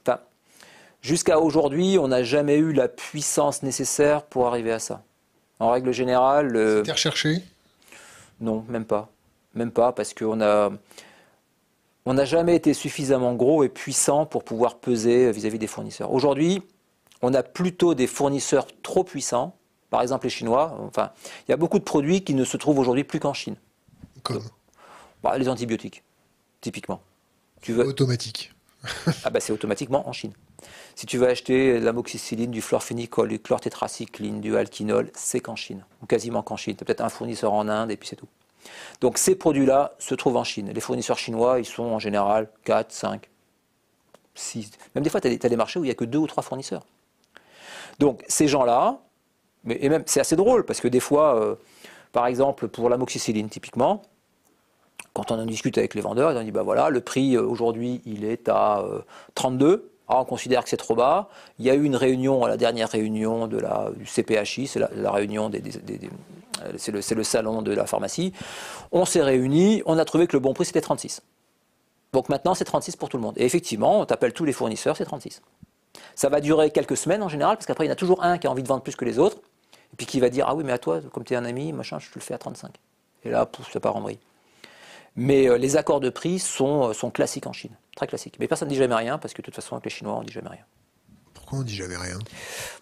[1.03, 5.03] jusqu'à aujourd'hui, on n'a jamais eu la puissance nécessaire pour arriver à ça.
[5.59, 6.53] En règle générale.
[6.79, 7.43] C'était recherché?
[8.41, 9.11] Non, même pas.
[9.55, 10.71] Même pas, parce qu'on a.
[12.07, 16.13] On n'a jamais été suffisamment gros et puissant pour pouvoir peser vis-à-vis des fournisseurs.
[16.13, 16.63] Aujourd'hui,
[17.21, 19.57] on a plutôt des fournisseurs trop puissants,
[19.91, 20.79] par exemple les Chinois.
[20.87, 21.11] Enfin,
[21.47, 23.57] il y a beaucoup de produits qui ne se trouvent aujourd'hui plus qu'en Chine.
[25.23, 26.03] Bah, les antibiotiques,
[26.61, 27.01] typiquement.
[27.61, 27.85] Tu veux...
[27.85, 28.53] Automatique.
[29.25, 30.33] ah bah c'est automatiquement en Chine.
[30.95, 35.85] Si tu veux acheter de l'amoxicilline, du chlorphénicol, du chlortétracycline, du alquinol, c'est qu'en Chine,
[36.03, 36.77] ou quasiment qu'en Chine.
[36.77, 38.29] Tu as peut-être un fournisseur en Inde et puis c'est tout.
[39.01, 40.71] Donc ces produits-là se trouvent en Chine.
[40.73, 43.29] Les fournisseurs chinois, ils sont en général 4, 5,
[44.35, 44.71] 6.
[44.95, 46.43] Même des fois, tu as, des marchés où il n'y a que 2 ou 3
[46.43, 46.85] fournisseurs.
[47.99, 49.01] Donc ces gens-là,
[49.69, 51.57] et même c'est assez drôle parce que des fois, euh,
[52.13, 54.03] par exemple pour l'amoxicilline typiquement,
[55.17, 57.43] quand on en discute avec les vendeurs, ils ont dit bah voilà, le prix euh,
[57.43, 58.85] aujourd'hui il est à
[59.35, 59.67] 32.
[59.67, 61.29] Euh, ah, on considère que c'est trop bas.
[61.59, 65.11] Il y a eu une réunion, la dernière réunion de la, du CPHI, c'est la,
[65.11, 65.61] réunion des,
[66.63, 68.33] euh, c'est le, le, salon de la pharmacie.
[68.93, 71.23] On s'est réunis, on a trouvé que le bon prix c'était 36.
[72.13, 73.35] Donc maintenant c'est 36 pour tout le monde.
[73.37, 75.43] Et effectivement, on t'appelle tous les fournisseurs, c'est 36.
[76.15, 78.39] Ça va durer quelques semaines en général, parce qu'après il y en a toujours un
[78.39, 79.39] qui a envie de vendre plus que les autres,
[79.93, 81.73] et puis qui va dire ah oui mais à toi, comme tu es un ami,
[81.73, 82.71] machin, je te le fais à 35.
[83.25, 84.21] Et là, pouf, ça part en vrille.
[85.17, 88.37] Mais euh, les accords de prix sont, euh, sont classiques en Chine, très classiques.
[88.39, 90.21] Mais personne ne dit jamais rien, parce que de toute façon, avec les Chinois, on
[90.21, 90.65] ne dit jamais rien.
[91.35, 92.19] Pourquoi on ne dit jamais rien?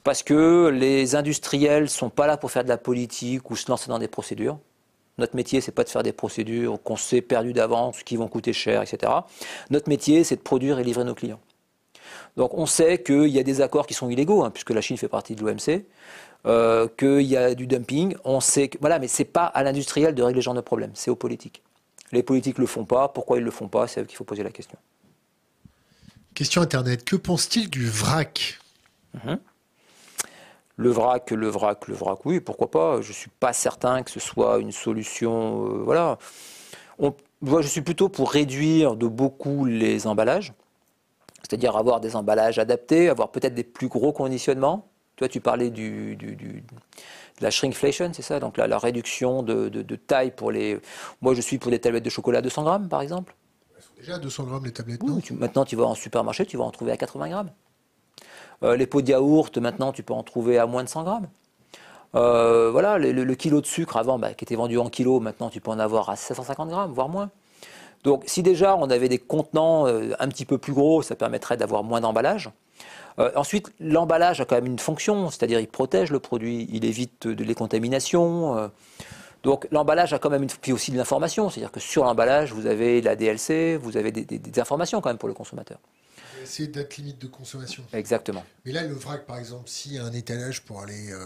[0.03, 3.70] Parce que les industriels ne sont pas là pour faire de la politique ou se
[3.70, 4.59] lancer dans des procédures.
[5.18, 8.53] Notre métier, c'est pas de faire des procédures qu'on sait perdues d'avance, qui vont coûter
[8.53, 9.12] cher, etc.
[9.70, 11.41] Notre métier, c'est de produire et livrer nos clients.
[12.37, 14.97] Donc on sait qu'il y a des accords qui sont illégaux, hein, puisque la Chine
[14.97, 15.85] fait partie de l'OMC.
[16.47, 18.16] euh, qu'il y a du dumping.
[18.24, 20.91] On sait que, voilà, mais c'est pas à l'industriel de régler ce genre de problème,
[20.95, 21.62] c'est aux politiques.
[22.15, 23.09] Les politiques le font pas.
[23.09, 23.89] Pourquoi ils le font pas?
[23.89, 24.79] C'est à eux qu'il faut poser la question.
[26.33, 27.05] Question internet.
[27.05, 28.61] Que pense-t-il du vrac?
[29.15, 29.39] Mhm.
[30.77, 33.01] Le vrac, le vrac, le vrac, oui, pourquoi pas.
[33.01, 35.67] Je suis pas certain que ce soit une solution.
[35.67, 36.19] Euh, voilà.
[37.41, 40.53] moi, je suis plutôt pour réduire de beaucoup les emballages,
[41.43, 44.89] c'est-à-dire avoir des emballages adaptés, avoir peut-être des plus gros conditionnements.
[45.17, 46.17] Toi, tu parlais du,
[47.39, 50.80] de la shrinkflation, c'est ça Donc la, la réduction de, taille pour les.
[51.20, 53.35] Moi, je suis pour des tablettes de chocolat à 200 grammes, par exemple.
[53.76, 55.01] Elles sont déjà à 200 grammes les tablettes.
[55.03, 57.51] Oui, maintenant, tu vas en supermarché, tu vas en trouver à 80 grammes.
[58.62, 61.28] Euh, les pots de yaourt, maintenant, tu peux en trouver à moins de 100 grammes.
[62.14, 65.61] Euh, voilà, le, kilo de sucre avant, bah, qui était vendu en kilo, maintenant tu
[65.61, 67.30] peux en avoir à 750 grammes, voire moins.
[68.05, 71.57] Donc si déjà on avait des contenants euh, un petit peu plus gros, ça permettrait
[71.57, 72.51] d'avoir moins d'emballage.
[73.19, 77.45] Ensuite, l'emballage a quand même une fonction, c'est-à-dire il protège le produit, il évite de
[77.45, 78.71] les contaminations.
[79.43, 82.67] donc l'emballage a quand même une, puis aussi de l'information, c'est-à-dire que sur l'emballage, vous
[82.67, 85.79] avez la DLC, vous avez des informations quand même pour le consommateur
[86.45, 87.83] c'est date limite de consommation.
[87.93, 88.45] Exactement.
[88.65, 91.25] Mais là, le vrac, par exemple, s'il y a un étalage pour aller euh,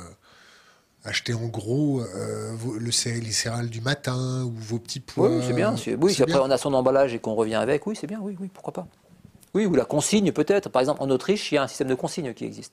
[1.05, 5.31] acheter en gros euh, le, les céréales du matin ou vos petits pois.
[5.31, 5.75] Oui, c'est bien.
[6.01, 8.37] Oui, si après on a son emballage et qu'on revient avec, oui, c'est bien, oui,
[8.41, 8.87] oui, pourquoi pas.
[9.55, 10.69] Oui, ou la consigne peut-être.
[10.69, 12.73] Par exemple, en Autriche, il y a un système de consigne qui existe.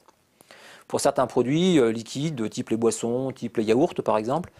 [0.87, 4.51] Pour certains produits euh, liquides, type les boissons, type les yaourts par exemple,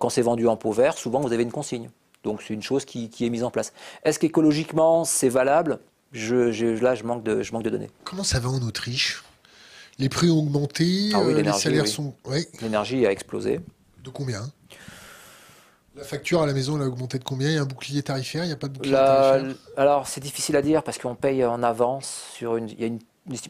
[0.00, 1.90] quand c'est vendu en pot vert, souvent vous avez une consigne.
[2.24, 3.72] Donc c'est une chose qui, qui est mise en place.
[4.02, 5.78] Est-ce qu'écologiquement c'est valable?
[6.12, 7.90] Je, là, je manque, de, je manque de données.
[8.04, 9.22] Comment ça va en Autriche?
[9.98, 12.14] Les prix ont augmenté, ah euh, les salaires sont.
[12.62, 13.60] L'énergie a explosé.
[14.02, 14.50] De combien?
[15.98, 17.48] La facture à la maison elle a augmenté de combien?
[17.48, 19.56] Il y a un bouclier tarifaire Il n'y a pas de bouclier tarifaire?
[19.76, 22.68] Alors c'est difficile à dire parce qu'on paye en avance sur une.
[22.70, 23.00] Il y a une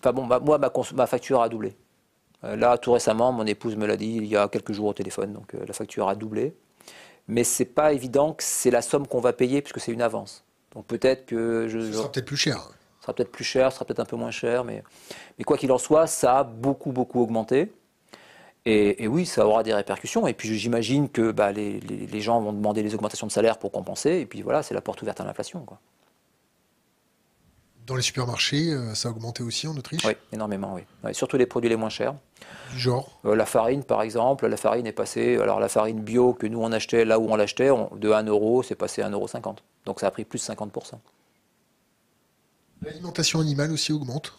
[0.03, 1.77] pas bon, moi ma, ma, facture a doublé.
[2.45, 4.93] Euh, là tout récemment, mon épouse me l'a dit il y a quelques jours au
[4.93, 6.55] téléphone, donc euh, la facture a doublé.
[7.29, 10.45] Mais c'est pas évident que c'est la somme qu'on va payer puisque c'est une avance.
[10.75, 11.79] Donc peut-être que je.
[11.81, 12.71] Ce sera peut-être plus cher.
[12.99, 14.83] Ce sera peut-être plus cher, ce sera peut-être un peu moins cher, mais,
[15.39, 17.73] mais quoi qu'il en soit, ça a beaucoup, beaucoup augmenté.
[18.71, 20.27] Et, oui, ça aura des répercussions.
[20.27, 23.73] Et puis j'imagine que bah, les, les, gens vont demander les augmentations de salaire pour
[23.73, 24.21] compenser.
[24.21, 25.65] Et puis voilà, c'est la porte ouverte à l'inflation.
[27.87, 30.05] Dans les supermarchés, euh, ça a augmenté aussi en Autriche?
[30.05, 31.15] Oui, énormément, oui.
[31.15, 32.15] surtout les produits les moins chers.
[32.71, 33.19] Du genre?
[33.25, 34.47] Euh, La farine, par exemple.
[34.47, 35.39] La farine est passée.
[35.39, 38.63] Alors, la farine bio que nous, on achetait là où on l'achetait, de 1 euro,
[38.63, 39.55] c'est passé à 1,50 euro.
[39.87, 40.99] Donc, ça a pris plus de 50%.
[42.83, 44.35] L'alimentation animale aussi augmente?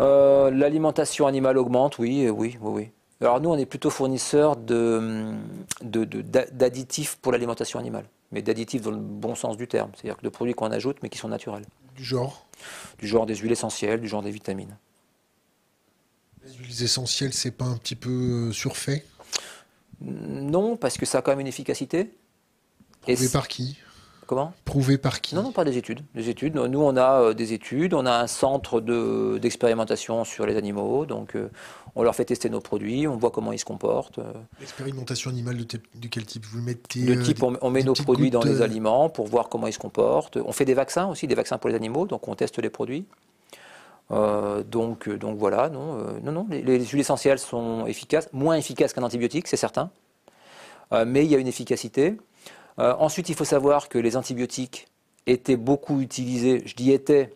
[0.00, 2.90] Euh, L'alimentation animale augmente, oui, oui, oui, oui.
[3.20, 8.96] Alors, nous, on est plutôt fournisseur d'additifs de, pour l'alimentation animale mais d'additifs dans le
[8.96, 11.64] bon sens du terme, c'est-à-dire que de produits qu'on ajoute mais qui sont naturels.
[11.94, 12.46] Du genre?
[12.98, 14.76] Du genre des huiles essentielles, du genre des vitamines.
[16.44, 19.04] Les huiles essentielles, c'est pas un petit peu euh, surfait?
[20.00, 22.10] Non, parce que ça a quand même une efficacité.
[23.00, 23.78] Prouvé par qui?
[24.26, 24.52] Comment?
[24.64, 25.34] Prouvé par qui?
[25.34, 26.00] Non, non, pas des études.
[26.14, 26.56] Des études.
[26.56, 28.80] Nous, on a euh, des études, on a un centre
[29.38, 31.48] d'expérimentation sur les animaux, donc euh,
[31.96, 34.20] on leur fait tester nos produits, on voit comment ils se comportent.
[34.60, 36.44] L'expérimentation animale de, quel type?
[36.46, 39.72] Vous mettez De type, on, met nos produits dans les aliments pour voir comment ils
[39.72, 40.36] se comportent.
[40.36, 43.06] On fait des vaccins aussi, des vaccins pour les animaux, donc on teste les produits.
[44.12, 48.92] Euh, donc, donc voilà, non, non, non, les, les, huiles essentielles sont efficaces, moins efficaces
[48.92, 49.90] qu'un antibiotique, c'est certain,
[50.92, 52.16] mais il y a une efficacité.
[52.78, 54.88] Euh, ensuite, il faut savoir que les antibiotiques
[55.26, 56.62] étaient beaucoup utilisés.
[56.66, 57.32] Je dis étaient.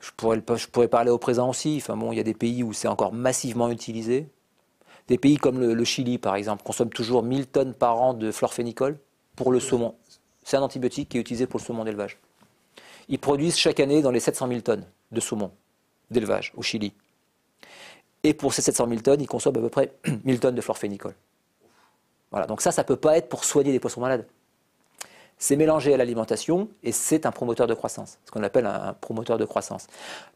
[0.00, 1.78] Je pourrais, parler au présent aussi.
[1.80, 4.28] Enfin bon, il y a des pays où c'est encore massivement utilisé.
[5.08, 8.98] Des pays comme le, Chili, par exemple, consomment toujours 1000 tonnes par an de chlorphénicol
[9.36, 9.94] pour le saumon.
[10.44, 12.18] C'est un antibiotique qui est utilisé pour le saumon d'élevage.
[13.08, 15.50] Ils produisent chaque année dans les 700 000 tonnes de saumon
[16.10, 16.92] d'élevage au Chili.
[18.22, 19.92] Et pour ces 700 000 tonnes, ils consomment à peu près
[20.24, 21.14] 1000 tonnes de chlorphénicol.
[22.30, 24.26] Voilà, donc ça, ça ne peut pas être pour soigner des poissons malades.
[25.38, 29.38] C'est mélangé à l'alimentation et c'est un promoteur de croissance, ce qu'on appelle un, promoteur
[29.38, 29.86] de croissance.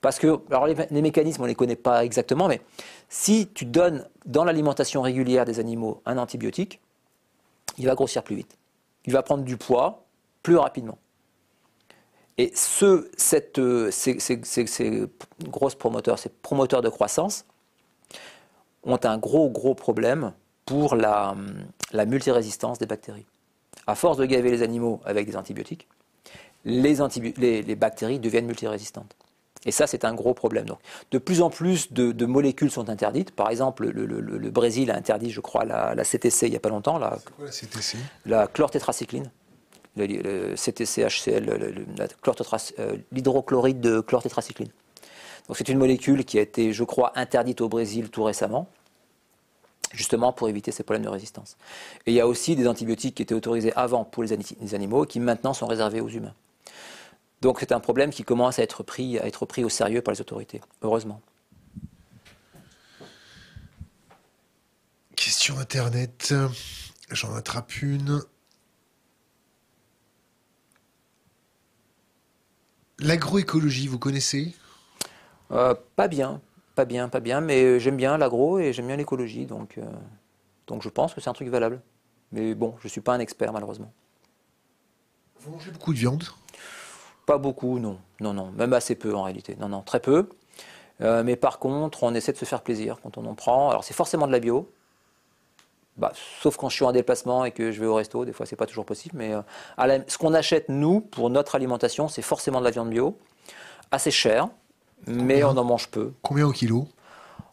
[0.00, 2.60] Parce que, alors les, mécanismes, on ne les connaît pas exactement, mais
[3.08, 6.80] si tu donnes dans l'alimentation régulière des animaux un antibiotique,
[7.78, 8.56] il va grossir plus vite.
[9.04, 10.04] Il va prendre du poids
[10.44, 10.98] plus rapidement.
[12.38, 13.60] Et ce, cette,
[13.90, 15.08] ces, ces,
[15.42, 17.44] grosses promoteurs, ces promoteurs de croissance,
[18.84, 20.32] ont un gros, gros problème
[20.64, 21.34] pour la
[22.06, 23.26] multirésistance des bactéries.
[23.86, 25.88] À force de gaver les animaux avec des antibiotiques,
[26.64, 26.94] les,
[27.62, 29.16] les, bactéries deviennent multirésistantes.
[29.64, 30.64] Et ça, c'est un gros problème.
[30.64, 30.78] Donc,
[31.10, 33.30] de plus en plus de, molécules sont interdites.
[33.30, 36.98] Par exemple, le, Brésil a interdit, je crois, la, CTC il n'y a pas longtemps.
[36.98, 39.30] La, quoi la CTC La chlortétracycline.
[39.96, 44.70] Le, CTC, HCl, euh, l'hydrochloride de chlortétracycline.
[45.48, 48.68] Donc c'est une molécule qui a été, je crois, interdite au Brésil tout récemment,
[49.92, 51.56] justement pour éviter ces problèmes de résistance.
[52.06, 55.20] Et il y a aussi des antibiotiques qui étaient autorisés avant pour les animaux, qui
[55.20, 56.34] maintenant sont réservés aux humains.
[57.40, 60.14] Donc c'est un problème qui commence à être pris, à être pris au sérieux par
[60.14, 61.20] les autorités, heureusement.
[65.16, 66.34] Question Internet,
[67.10, 68.22] j'en attrape une.
[72.98, 74.54] L'agroécologie, vous connaissez?
[75.50, 76.40] Euh, Pas bien,
[76.74, 79.82] pas bien, pas bien, mais j'aime bien l'agro et j'aime bien l'écologie, donc, euh,
[80.66, 81.80] donc je pense que c'est un truc valable.
[82.32, 83.92] Mais bon, je ne suis pas un expert malheureusement.
[85.40, 86.24] Vous mangez beaucoup de viande?
[87.26, 87.98] Pas beaucoup, non.
[88.20, 89.56] Non, non, même assez peu en réalité.
[89.60, 90.28] Non, non, très peu.
[91.00, 93.70] Euh, mais par contre, on essaie de se faire plaisir quand on en prend.
[93.70, 94.70] Alors c'est forcément de la bio,
[95.96, 98.46] bah, sauf quand je suis en déplacement et que je vais au resto, des fois
[98.46, 102.60] c'est pas toujours possible, mais euh, ce qu'on achète nous pour notre alimentation, c'est forcément
[102.60, 103.18] de la viande bio,
[103.90, 104.48] assez cher,
[105.06, 106.12] mais on en mange peu.
[106.22, 106.88] Combien au kilo?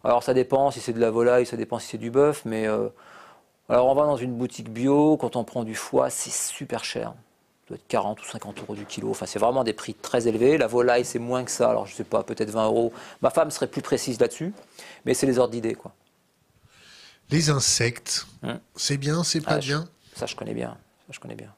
[0.03, 2.67] Alors ça dépend si c'est de la volaille, ça dépend si c'est du bœuf, mais
[2.67, 2.89] euh,
[3.67, 7.13] alors on va dans une boutique bio, quand on prend du foie, c'est super cher.
[7.69, 9.11] Ça doit être 40 ou 50 euros du kilo.
[9.11, 10.57] Enfin, c'est vraiment des prix très élevés.
[10.57, 11.69] La volaille, c'est moins que ça.
[11.69, 12.91] Alors, je sais pas, peut-être 20 euros.
[13.21, 14.55] Ma femme serait plus précise là-dessus,
[15.05, 15.93] mais c'est les ordres d'idées, quoi.
[17.29, 19.87] Les insectes, hein c'est bien, c'est pas ah, bien?
[20.15, 20.77] Ça, je connais bien.
[21.05, 21.53] Ça, je connais bien.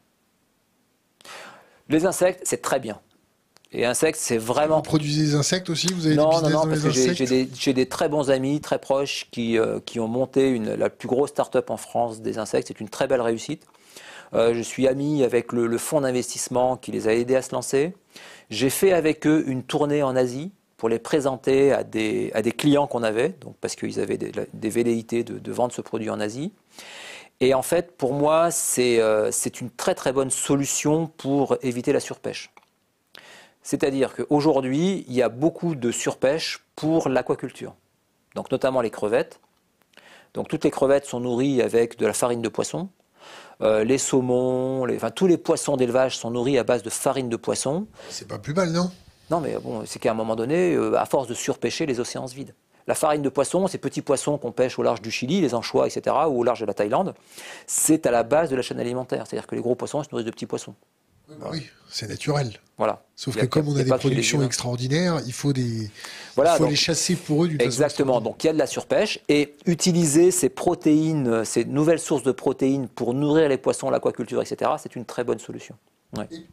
[1.88, 2.99] Les insectes, c'est très bien.
[3.73, 4.77] Et insectes, c'est vraiment.
[4.77, 5.88] Vous produisez des insectes aussi?
[5.93, 9.27] Vous avez non, des non, non, parce que j'ai des, très bons amis, très proches,
[9.31, 12.68] qui, euh, qui ont monté une, la plus grosse start-up en France des insectes.
[12.68, 13.65] C'est une très belle réussite.
[14.34, 17.53] Euh, je suis ami avec le, le fonds d'investissement qui les a aidés à se
[17.53, 17.93] lancer.
[18.49, 22.52] J'ai fait avec eux une tournée en Asie pour les présenter à des, à des
[22.52, 26.19] clients qu'on avait, donc parce qu'ils avaient des, des velléités de, vendre ce produit en
[26.19, 26.52] Asie.
[27.39, 28.49] Et en fait, pour moi,
[28.80, 32.52] euh, c'est une très très bonne solution pour éviter la surpêche.
[33.63, 37.75] C'est-à-dire qu'aujourd'hui, il y a beaucoup de surpêche pour l'aquaculture,
[38.35, 39.39] donc notamment les crevettes.
[40.33, 42.89] Donc toutes les crevettes sont nourries avec de la farine de poisson.
[43.61, 47.29] Euh, les saumons, les, enfin, tous les poissons d'élevage sont nourris à base de farine
[47.29, 47.85] de poisson.
[48.09, 48.89] C'est pas plus mal, non?
[49.29, 52.27] Non, mais bon, c'est qu'à un moment donné, euh, à force de surpêcher, les océans
[52.27, 52.53] se vident.
[52.88, 55.88] La farine de poisson, ces petits poissons qu'on pêche au large du Chili, les anchois,
[55.88, 57.13] etc., ou au large de la Thaïlande,
[57.67, 59.27] c'est à la base de la chaîne alimentaire.
[59.27, 60.73] C'est-à-dire que les gros poissons se nourrissent de petits poissons.
[61.51, 62.51] Oui, c'est naturel.
[62.77, 63.03] Voilà.
[63.15, 65.91] Sauf que comme on a, des productions extraordinaires, il faut, des...
[66.37, 68.21] il faut les chasser pour eux d'une Exactement.
[68.21, 72.31] donc il y a de la surpêche et utiliser ces protéines, ces nouvelles sources de
[72.31, 75.75] protéines pour nourrir les poissons, l'aquaculture, etc., c'est une très bonne solution.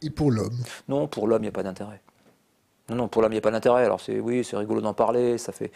[0.01, 0.57] Et pour l'homme
[0.87, 2.01] Non, pour l'homme, il n'y a pas d'intérêt.
[2.89, 3.83] Non, non, pour l'homme, il n'y a pas d'intérêt.
[3.83, 5.71] Alors, c'est, oui, c'est rigolo d'en parler, ça fait,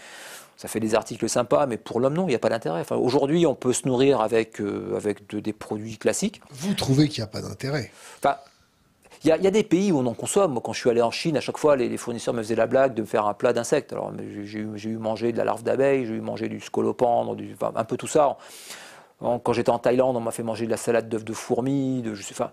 [0.57, 2.81] ça fait des articles sympas, mais pour l'homme, non, il n'y a pas d'intérêt.
[2.81, 6.41] Enfin, aujourd'hui, on peut se nourrir avec, euh, avec des produits classiques.
[6.51, 8.37] Vous trouvez qu'il n'y a pas d'intérêt enfin,
[9.23, 10.51] il y, a, des pays où on en consomme.
[10.51, 12.67] Moi, quand je suis allé en Chine, à chaque fois, les, fournisseurs me faisaient la
[12.67, 13.93] blague de me faire un plat d'insectes.
[13.93, 14.11] Alors,
[14.43, 17.95] j'ai, eu mangé de la larve d'abeille, j'ai eu mangé du scolopendre, du, un peu
[17.95, 18.37] tout ça.
[19.21, 22.13] Quand j'étais en Thaïlande, on m'a fait manger de la salade d'œufs de fourmis, de,
[22.13, 22.51] je sais, enfin,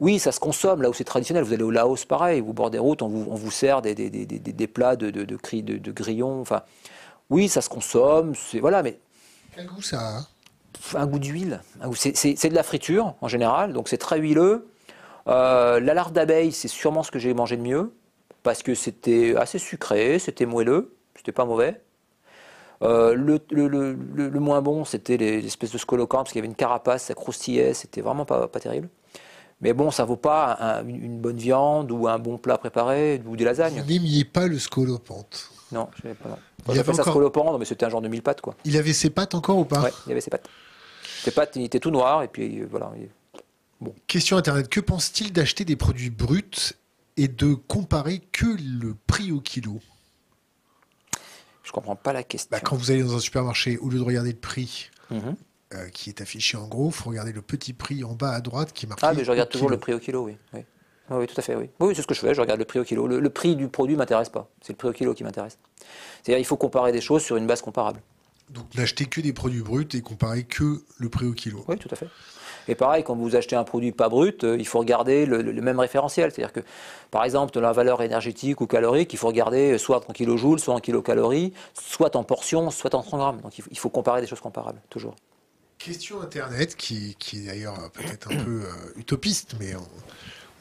[0.00, 1.44] oui, ça se consomme là où c'est traditionnel.
[1.44, 3.94] Vous allez au Laos, pareil, vous bord des routes, on vous, on vous sert des,
[3.94, 6.40] des, des, des plats de, de, de, de, grillons.
[6.40, 6.62] Enfin,
[7.28, 8.98] oui, ça se consomme, c'est voilà, mais.
[9.54, 10.26] Quel goût ça a?
[10.94, 11.60] Un goût d'huile.
[11.94, 14.66] C'est de la friture en général, donc c'est très huileux.
[15.28, 17.92] Euh, la larve d'abeille, c'est sûrement ce que j'ai mangé de mieux,
[18.42, 21.80] parce que c'était assez sucré, c'était moelleux, c'était pas mauvais.
[22.82, 23.94] Euh, le, le, le,
[24.28, 27.14] le, moins bon, c'était les espèces de scolocornes, parce qu'il y avait une carapace, ça
[27.14, 28.88] croustillait, c'était vraiment pas, pas terrible.
[29.60, 33.44] Mais bon, ça vaut pas une, bonne viande ou un bon plat préparé ou des
[33.44, 33.80] lasagnes.
[33.80, 36.38] Vous n'aimiez pas le scolopante Non, je n'aimais pas.
[36.68, 38.42] il avait ça scolopante, mais c'était un genre de mille pattes.
[38.42, 38.54] Quoi.
[38.66, 39.80] Il avait ses pattes encore ou pas?
[39.82, 40.48] Oui, il avait ses pattes.
[41.22, 42.92] Ses pattes, il était tout noir et puis euh, voilà.
[43.80, 43.94] Bon.
[44.06, 46.74] Question internet que pense-t-il d'acheter des produits bruts
[47.16, 49.80] et de comparer que le prix au kilo?
[51.62, 52.48] Je comprends pas la question.
[52.50, 55.36] Bah, quand vous allez dans un supermarché, au lieu de regarder le prix, mhm.
[55.74, 56.90] Euh, qui est affiché en gros.
[56.90, 59.00] Il faut regarder le petit prix en bas à droite qui marque.
[59.02, 60.36] Ah, mais je regarde toujours le prix au kilo, oui.
[60.52, 60.60] Oui,
[61.10, 61.70] oui tout à fait, oui.
[61.80, 63.08] Oui, c'est ce que je fais, je regarde le prix au kilo.
[63.08, 65.58] Le, prix du produit ne m'intéresse pas, c'est le prix au kilo qui m'intéresse.
[66.22, 68.00] C'est-à-dire il faut comparer des choses sur une base comparable.
[68.50, 71.64] Donc n'acheter que des produits bruts et comparer que le prix au kilo.
[71.66, 72.06] Oui, tout à fait.
[72.68, 75.78] Et pareil, quand vous achetez un produit pas brut, euh, il faut regarder le, même
[75.78, 76.32] référentiel.
[76.32, 76.60] C'est-à-dire que,
[77.10, 80.80] par exemple, la valeur énergétique ou calorique, il faut regarder soit en kilojoules, soit en
[80.80, 83.40] kilocalories, soit en portions, soit en 100 grammes.
[83.40, 85.14] Donc il faut comparer des choses comparables, toujours.
[85.78, 89.74] Question Internet, qui, est d'ailleurs peut-être un peu euh, utopiste, mais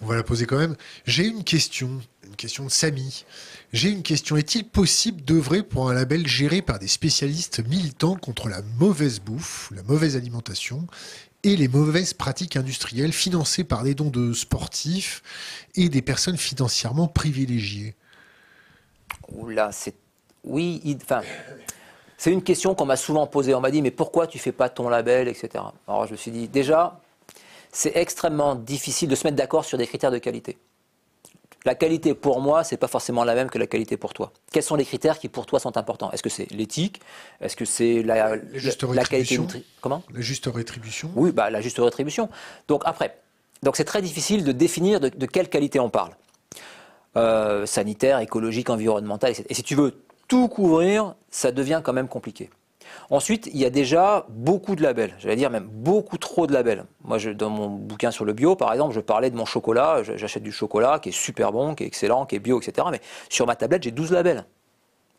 [0.02, 0.76] on, va la poser quand même.
[1.06, 3.26] J'ai une question, une question de Samy.
[3.74, 4.36] J'ai une question.
[4.36, 9.72] Est-il possible d'œuvrer pour un label géré par des spécialistes militants contre la mauvaise bouffe,
[9.74, 10.86] la mauvaise alimentation
[11.46, 15.22] et les mauvaises pratiques industrielles financées par des dons de sportifs
[15.76, 17.96] et des personnes financièrement privilégiées
[19.32, 19.94] Oula, c'est
[20.44, 21.22] oui, enfin,
[22.18, 23.56] c'est une question qu'on m'a souvent posée.
[23.56, 25.64] On m'a dit, mais pourquoi tu fais pas ton label, etc.
[25.88, 27.00] Alors je me suis dit, déjà,
[27.72, 30.58] c'est extrêmement difficile de se mettre d'accord sur des critères de qualité.
[31.66, 34.32] La qualité pour moi, c'est pas forcément la même que la qualité pour toi.
[34.52, 36.12] Quels sont les critères qui pour toi sont importants?
[36.12, 37.02] Est-ce que c'est l'éthique?
[37.42, 39.40] Est-ce que c'est la, la, qualité
[39.82, 40.04] Comment?
[40.14, 42.30] La juste rétribution Oui, bah, la juste rétribution.
[42.68, 43.18] Donc après,
[43.64, 46.12] donc c'est très difficile de définir de, quelle qualité on parle.
[47.18, 49.46] Euh, sanitaire, écologique, environnementale, etc.
[49.50, 52.50] Et si tu veux tout couvrir, ça devient quand même compliqué.
[53.10, 56.86] Ensuite, il y a déjà beaucoup de labels, j'allais dire même beaucoup trop de labels.
[57.04, 60.44] Moi, dans mon bouquin sur le bio, par exemple, je parlais de mon chocolat, j'achète
[60.44, 62.88] du chocolat qui est super bon, qui est excellent, qui est bio, etc.
[62.92, 64.46] Mais sur ma tablette, j'ai 12 labels.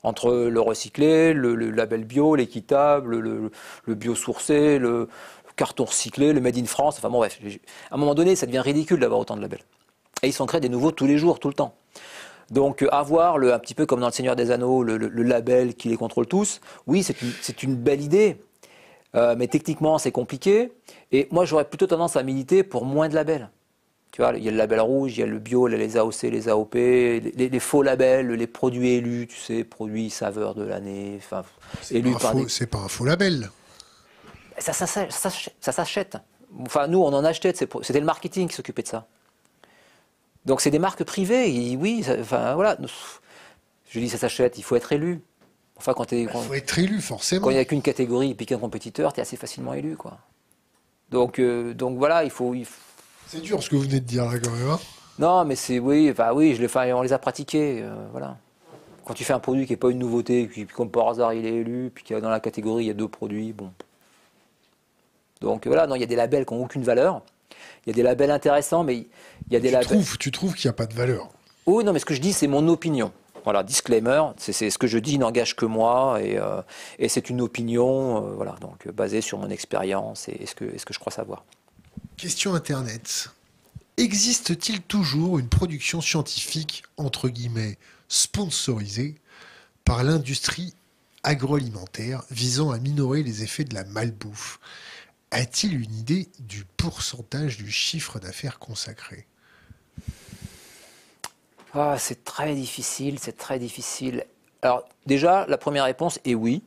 [0.02, 3.50] Entre le recyclé, le, label bio, l'équitable, le,
[3.84, 5.08] le biosourcé, le
[5.56, 7.40] carton recyclé, le made in France, enfin bon bref.
[7.90, 9.64] À un moment donné, ça devient ridicule d'avoir autant de labels.
[10.22, 11.74] Et ils sont créés des nouveaux tous les jours, tout le temps.
[12.50, 15.74] Donc euh, avoir le, un petit peu comme dans le Seigneur des Anneaux, le, label
[15.74, 18.40] qui les contrôle tous, oui, c'est une, belle idée,
[19.14, 20.72] euh, mais techniquement c'est compliqué.
[21.12, 23.50] Et moi j'aurais plutôt tendance à militer pour moins de labels.
[24.12, 26.22] Tu vois, il y a le label rouge, il y a le bio, les AOC,
[26.22, 31.42] les AOP, les, faux labels, les produits élus, tu sais, produits saveurs de l'année, enfin,
[31.90, 33.50] élus par C'est pas un faux label.
[34.58, 36.16] Ça, ça, ça s'achète.
[36.60, 39.06] Enfin, nous, on en achetait, c'était le marketing qui s'occupait de ça.
[40.46, 41.76] Donc c'est des marques privées.
[41.78, 42.78] oui, enfin voilà.
[43.90, 45.20] Je dis ça s'achète, il faut être élu.
[45.76, 47.44] Enfin, quand il faut être élu, forcément.
[47.44, 49.96] Quand il n'y a qu'une catégorie et puis qu'un compétiteur, tu es assez facilement élu.
[49.96, 50.18] quoi.
[51.10, 52.54] Donc, euh, donc voilà, il faut.
[53.26, 54.70] C'est dur ce que vous venez de dire là quand même.
[54.70, 54.80] Hein.
[55.18, 55.78] non, mais c'est.
[55.78, 57.80] Oui, enfin, oui je les, on les a pratiqués.
[57.82, 58.38] Euh, voilà.
[59.04, 61.32] Quand tu fais un produit qui n'est pas une nouveauté, et puis, comme par hasard
[61.32, 63.70] il est élu, puis qu'il dans la catégorie il y a deux produits, bon.
[65.40, 67.22] Donc voilà, non, il y a des labels qui n'ont aucune valeur.
[67.86, 69.86] Il y a des labels intéressants, mais il y a des tu labels.
[69.86, 71.30] Trouves, tu trouves qu'il n'y a pas de valeur
[71.66, 73.12] Oui, non, mais ce que je dis, c'est mon opinion.
[73.44, 76.62] Voilà, disclaimer, c'est ce que je dis n'engage que moi et, euh,
[76.98, 80.84] et c'est une opinion, euh, voilà, donc basée sur mon expérience et, ce que, ce
[80.84, 81.44] que je crois savoir.
[82.16, 83.30] Question Internet.
[83.98, 89.14] Existe-t-il toujours une production scientifique, entre guillemets, sponsorisée
[89.84, 90.74] par l'industrie
[91.22, 94.58] agroalimentaire visant à minorer les effets de la malbouffe?
[95.30, 99.26] A-t-il une idée du pourcentage du chiffre d'affaires consacré?
[101.74, 104.24] Ah, C'est très difficile, c'est très difficile.
[104.62, 106.62] Alors déjà, la première réponse est oui.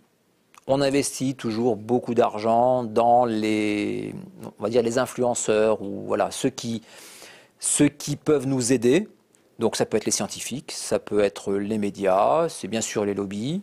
[0.67, 4.13] On investit toujours beaucoup d'argent dans les,
[4.59, 6.83] on les influenceurs ou voilà ceux qui
[8.23, 9.07] peuvent nous aider.
[9.57, 13.13] Donc ça peut être les scientifiques, ça peut être les médias, c'est bien sûr les
[13.13, 13.61] lobbies.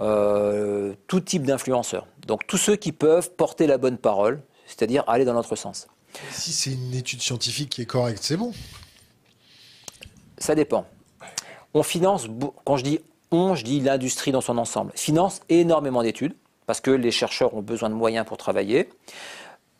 [0.00, 2.06] Euh, tout type d'influenceurs.
[2.26, 5.86] Donc tous ceux qui peuvent porter la bonne parole, c'est-à-dire aller dans notre sens.
[6.30, 8.52] Si c'est une étude scientifique qui est correcte, c'est bon.
[10.38, 10.86] Ça dépend.
[11.74, 12.26] On finance,
[12.64, 13.00] quand je dis
[13.30, 16.34] on, je dis l'industrie dans son ensemble, finance énormément d'études,
[16.66, 18.90] parce que les chercheurs ont besoin de moyens pour travailler.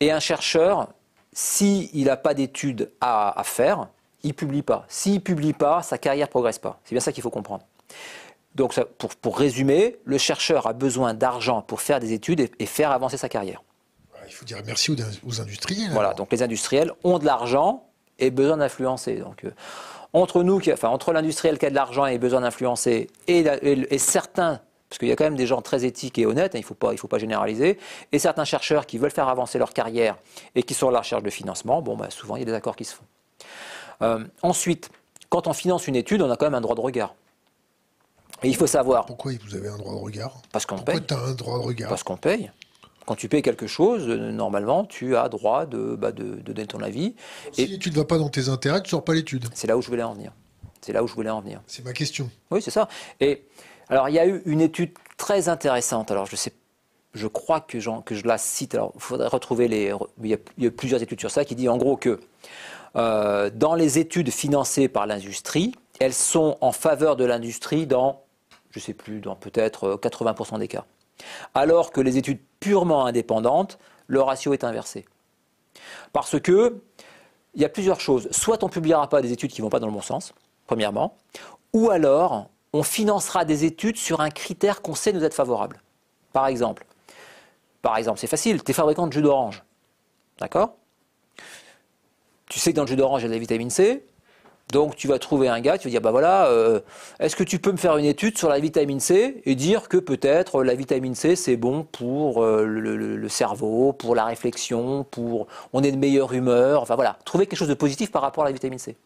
[0.01, 0.89] Et un chercheur,
[1.33, 3.89] s'il n'a pas d'études à, faire,
[4.23, 4.85] il ne publie pas.
[4.89, 6.81] S'il ne publie pas, sa carrière ne progresse pas.
[6.85, 7.65] C'est bien ça qu'il faut comprendre.
[8.55, 8.79] Donc,
[9.23, 13.29] pour, résumer, le chercheur a besoin d'argent pour faire des études et, faire avancer sa
[13.29, 13.63] carrière.
[14.27, 15.91] Il faut dire merci aux, industriels.
[15.93, 17.87] Voilà, donc les industriels ont de l'argent
[18.19, 19.17] et besoin d'influencer.
[19.17, 19.51] Donc, euh,
[20.13, 24.99] entre nous, enfin, entre l'industriel qui a de l'argent et besoin d'influencer et, certains parce
[24.99, 26.75] qu'il y a quand même des gens très éthiques et honnêtes, hein, il ne faut,
[26.75, 27.79] pas, faut pas généraliser,
[28.13, 30.19] et certains chercheurs qui veulent faire avancer leur carrière
[30.55, 32.53] et qui sont à la recherche de financement, bon, bah, souvent il y a des
[32.53, 33.05] accords qui se font.
[34.03, 34.91] Euh, ensuite,
[35.31, 37.15] quand on finance une étude, on a quand même un droit de regard.
[38.43, 39.07] Et il faut savoir.
[39.07, 41.01] Pourquoi vous avez un droit de regard Parce qu'on paye.
[41.01, 42.51] Pourquoi tu as un droit de regard Parce qu'on paye.
[43.07, 46.81] Quand tu payes quelque chose, euh, normalement, tu as droit de, bah, de, donner ton
[46.81, 47.15] avis.
[47.53, 49.47] Si l'étude ne va pas dans tes intérêts, tu ne sors pas l'étude.
[49.55, 50.33] C'est là où je voulais en venir.
[50.81, 51.61] C'est là où je voulais en venir.
[51.67, 52.31] C'est ma question.
[52.51, 52.89] Oui, c'est ça.
[53.21, 53.45] Et
[53.89, 56.11] alors, il y a eu une étude très intéressante.
[56.11, 56.53] Alors, je sais
[57.15, 58.75] je crois que, que je la cite.
[58.75, 59.93] Alors, il faudrait retrouver les.
[60.23, 62.21] Il y, a, plusieurs études sur ça qui dit en gros que
[62.97, 68.22] euh, dans les études financées par l'industrie, elles sont en faveur de l'industrie dans,
[68.73, 70.85] je ne sais plus, dans peut-être 80% euh, des cas.
[71.55, 75.05] Alors que les études purement indépendantes, le ratio est inversé.
[76.13, 76.83] Parce que
[77.55, 78.29] il y a plusieurs choses.
[78.31, 80.33] Soit on ne publiera pas des études qui ne vont pas dans le bon sens,
[80.67, 81.17] premièrement,
[81.75, 85.83] ou alors on financera des études sur un critère qu'on sait nous être favorable.
[86.33, 86.87] Par exemple,
[87.83, 89.63] par exemple, c'est facile, tu es fabricant de jus d'orange.
[90.39, 90.77] D'accord?
[92.49, 94.07] Tu sais que dans le jus d'orange, il y a de la vitamine C,
[94.71, 96.81] donc tu vas trouver un gars, tu vas dire, bah voilà, euh,
[97.21, 99.99] est-ce que tu peux me faire une étude sur la vitamine C et dire que
[99.99, 105.83] peut-être la vitamine C c'est bon pour euh, le, cerveau, pour la réflexion, pour on
[105.83, 108.53] est de meilleure humeur, enfin voilà, trouver quelque chose de positif par rapport à la
[108.53, 108.97] vitamine C.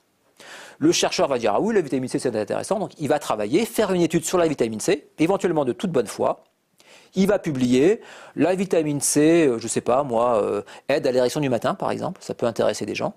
[0.79, 3.67] Le chercheur va dire ah oui la vitamine C c'est intéressant, donc il va travailler,
[3.67, 6.45] faire une étude sur la vitamine C, éventuellement de toute bonne foi.
[7.15, 8.03] Il va publier
[8.37, 11.75] la vitamine C, euh, je ne sais pas moi, euh, aide à l'érection du matin
[11.75, 13.15] par exemple, ça peut intéresser des gens.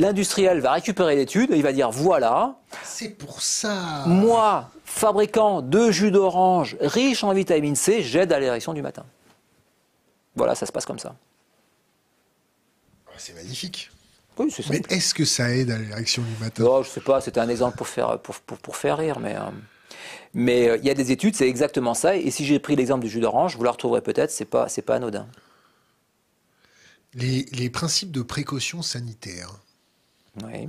[0.00, 2.58] L'industriel va récupérer l'étude et il va dire voilà.
[2.82, 4.04] C'est pour ça.
[4.06, 9.04] Moi, fabricant de jus d'orange riche en vitamine C, j'aide à l'érection du matin.
[10.36, 11.14] Voilà, ça se passe comme ça.
[13.18, 13.90] C'est magnifique.
[14.38, 16.62] Oui, c'est Mais est-ce que ça aide à l'érection du matin?
[16.62, 19.36] Non, je sais pas, c'était un exemple pour faire, pour, pour, faire rire, mais.
[19.36, 19.50] Euh,
[20.32, 22.16] mais euh, il y a des études, c'est exactement ça.
[22.16, 24.80] Et si j'ai pris l'exemple du jus d'orange, vous la retrouverez peut-être, c'est pas, c'est
[24.80, 25.26] pas anodin.
[27.12, 29.50] Les, les principes de précaution sanitaire.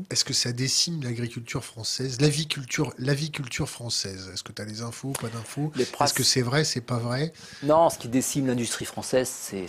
[0.10, 4.32] Est-ce que ça décime l'agriculture française, l'aviculture, l'aviculture française?
[4.34, 5.72] Est-ce que tu as des infos, pas d'infos?
[5.78, 7.32] Est-ce que c'est vrai, c'est pas vrai?
[7.62, 9.68] Non, ce qui décime l'industrie française, c'est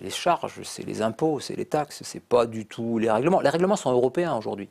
[0.00, 3.40] les charges, c'est les impôts, c'est les taxes, c'est pas du tout les règlements.
[3.40, 4.68] Les règlements sont européens aujourd'hui.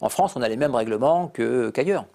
[0.00, 2.06] En France, on a les mêmes règlements qu'ailleurs.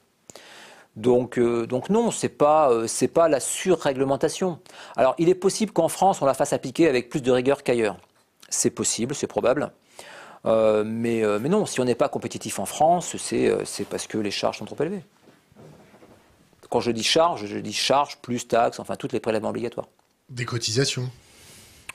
[0.95, 4.59] donc, euh, donc non, c'est pas euh, c'est pas la surréglementation.
[4.95, 7.97] Alors, il est possible qu'en France, on la fasse appliquer avec plus de rigueur qu'ailleurs.
[8.47, 9.71] C'est possible, c'est probable.
[10.45, 14.07] Euh, mais, euh, mais, non, si on n'est pas compétitif en France, euh, c'est parce
[14.07, 15.03] que les charges sont trop élevées.
[16.69, 19.87] Quand je dis charge, je dis charge plus taxes, enfin toutes les prélèvements obligatoires.
[20.29, 21.09] Des cotisations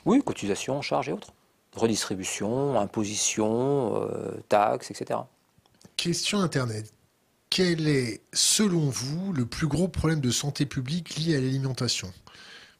[0.05, 1.33] Oui, cotisations, charges et autres.
[1.75, 4.07] Redistribution, imposition,
[4.47, 5.19] taxes, etc.
[5.97, 6.91] Question Internet.
[7.49, 12.11] Quel est, selon vous, le plus gros problème de santé publique lié à l'alimentation?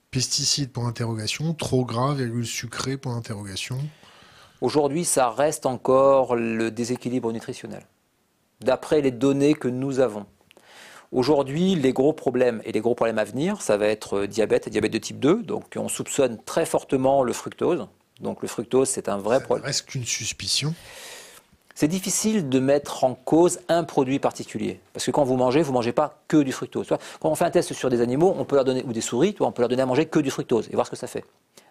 [0.10, 1.54] Pesticides, pour interrogation.
[1.54, 3.78] Trop gras, virgule sucré, pour interrogation.
[4.62, 7.84] Aujourd'hui, ça reste encore le déséquilibre nutritionnel,
[8.60, 10.26] d'après les données que nous avons.
[11.12, 14.68] Aujourd'hui, les gros problèmes et les gros problèmes à venir, ça va être euh, diabète
[14.68, 15.42] et diabète de type 2.
[15.42, 17.88] Donc, on soupçonne très fortement le fructose.
[18.20, 19.66] Donc, le fructose, c'est un vrai problème.
[19.66, 20.76] Reste qu'une suspicion.
[21.74, 24.82] C'est difficile de mettre en cause un produit particulier.
[24.92, 26.90] Parce que quand vous mangez, vous ne mangez pas que du fructose.
[27.22, 29.34] Quand on fait un test sur des animaux, on peut leur donner, ou des souris,
[29.40, 31.24] on peut leur donner à manger que du fructose et voir ce que ça fait.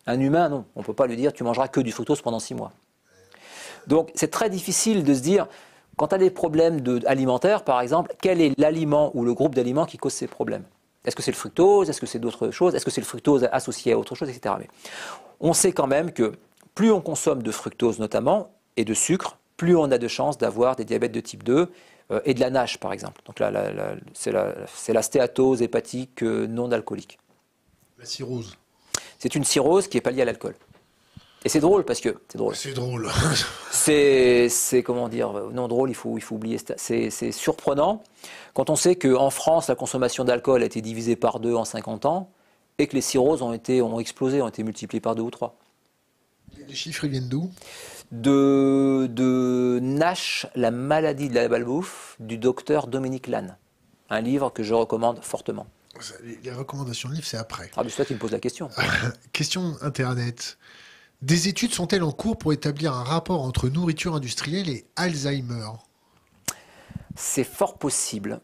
[0.09, 0.65] Un humain, non.
[0.75, 2.73] On ne peut pas lui dire tu mangeras que du fructose pendant six mois.
[3.87, 5.47] Donc c'est très difficile de se dire,
[5.97, 9.85] quand tu as des problèmes alimentaires, par exemple, quel est l'aliment ou le groupe d'aliments
[9.85, 10.65] qui cause ces problèmes?
[11.05, 11.91] Est-ce que c'est le fructose?
[11.91, 12.75] Est-ce que c'est d'autres choses?
[12.75, 14.55] Est-ce que c'est le fructose associé à autre chose, etc.
[14.59, 14.69] Mais
[15.41, 16.33] on sait quand même que
[16.75, 20.77] plus on consomme de fructose notamment, et de sucre, plus on a de chances d'avoir
[20.77, 21.71] des diabètes de type 2
[22.13, 23.21] euh, et de la NASH, par exemple.
[23.27, 23.53] Donc là,
[24.15, 27.19] c'est la, stéatose hépatique euh, non alcoolique.
[27.99, 28.57] La cirrhose
[29.19, 30.55] c'est une cirrhose qui n'est pas liée à l'alcool.
[31.45, 32.57] Et c'est drôle parce que c'est drôle.
[32.57, 33.09] C'est drôle.
[33.71, 35.91] c'est comment dire non drôle.
[35.91, 36.59] Il faut il faut oublier.
[36.77, 38.03] C'est surprenant
[38.55, 42.07] quand on sait qu'en France la consommation d'alcool a été divisée par deux en 50
[42.07, 42.31] ans
[42.79, 45.57] et que les cirrhoses ont été ont explosé, ont été multipliées par deux ou trois.
[46.67, 47.51] Les chiffres viennent d'où?
[48.11, 53.57] De, de Nash, la maladie de la balbouffe, du docteur Dominique Lannes.
[54.11, 55.67] Un livre que je recommande fortement.
[56.45, 57.71] Les recommandations de livres, c'est après.
[57.77, 58.69] Ah, mais c'est toi qui me poses la question.
[59.33, 60.59] question Internet.
[61.21, 65.71] Des études sont-elles en cours pour établir un rapport entre nourriture industrielle et Alzheimer?
[67.17, 68.41] C'est fort possible.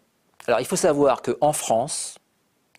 [0.47, 2.17] Alors, il faut savoir qu'en France,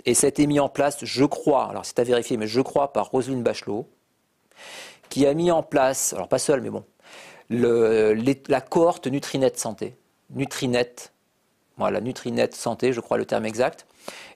[0.05, 2.61] et ça a été mis en place, je crois, alors c'est à vérifier, mais je
[2.61, 3.89] crois par Roselyne Bachelot,
[5.09, 6.85] qui a mis en place, alors pas seul, mais bon,
[7.49, 8.13] le,
[8.47, 9.97] la cohorte Nutrinet Santé.
[10.29, 10.93] Nutrinet,
[11.77, 13.87] voilà, Nutrinet Santé, je crois le terme exact,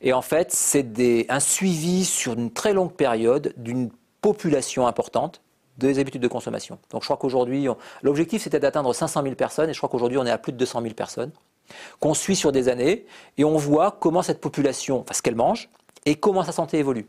[0.02, 3.90] et en fait, c'est un suivi sur une très longue période d'une
[4.22, 5.42] population importante
[5.78, 6.78] des habitudes de consommation.
[6.92, 7.68] Donc je crois qu'aujourd'hui,
[8.02, 10.58] l'objectif c'était d'atteindre 500 000 personnes et je crois qu'aujourd'hui on est à plus de
[10.58, 11.32] 200 000 personnes
[12.00, 13.06] qu'on suit sur des années
[13.38, 15.70] et on voit comment cette population, enfin ce qu'elle mange
[16.06, 17.08] et comment sa santé évolue.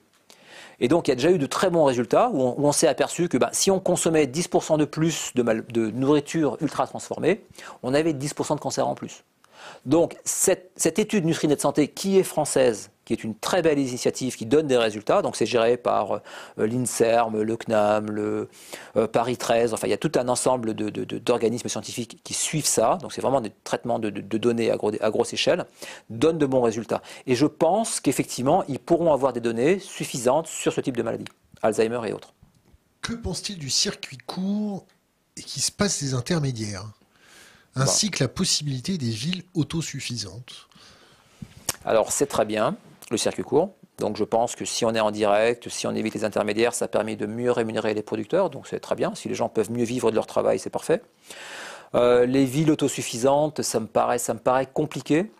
[0.78, 3.28] Et donc il y a déjà eu de très bons résultats où on, s'est aperçu
[3.28, 7.44] que bah, si on consommait 10% de plus de, de nourriture ultra transformée,
[7.82, 9.24] on avait 10% de cancer en plus.
[9.86, 14.46] Donc cette, étude Nutrinet Santé qui est française, qui est une très belle initiative qui
[14.46, 18.48] donne des résultats, donc c'est géré par euh, l'INSERM, le CNAM, le
[18.96, 22.98] euh, Paris 13, enfin il y a tout un ensemble d'organismes scientifiques qui suivent ça,
[23.00, 24.76] donc c'est vraiment des traitements de, données à,
[25.10, 25.64] grosse échelle,
[26.08, 27.02] donne de bons résultats.
[27.26, 31.26] Et je pense qu'effectivement, ils pourront avoir des données suffisantes sur ce type de maladie,
[31.62, 32.32] Alzheimer et autres.
[33.02, 34.86] Que pense-t-il du circuit court
[35.36, 36.84] et qui se passe des intermédiaires?
[37.74, 40.68] Ainsi que la possibilité des villes autosuffisantes
[41.84, 42.76] Alors c'est très bien,
[43.10, 43.74] le circuit court.
[43.98, 46.88] Donc je pense que si on est en direct, si on évite les intermédiaires, ça
[46.88, 48.50] permet de mieux rémunérer les producteurs.
[48.50, 49.14] Donc c'est très bien.
[49.14, 51.02] Si les gens peuvent mieux vivre de leur travail, c'est parfait.
[51.94, 55.30] Euh, les villes autosuffisantes, ça me paraît, ça me paraît compliqué.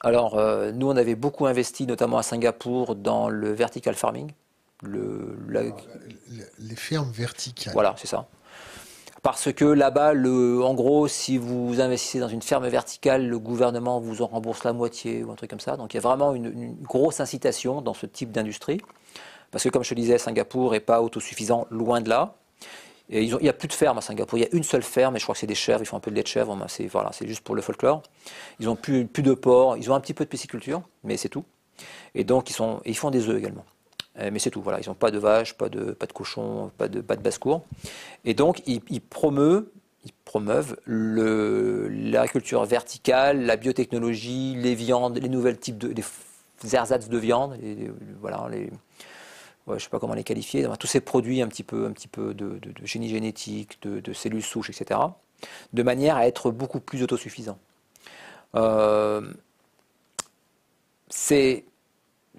[0.00, 4.32] Alors euh, nous, on avait beaucoup investi, notamment à Singapour, dans le vertical farming.
[4.82, 5.38] Le,
[6.58, 7.72] Les fermes verticales.
[7.72, 8.28] Voilà, c'est ça
[9.24, 14.20] Parce que là-bas, en gros, si vous investissez dans une ferme verticale, le gouvernement vous
[14.20, 15.78] en rembourse la moitié ou un truc comme ça.
[15.78, 18.82] Donc il y a vraiment une, grosse incitation dans ce type d'industrie.
[19.50, 22.34] Parce que comme je te disais, Singapour n'est pas autosuffisant, loin de là.
[23.08, 24.36] il n'y a plus de ferme à Singapour.
[24.36, 25.96] Il y a une seule ferme, et je crois que c'est des chèvres, ils font
[25.96, 26.54] un peu de lait de chèvre.
[26.68, 28.02] C'est voilà, juste pour le folklore.
[28.60, 31.44] Ils n'ont plus, de porc, ils ont un petit peu de pisciculture, mais c'est tout.
[32.14, 33.64] Et donc ils, ils font des œufs également.
[34.18, 34.62] Euh, mais c'est tout.
[34.62, 37.22] Voilà, ils n'ont pas de vaches, pas de, pas de cochons, pas de, pas de
[37.22, 37.64] basse-cour.
[38.24, 39.66] Et donc, ils, promeuvent,
[40.04, 45.92] ils promeuvent l'agriculture verticale, la biotechnologie, les viandes, les nouvelles types de
[46.62, 47.58] les ersatz de viande,
[48.20, 48.70] voilà, les,
[49.66, 52.08] je ne sais pas comment les qualifier, tous ces produits un petit peu, un petit
[52.08, 55.00] peu de, génie génétique, de, cellules souches, etc.,
[55.72, 57.58] de manière à être beaucoup plus autosuffisant.
[58.54, 59.32] Euh,
[61.08, 61.64] c'est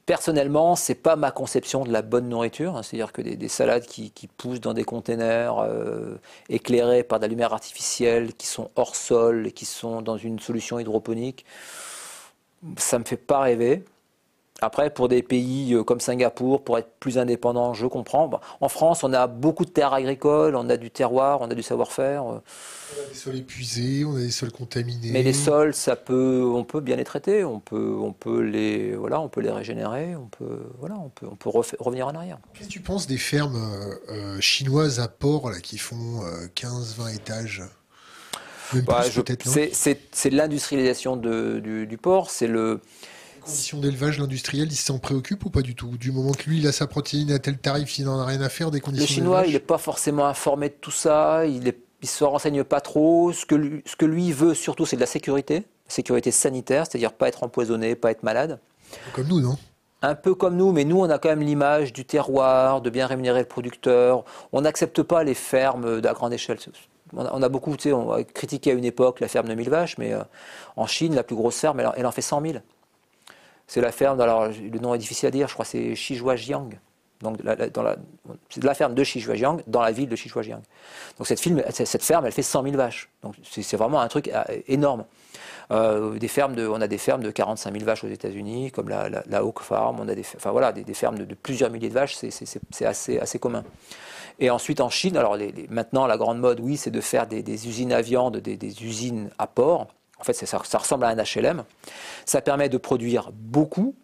[0.06, 2.76] Personnellement, c'est pas ma conception de la bonne nourriture.
[2.76, 2.84] Hein.
[2.84, 7.54] C'est-à-dire que des, salades qui, poussent dans des containers euh, éclairés par de la lumière
[7.54, 11.46] artificielle, qui sont hors sol et qui sont dans une solution hydroponique,
[12.78, 13.84] ça me fait pas rêver.
[14.62, 18.30] Après, pour des pays euh, comme Singapour, pour être plus indépendant, je comprends.
[18.62, 21.62] En France, on a beaucoup de terres agricoles, on a du terroir, on a du
[21.62, 22.24] savoir-faire.
[22.24, 22.42] On a
[23.10, 25.12] des sols épuisés, on a des sols contaminés.
[25.12, 28.96] Mais les sols, ça peut, on peut bien les traiter, on peut, on peut les,
[28.96, 32.38] voilà, on peut les régénérer, on peut, voilà, on peut, on peut revenir en arrière.
[32.54, 33.62] Qu'est-ce que tu penses des fermes
[34.10, 36.22] euh, chinoises à port là, qui font
[36.56, 37.64] 15-20 euh, étages?
[38.88, 42.82] Bah, C'est l'industrialisation du, du, port, c'est le
[43.46, 45.98] conditions d'élevage, l'industriel, il s'en préoccupe ou pas du tout?
[45.98, 48.42] Du moment que lui, il a sa protéine à tel tarif, il n'en a rien
[48.42, 51.64] à faire des conditions Le Chinois, il n'est pas forcément informé de tout ça, il
[51.64, 51.72] ne
[52.04, 53.32] se renseigne pas trop.
[53.32, 57.14] Ce que lui, ce que lui veut surtout, c'est de la sécurité, sécurité sanitaire, c'est-à-dire
[57.14, 58.60] pas être empoisonné, pas être malade.
[59.14, 59.58] Comme nous, non?
[60.02, 63.08] Un peu comme nous, mais nous, on a quand même l'image du terroir, de bien
[63.08, 64.24] rémunérer le producteur.
[64.52, 66.58] On n'accepte pas les fermes à grande échelle.
[67.14, 69.70] On a, beaucoup, tu sais, on a critiqué à une époque la ferme de 1000
[69.70, 70.22] vaches, mais euh,
[70.76, 72.56] en Chine, la plus grosse ferme, elle, elle en fait 100 000.
[73.68, 76.70] C'est la ferme, alors le nom est difficile à dire, je crois que c'est Shijuajiang.
[77.22, 77.38] Donc
[78.50, 80.62] c'est la ferme de Shijuajiang dans la ville de Shijuajiang.
[81.18, 81.40] Donc cette,
[81.72, 83.10] cette ferme, elle fait 100 000 vaches.
[83.24, 85.06] Donc c'est vraiment un truc euh, énorme.
[85.72, 89.10] Euh, des fermes on a des fermes de 45 000 vaches aux États-Unis, comme la,
[89.10, 90.00] la, Oak Farm.
[90.00, 93.40] On a des, enfin voilà, des, fermes de, plusieurs milliers de vaches, c'est assez, assez
[93.40, 93.64] commun.
[94.38, 95.38] Et ensuite en Chine, alors
[95.70, 99.48] maintenant la grande mode, oui, c'est de faire des, usines à viande, des usines à
[99.48, 99.88] porc.
[100.20, 101.64] En fait, ça, ressemble à un HLM.
[102.26, 103.96] Ça permet de produire beaucoup.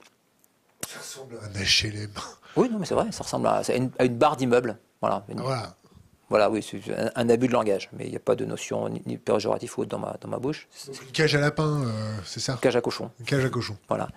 [0.87, 2.11] Ça ressemble à un HLM.
[2.57, 4.77] Oui, non, mais c'est vrai, ça ressemble à, une, barre d'immeuble.
[5.01, 5.23] Voilà.
[5.29, 5.75] voilà.
[6.31, 6.79] Voilà, oui, c'est
[7.15, 9.99] un, abus de langage, mais il n'y a pas de notion ni, péjorative ou dans
[9.99, 10.69] ma, dans ma bouche.
[10.87, 12.53] une cage à lapin, euh, c'est ça?
[12.53, 13.11] Une cage à cochon.
[13.19, 13.75] Une cage à cochon.
[13.89, 14.07] Voilà.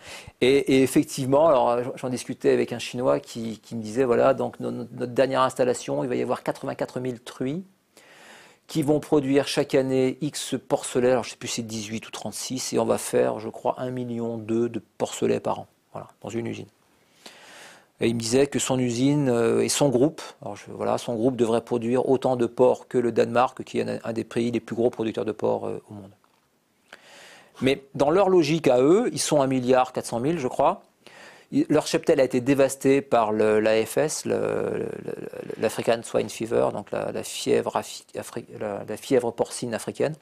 [0.41, 5.43] Et, effectivement, alors j'en discutais avec un Chinois qui, me disait voilà, donc notre dernière
[5.43, 7.65] installation, il va y avoir 84 000 truies
[8.67, 12.09] qui vont produire chaque année X porcelets, alors je ne sais plus si c'est 18
[12.09, 16.09] ou 36, et on va faire, je crois, 1,2 million de porcelets par an, voilà,
[16.23, 16.67] dans une usine.
[18.01, 20.21] Et il me disait que son usine euh, et son groupe,
[20.69, 24.25] voilà, son groupe devrait produire autant de porc que le Danemark, qui est un des
[24.25, 26.11] pays les plus gros producteurs de porc euh, au monde.
[27.61, 30.83] Mais dans leur logique à eux, ils sont 1 milliard 400 000, je crois.
[31.69, 34.25] Leur cheptel a été dévasté par l'AFS,
[35.57, 37.81] l'African Swine Fever, donc la, fièvre,
[39.31, 40.15] porcine africaine.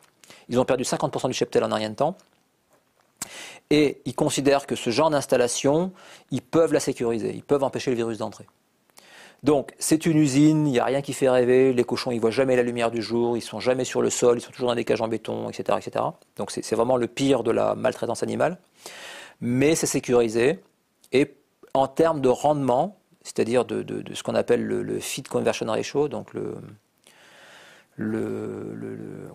[0.50, 2.18] Ils ont perdu 50% du cheptel en un rien de temps.
[3.70, 5.92] Et ils considèrent que ce genre d'installation,
[6.30, 8.44] ils peuvent la sécuriser, ils peuvent empêcher le virus d'entrer.
[9.42, 12.30] Donc c'est une usine, il n'y a rien qui fait rêver, les cochons ils voient
[12.30, 14.76] jamais la lumière du jour, ils sont jamais sur le sol, ils sont toujours dans
[14.76, 15.78] des cages en béton, etc.
[15.80, 16.04] etc.
[16.36, 18.58] Donc c'est vraiment le pire de la maltraitance animale.
[19.40, 20.60] Mais c'est sécurisé,
[21.12, 21.36] et
[21.74, 26.56] en termes de rendement, c'est-à-dire de, ce qu'on appelle le, feed conversion ratio, donc le,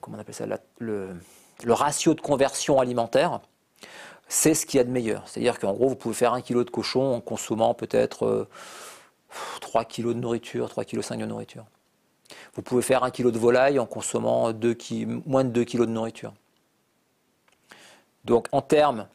[0.01, 0.45] comment on appelle ça,
[0.79, 1.15] le,
[1.67, 3.39] ratio de conversion alimentaire,
[4.27, 5.27] c'est ce qu'il y a de meilleur.
[5.27, 8.47] C'est-à-dire qu'en gros, vous pouvez faire un kilo de cochon en consommant peut-être
[9.61, 11.65] 3 euh, kg de nourriture, 3 kg de nourriture.
[12.55, 14.51] Vous pouvez faire un kilo de volaille en consommant
[15.25, 16.33] moins de 2 kg de nourriture.
[18.25, 19.07] Donc en termes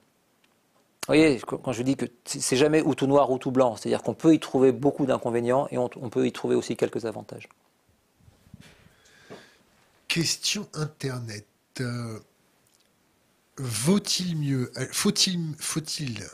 [1.16, 4.14] voyez, quand je dis que c'est jamais ou tout noir ou tout blanc, c'est-à-dire qu'on
[4.14, 7.48] peut y trouver beaucoup d'inconvénients et on, peut y trouver aussi quelques avantages.
[10.08, 11.46] Question Internet.
[11.80, 12.18] Euh,
[13.56, 16.26] vaut-il mieux, euh, faut-il, faut-il,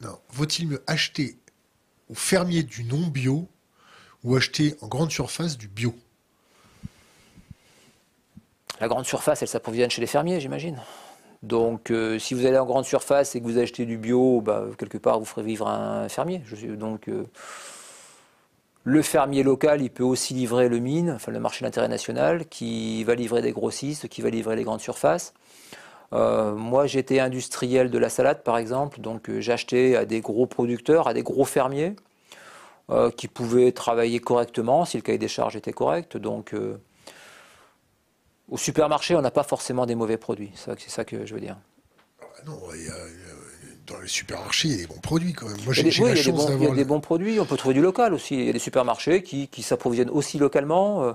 [0.00, 1.38] non, vaut-il mieux acheter
[2.10, 3.48] au fermier du non bio
[4.22, 5.94] ou acheter en grande surface du bio?
[8.80, 10.80] La grande surface, elle s'approvisionne chez les fermiers, j'imagine.
[11.44, 14.64] Donc, euh, si vous allez en grande surface et que vous achetez du bio, bah,
[14.78, 16.42] quelque part, vous ferez vivre un fermier.
[16.78, 17.24] donc, euh,
[18.84, 23.04] Le fermier local, il peut aussi livrer le mine, enfin le marché d'intérêt national, qui
[23.04, 25.34] va livrer des grossistes, qui va livrer les grandes surfaces.
[26.14, 31.08] Euh, moi, j'étais industriel de la salade, par exemple, donc j'achetais à des gros producteurs,
[31.08, 31.94] à des gros fermiers,
[33.16, 36.18] qui pouvaient travailler correctement si le cahier des charges était correct.
[36.18, 36.54] Donc,
[38.50, 40.52] au supermarché, on n'a pas forcément des mauvais produits.
[40.54, 41.56] C'est ça que je veux dire.
[42.20, 42.60] Ah non,
[43.86, 45.62] dans les supermarchés, il y a des bons produits quand même.
[45.64, 46.60] Moi, j'ai la chance d'avoir.
[46.60, 47.38] Il y a des bons produits.
[47.38, 48.34] On peut trouver du local aussi.
[48.34, 51.14] Il y a des supermarchés qui, qui s'approvisionnent aussi localement.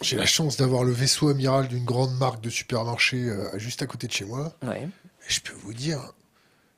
[0.00, 3.86] J'ai la chance d'avoir le vaisseau amiral d'une grande marque de supermarché euh, juste à
[3.86, 4.54] côté de chez moi.
[4.62, 4.88] Et
[5.28, 6.12] je peux vous dire,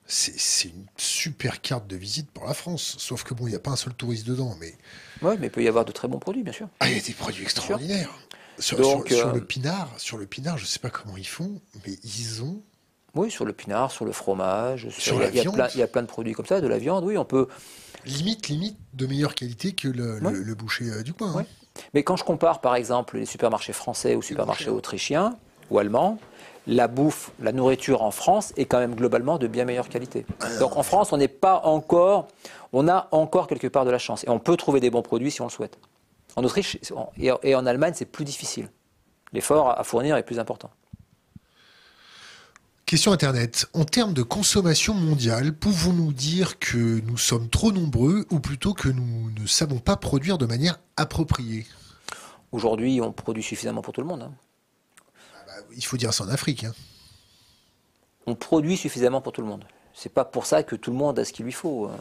[0.06, 2.96] c'est une super carte de visite pour la France.
[2.98, 4.56] Sauf que bon, il n'y a pas un seul touriste dedans.
[4.60, 4.74] Mais...
[5.22, 6.68] Oui, mais il peut y avoir de très bons produits, bien sûr.
[6.78, 8.14] Ah, il y a des produits extraordinaires.
[8.58, 11.26] Sur, Donc, sur, euh, le pinard, sur le pinard, je ne sais pas comment ils
[11.26, 12.62] font, mais ils ont.
[13.14, 15.68] Oui, sur le pinard, sur le fromage, sur, la viande.
[15.74, 17.48] Il y, a plein de produits comme ça, de la viande, oui, on peut.
[18.04, 21.34] Limite, limite de meilleure qualité que le, boucher euh, du coin.
[21.38, 21.44] Hein.
[21.94, 25.36] Mais quand je compare par exemple les supermarchés français aux supermarchés autrichiens
[25.70, 26.18] ou allemands,
[26.66, 30.26] la bouffe, la nourriture en France est quand même globalement de bien meilleure qualité.
[30.60, 32.28] Donc en France, on n'est pas encore,
[32.72, 35.30] on a encore quelque part de la chance et on peut trouver des bons produits
[35.30, 35.78] si on le souhaite.
[36.36, 36.78] En Autriche
[37.18, 38.70] et en Allemagne, c'est plus difficile.
[39.32, 40.70] L'effort à fournir est plus important.
[42.84, 43.66] Question Internet.
[43.72, 48.88] En termes de consommation mondiale, pouvons-nous dire que nous sommes trop nombreux ou plutôt que
[48.88, 51.66] nous ne savons pas produire de manière appropriée?
[52.52, 54.22] Aujourd'hui, on produit suffisamment pour tout le monde.
[54.22, 54.32] Hein.
[55.34, 56.62] Ah bah, il faut dire ça en Afrique.
[56.62, 56.74] Hein.
[58.26, 59.64] On produit suffisamment pour tout le monde.
[59.92, 61.86] C'est pas pour ça que tout le monde a ce qu'il lui faut.
[61.86, 61.96] Hein.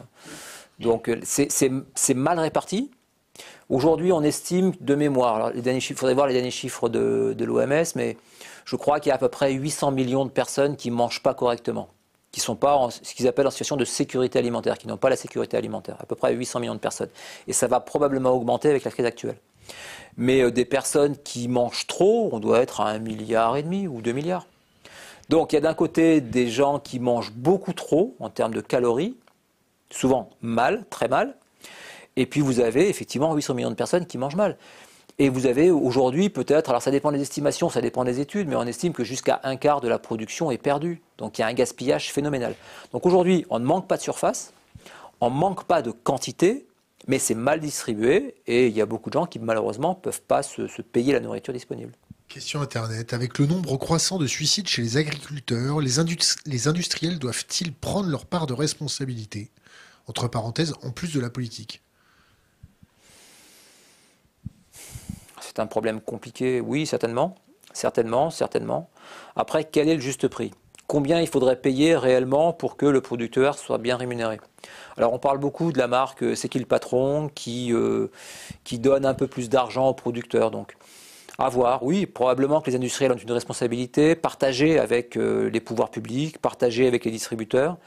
[0.80, 2.92] Donc c'est mal réparti.
[3.70, 5.52] Aujourd'hui, on estime de mémoire.
[5.56, 8.16] il faudrait voir les derniers chiffres de, l'OMS, mais
[8.64, 11.24] je crois qu'il y a à peu près 800 millions de personnes qui ne mangent
[11.24, 11.90] pas correctement,
[12.32, 15.10] qui sont pas en, ce qu'ils appellent en situation de sécurité alimentaire, qui n'ont pas
[15.10, 15.98] la sécurité alimentaire.
[16.00, 17.10] À peu près 800 millions de personnes.
[17.48, 19.38] Et ça va probablement augmenter avec la crise actuelle.
[20.16, 23.88] Mais euh, des personnes qui mangent trop, on doit être à un milliard et demi
[23.88, 24.46] ou deux milliards.
[25.30, 28.62] Donc il y a d'un côté des gens qui mangent beaucoup trop en termes de
[28.62, 29.18] calories,
[29.90, 31.36] souvent mal, très mal.
[32.16, 34.58] Et puis vous avez effectivement 800 millions de personnes qui mangent mal.
[35.18, 38.56] Et vous avez aujourd'hui peut-être, alors ça dépend des estimations, ça dépend des études, mais
[38.56, 41.02] on estime que jusqu'à un quart de la production est perdue.
[41.18, 42.56] Donc il y a un gaspillage phénoménal.
[42.92, 44.52] Donc aujourd'hui, on ne manque pas de surface,
[45.22, 46.68] on ne manque pas de quantité,
[47.08, 50.22] mais c'est mal distribué et il y a beaucoup de gens qui malheureusement ne peuvent
[50.22, 51.94] pas se, payer la nourriture disponible.
[52.28, 53.14] Question Internet.
[53.14, 56.00] Avec le nombre croissant de suicides chez les agriculteurs, les,
[56.68, 59.52] industriels doivent-ils prendre leur part de responsabilité?
[60.08, 61.82] Entre parenthèses, en plus de la politique.
[65.56, 67.36] C'est un problème compliqué Oui, certainement.
[67.72, 68.90] Certainement, certainement.
[69.36, 70.52] Après, quel est le juste prix?
[70.88, 74.40] Combien il faudrait payer réellement pour que le producteur soit bien rémunéré?
[74.98, 78.12] Alors, on parle beaucoup de la marque euh, C'est qui le patron qui, euh,
[78.64, 80.52] qui donne un peu plus d'argent au producteur.
[80.52, 80.76] Donc,
[81.38, 81.84] à voir.
[81.84, 86.86] Oui, probablement que les industriels ont une responsabilité partagée avec euh, les pouvoirs publics, partagée
[86.88, 87.78] avec les distributeurs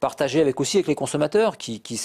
[0.00, 1.98] partager avec aussi avec les consommateurs qui, qui,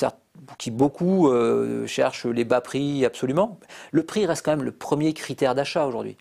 [0.57, 3.59] qui beaucoup euh, cherchent les bas prix absolument.
[3.91, 6.17] Le prix reste quand même le premier critère d'achat aujourd'hui.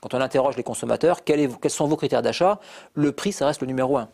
[0.00, 2.60] Quand on interroge les consommateurs, quels, quels sont vos critères d'achat
[2.92, 4.10] Le prix, ça reste le numéro un.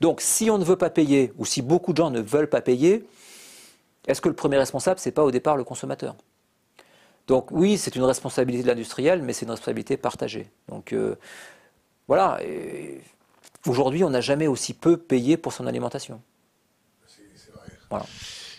[0.00, 2.60] Donc, si on ne veut pas payer, ou si beaucoup de gens ne veulent pas
[2.60, 3.06] payer,
[4.08, 6.16] est-ce que le premier responsable, c'est pas au départ le consommateur?
[7.28, 10.50] Donc, oui, c'est une responsabilité de l'industriel, mais c'est une responsabilité partagée.
[10.68, 11.14] Donc, euh,
[12.08, 12.40] voilà.
[13.66, 16.20] Aujourd'hui, on n'a jamais aussi peu payé pour son alimentation.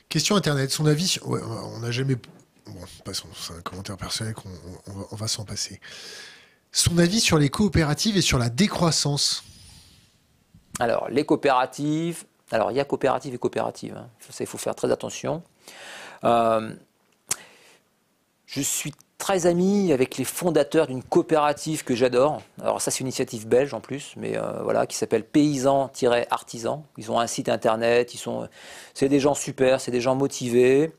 [0.09, 2.15] Question Internet, son avis, on n'a jamais...
[2.65, 4.49] Bon, c'est un commentaire personnel qu'on
[5.11, 5.79] on va, s'en passer.
[6.71, 9.43] Son avis sur les coopératives et sur la décroissance
[10.79, 14.09] Alors, les coopératives, alors il y a coopératives et coopératives, hein.
[14.39, 15.43] il faut faire très attention.
[16.23, 16.73] Euh,
[18.47, 22.41] je suis très ami avec les fondateurs d'une coopérative que j'adore.
[22.59, 26.81] Alors ça c'est une initiative belge en plus, mais euh, voilà, qui s'appelle Paysans-Artisans.
[26.97, 28.47] Ils ont un site internet, ils sont,
[28.95, 30.91] c'est des gens super, c'est des gens motivés.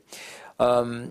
[0.61, 1.05] Euh,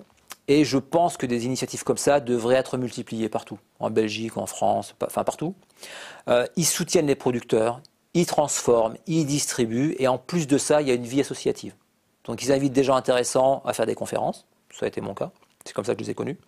[0.48, 4.46] et je pense que des initiatives comme ça devraient être multipliées partout, en Belgique, en
[4.46, 5.54] France, enfin partout.
[6.28, 7.80] Euh, ils soutiennent les producteurs,
[8.14, 11.74] ils transforment, ils distribuent, et en plus de ça, il y a une vie associative.
[12.24, 15.32] Donc ils invitent des gens intéressants à faire des conférences, ça a été mon cas,
[15.64, 16.38] c'est comme ça que je les ai connus.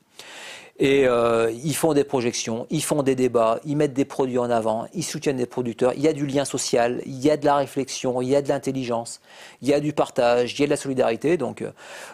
[0.78, 4.51] Et euh, ils font des projections, ils font des débats, ils mettent des produits en
[4.51, 5.93] avant, ils soutiennent des producteurs.
[5.94, 8.43] Il y a du lien social, il y a de la réflexion, il y a
[8.43, 9.20] de l'intelligence,
[9.60, 11.36] il y a du partage, il y a de la solidarité.
[11.36, 11.70] Donc, euh,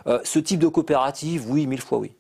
[0.06, 2.12] euh, ce type de coopérative, oui, mille fois oui.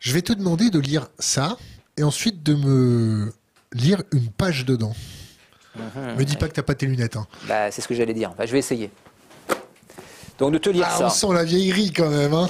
[0.00, 1.56] Je vais te demander de lire ça
[1.96, 3.32] et ensuite de me
[3.72, 4.92] lire une page dedans.
[5.76, 6.16] Mhm.
[6.18, 7.16] me dis pas que tu n'as pas tes lunettes.
[7.16, 7.26] Hein.
[7.46, 8.34] Bah, c'est ce que j'allais dire.
[8.38, 8.90] je vais essayer.
[10.38, 11.06] Donc de te lire ah, ça.
[11.06, 12.34] On sent la vieillerie quand même.
[12.34, 12.48] Hein.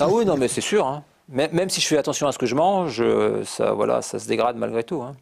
[0.00, 0.86] ah oui, non, mais c'est sûr.
[0.86, 1.02] Hein.
[1.32, 3.02] Même, si je fais attention à ce que je mange,
[3.44, 5.02] ça, se dégrade malgré tout.
[5.02, 5.16] Hein.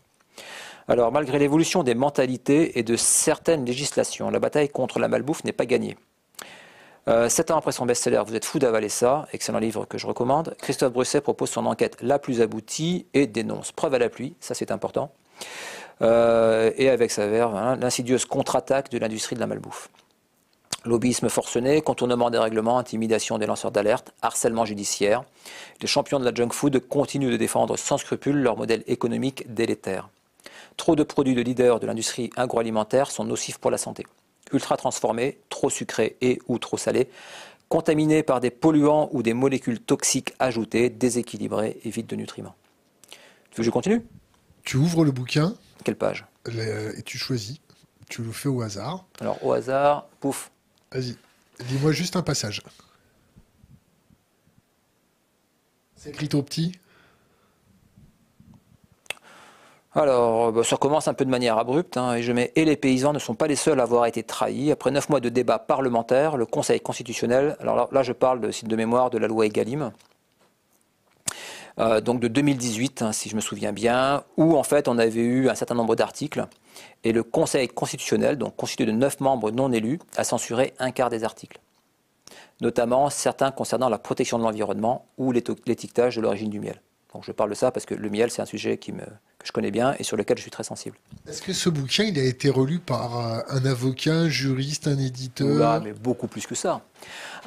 [0.88, 5.52] Alors, malgré l'évolution des mentalités et de certaines législations, la bataille contre la malbouffe n'est
[5.52, 5.96] pas gagnée.
[7.08, 10.06] Euh, sept ans après son best-seller, Vous êtes fou d'avaler ça, excellent livre que je
[10.06, 14.34] recommande, Christophe Brusset propose son enquête la plus aboutie et dénonce, preuve à la pluie,
[14.40, 15.12] ça c'est important,
[16.02, 19.88] euh, et avec sa verve, hein, l'insidieuse contre-attaque de l'industrie de la malbouffe.
[20.84, 25.24] Lobbyisme forcené, contournement des règlements, intimidation des lanceurs d'alerte, harcèlement judiciaire.
[25.82, 30.08] Les champions de la junk food continuent de défendre sans scrupule leur modèle économique délétère.
[30.76, 34.06] Trop de produits de leaders de l'industrie agroalimentaire sont nocifs pour la santé
[34.52, 37.08] ultra transformés, trop sucrés et ou trop salés,
[37.68, 42.56] contaminés par des polluants ou des molécules toxiques ajoutées, déséquilibrés et vides de nutriments.
[43.50, 44.02] Tu veux que je continue?
[44.64, 45.54] Tu ouvres le bouquin.
[45.84, 46.26] Quelle page?
[46.48, 47.58] Et tu choisis.
[48.08, 49.04] Tu le fais au hasard.
[49.20, 50.50] Alors au hasard, pouf.
[50.92, 51.16] Vas-y,
[51.66, 52.62] dis-moi juste un passage.
[55.96, 56.72] C'est écrit au petit
[59.92, 62.64] alors, euh, bah, ça commence un peu de manière abrupte, hein, et je mets et
[62.64, 64.70] les paysans ne sont pas les seuls à avoir été trahis.
[64.70, 68.68] Après neuf mois de débat parlementaire, le Conseil constitutionnel, alors là, je parle de site
[68.68, 69.90] de mémoire de la loi Egalim,
[71.80, 75.20] euh, donc de 2018, hein, si je me souviens bien, où en fait on avait
[75.20, 76.46] eu un certain nombre d'articles,
[77.04, 81.10] et le Conseil constitutionnel, donc constitué de neuf membres non élus, a censuré un quart
[81.10, 81.60] des articles,
[82.60, 86.80] notamment certains concernant la protection de l'environnement ou l'étiquetage de l'origine du miel.
[87.12, 89.46] Donc je parle de ça parce que le miel, c'est un sujet qui me, que
[89.46, 90.96] je connais bien et sur lequel je suis très sensible.
[91.26, 94.98] Est-ce que ce bouquin, il a été relu par euh, un avocat, un juriste, un
[94.98, 95.82] éditeur?
[95.82, 96.82] Mais beaucoup plus que ça.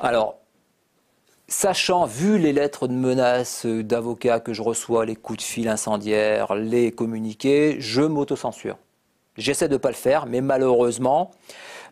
[0.01, 0.35] Alors,
[1.47, 6.55] sachant, vu les lettres de menaces d'avocats que je reçois, les coups de fil incendiaires,
[6.55, 8.77] les communiqués, je m'autocensure.
[9.37, 11.31] J'essaie de ne pas le faire, mais malheureusement,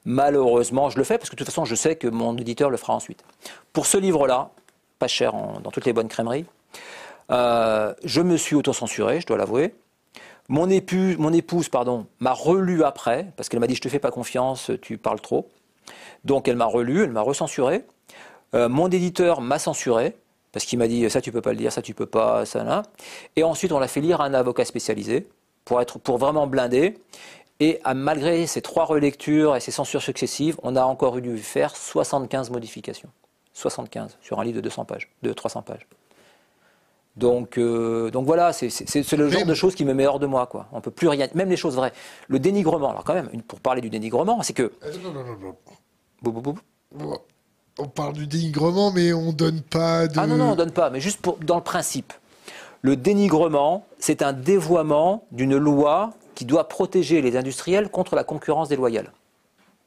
[0.05, 2.77] malheureusement, je le fais parce que de toute façon, je sais que mon éditeur le
[2.77, 3.23] fera ensuite.
[3.73, 4.51] Pour ce livre-là,
[4.99, 6.45] pas cher dans toutes les bonnes crèmeries,
[7.31, 9.73] euh, je me suis autocensuré, je dois l'avouer.
[10.49, 10.67] Mon,
[11.17, 14.71] mon épouse pardon, m'a relu après, parce qu'elle m'a dit Je te fais pas confiance,
[14.81, 15.49] tu parles trop.
[16.25, 17.85] Donc elle m'a relu, elle m'a recensuré.
[18.53, 20.17] Euh, mon éditeur m'a censuré,
[20.51, 22.63] parce qu'il m'a dit Ça, tu peux pas le dire, ça, tu peux pas, ça,
[22.63, 22.83] là.
[23.35, 25.27] Et ensuite, on l'a fait lire à un avocat spécialisé,
[25.65, 26.97] pour, être, pour vraiment blinder.
[27.59, 31.75] Et malgré ces trois relectures et ces censures successives, on a encore eu dû faire
[31.75, 33.09] 75 modifications.
[33.53, 35.87] 75 sur un livre de 200 pages, de 300 pages.
[37.17, 38.69] Donc, euh, donc voilà, c'est
[39.17, 40.47] le genre de choses qui me met hors de moi.
[40.47, 40.67] Quoi.
[40.71, 41.27] On peut plus rien.
[41.35, 41.91] Même les choses vraies.
[42.29, 44.71] Le dénigrement, alors quand même, pour parler du dénigrement, c'est que.
[47.79, 50.17] On parle du dénigrement, mais on donne pas de.
[50.17, 52.13] Ah non, non, on donne pas, mais juste pour, dans le principe.
[52.81, 58.69] Le dénigrement, c'est un dévoiement d'une loi qui doit protéger les industriels contre la concurrence
[58.69, 59.11] déloyale.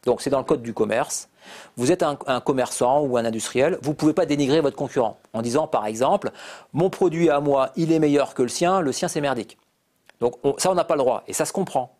[0.04, 1.28] Donc c'est dans le code du commerce.
[1.76, 5.42] Vous êtes un, commerçant ou un industriel, vous ne pouvez pas dénigrer votre concurrent en
[5.42, 6.30] disant par exemple
[6.72, 9.58] mon produit à moi il est meilleur que le sien, le sien c'est merdique.
[10.20, 11.96] Donc ça on n'a pas le droit et ça se comprend.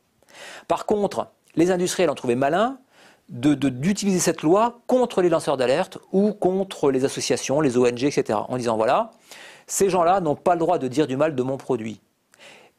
[0.69, 1.27] Par contre,
[1.57, 2.79] les industriels ont trouvé malin
[3.29, 8.39] d'utiliser cette loi contre les lanceurs d'alerte ou contre les associations, les ONG, etc.
[8.49, 9.13] En disant voilà,
[9.67, 12.01] ces gens-là n'ont pas le droit de dire du mal de mon produit.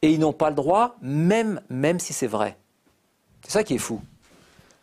[0.02, 2.58] Et ils n'ont pas le droit, même, même si c'est vrai.
[3.44, 4.02] C'est ça qui est fou.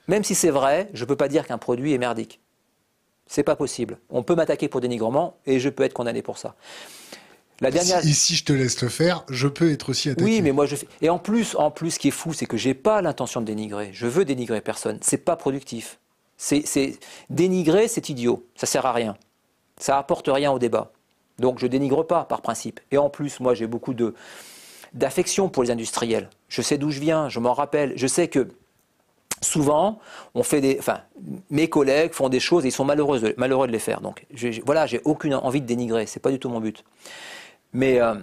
[0.09, 2.41] Même si c'est vrai, je ne peux pas dire qu'un produit est merdique.
[3.27, 3.99] C'est pas possible.
[4.11, 6.55] On peut m'attaquer pour dénigrement et je peux être condamné pour ça.
[7.61, 8.05] La dernière...
[8.05, 10.25] Et si je te laisse le faire, je peux être aussi attaqué.
[10.25, 10.89] Oui, mais moi je fais.
[11.01, 13.47] Et en plus, en plus, ce qui est fou, c'est que j'ai pas l'intention de
[13.47, 13.91] dénigrer.
[13.93, 14.99] Je veux dénigrer personne.
[15.01, 16.01] C'est pas productif.
[16.37, 16.99] C'est
[17.31, 18.45] dénigrer, c'est idiot.
[18.57, 19.17] Ça sert à rien.
[19.79, 20.91] Ça apporte rien au débat.
[21.39, 22.81] Donc je dénigre pas par principe.
[22.91, 23.95] Et en plus, moi j'ai beaucoup
[24.93, 26.29] d'affection pour les industriels.
[26.49, 27.29] Je sais d'où je viens.
[27.29, 27.93] Je m'en rappelle.
[27.97, 28.49] Je sais que
[29.43, 29.99] souvent,
[30.35, 31.01] on fait des, enfin,
[31.51, 34.01] mes collègues font des choses et ils sont malheureux de, malheureux de les faire.
[34.01, 34.27] Donc,
[34.65, 36.85] voilà, j'ai aucune envie de dénigrer, c'est pas du tout mon but.
[37.73, 38.15] Mais euh,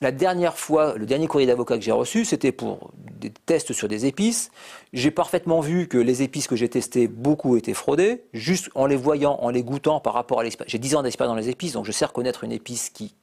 [0.00, 3.86] la dernière fois, le dernier courrier d'avocat que j'ai reçu, c'était pour des tests sur
[3.86, 4.50] des épices.
[4.94, 8.96] J'ai parfaitement vu que les épices que j'ai testées, beaucoup étaient fraudées, juste en les
[8.96, 10.72] voyant, en les goûtant par rapport à l'expérience.
[10.72, 13.14] J'ai 10 ans d'expérience dans les épices, donc je sais reconnaître une épice qui,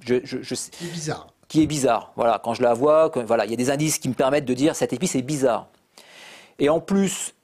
[0.00, 1.28] je, qui est bizarre.
[1.48, 2.12] Qui est bizarre.
[2.16, 4.54] Voilà, quand je la vois, voilà, il y a des indices qui me permettent de
[4.54, 5.68] dire cette épice est bizarre.
[6.58, 7.34] Et en plus,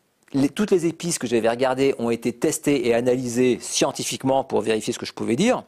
[0.55, 4.99] toutes les épices que j'avais regardées ont été testées et analysées scientifiquement pour vérifier ce
[4.99, 5.65] que je pouvais dire.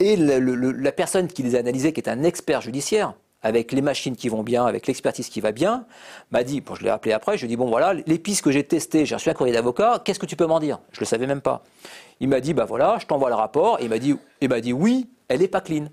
[0.00, 4.16] Et la personne qui les a analysées, qui est un expert judiciaire, avec les machines
[4.16, 5.86] qui vont bien, avec l'expertise qui va bien,
[6.30, 8.50] m'a dit, bon, je l'ai appelé après, je lui ai dit, bon voilà, l'épice que
[8.50, 10.80] j'ai testée, j'ai reçu un courrier d'avocat, qu'est-ce que tu peux m'en dire?
[10.92, 11.62] Je ne le savais même pas.
[12.20, 14.60] Il m'a dit, bah voilà, je t'envoie le rapport, et il m'a dit, il m'a
[14.62, 15.88] dit, oui, elle n'est pas clean.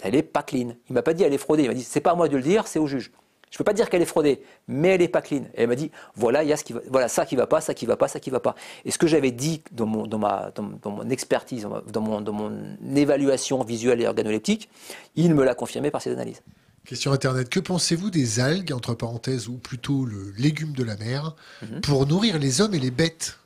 [0.00, 0.74] Elle n'est pas clean.
[0.90, 1.62] Il m'a pas dit, elle est fraudée.
[1.62, 3.12] Il m'a dit, c'est pas à moi de le dire, c'est au juge.
[3.50, 5.44] Je ne peux pas dire qu'elle est fraudée, mais elle n'est pas clean.
[5.54, 7.46] Et elle m'a dit, voilà, il y a ce qui va, voilà, ça qui va
[7.46, 8.54] pas, ça qui va pas, ça qui va pas.
[8.84, 12.32] Et ce que j'avais dit dans mon, dans, ma, dans, mon expertise, dans mon, dans
[12.32, 12.52] mon
[12.94, 14.68] évaluation visuelle et organoleptique,
[15.16, 16.42] il me l'a confirmé par ses analyses.
[16.84, 17.48] Question Internet.
[17.50, 21.80] Que pensez-vous des algues, entre parenthèses, ou plutôt le légume de la mer, mhm.
[21.82, 23.38] pour nourrir les hommes et les bêtes?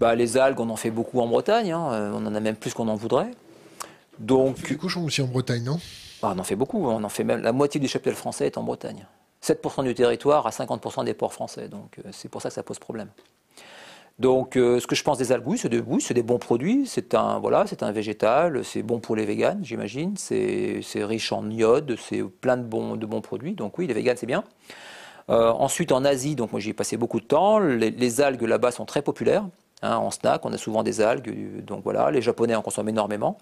[0.00, 1.72] Bah, Les algues, on en fait beaucoup en Bretagne.
[1.72, 2.12] Hein.
[2.14, 3.30] On en a même plus qu'on en voudrait.
[4.18, 5.80] Donc, on fait cochons aussi en Bretagne, non?
[6.22, 6.84] Ah, On en fait beaucoup.
[6.86, 9.06] On en fait même la moitié du cheptel français est en Bretagne.
[9.42, 11.68] 7% du territoire à 50% des ports français.
[11.68, 13.08] Donc euh, c'est pour ça que ça pose problème.
[14.18, 16.86] Donc euh, ce que je pense des algues, c'est des, bons produits.
[16.86, 18.64] C'est un, voilà, un végétal.
[18.64, 20.14] C'est bon pour les véganes, j'imagine.
[20.16, 21.96] C'est riche en iode.
[21.98, 23.54] C'est plein de bons, de bons produits.
[23.54, 24.44] Donc oui, les véganes, c'est bien.
[25.28, 27.58] Euh, ensuite, en Asie, donc moi j'y ai passé beaucoup de temps.
[27.58, 29.44] Les, algues là-bas sont très populaires.
[29.82, 31.64] Hein, en snack, on a souvent des algues.
[31.64, 33.36] Donc voilà, les Japonais en consomment énormément.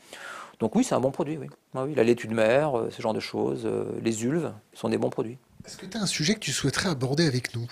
[0.60, 1.48] Donc oui, c'est un bon produit, oui.
[1.74, 4.88] Ah oui la laitue de mer, euh, ce genre de choses, euh, les ulves sont
[4.88, 5.38] des bons produits.
[5.66, 7.68] Est-ce que tu as un sujet que tu souhaiterais aborder avec nous?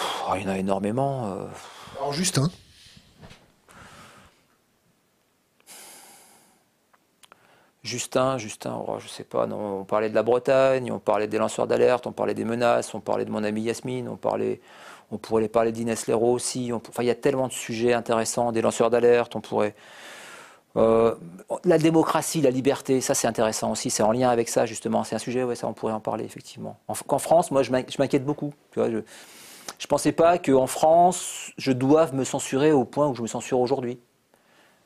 [0.00, 1.26] Oh, Il y en a énormément.
[1.26, 1.46] Euh...
[1.98, 2.50] Alors juste un.
[7.82, 11.38] Justin, Justin, oh, je sais pas, non, on parlait de la Bretagne, on parlait des
[11.38, 14.60] lanceurs d'alerte, on parlait des menaces, on parlait de mon ami Yasmine, on parlait,
[15.10, 16.72] on pourrait parler d'Inès Leroux aussi.
[16.72, 19.74] enfin, il y a tellement de sujets intéressants, des lanceurs d'alerte, on pourrait,
[20.76, 21.14] euh,
[21.64, 25.16] la démocratie, la liberté, ça c'est intéressant aussi, c'est en lien avec ça justement, c'est
[25.16, 26.78] un sujet, ouais, ça on pourrait en parler effectivement.
[26.86, 28.54] En, France, moi je m'inquiète beaucoup.
[28.76, 29.02] je ne
[29.88, 33.98] pensais pas qu'en France, je doive me censurer au point où je me censure aujourd'hui.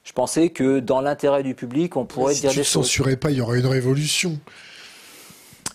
[0.04, 2.66] Je pensais que dans l'intérêt du public, on pourrait dire des choses.
[2.66, 4.38] Si censurais pas, il y aurait une révolution.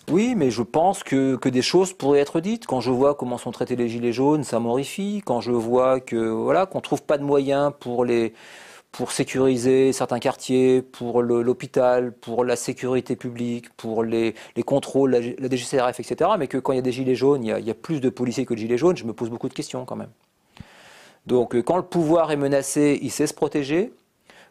[0.08, 2.66] Oui, mais je pense que, que, des choses pourraient être dites.
[2.66, 5.22] Quand je vois comment sont traités les gilets jaunes, ça m'horrifie.
[5.24, 8.34] Quand je vois que voilà qu'on trouve pas de moyens pour les
[8.92, 14.34] pour sécuriser certains quartiers, pour l'hôpital, pour la sécurité publique, pour les,
[14.66, 16.32] contrôles, la, DGCRF, etc.
[16.38, 18.44] Mais que quand il y a des gilets jaunes, il y a, plus de policiers
[18.44, 20.10] que de gilets jaunes, je me pose beaucoup de questions quand même.
[21.26, 23.92] Donc euh, quand le pouvoir est menacé, il sait se protéger.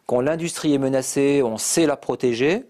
[0.06, 2.64] Quand l'industrie est menacée, on sait la protéger.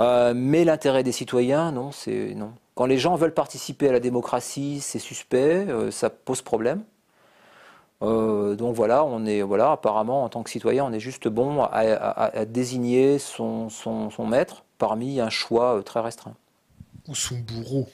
[0.00, 2.52] Euh, mais l'intérêt des citoyens, non, c'est non.
[2.74, 6.82] Quand les gens veulent participer à la démocratie, c'est suspect, euh, ça pose problème.
[8.02, 11.62] Euh, donc voilà, on est voilà, apparemment en tant que citoyen, on est juste bon
[11.62, 13.68] à, désigner son,
[14.26, 16.34] maître parmi un choix euh, très restreint.
[17.08, 17.88] Ou son bourreau.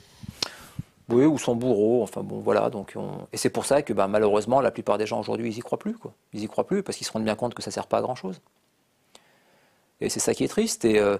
[1.10, 2.02] Oui, ou son bourreau.
[2.02, 2.70] Enfin bon, voilà.
[2.70, 2.94] Donc
[3.32, 5.78] et c'est pour ça que bah, malheureusement, la plupart des gens aujourd'hui, ils y croient
[5.78, 5.94] plus.
[5.94, 6.12] Quoi.
[6.32, 8.02] Ils y croient plus parce qu'ils se rendent bien compte que ça sert pas à
[8.02, 8.40] grand chose.
[10.00, 10.84] Et c'est ça qui est triste.
[10.84, 11.18] Et euh,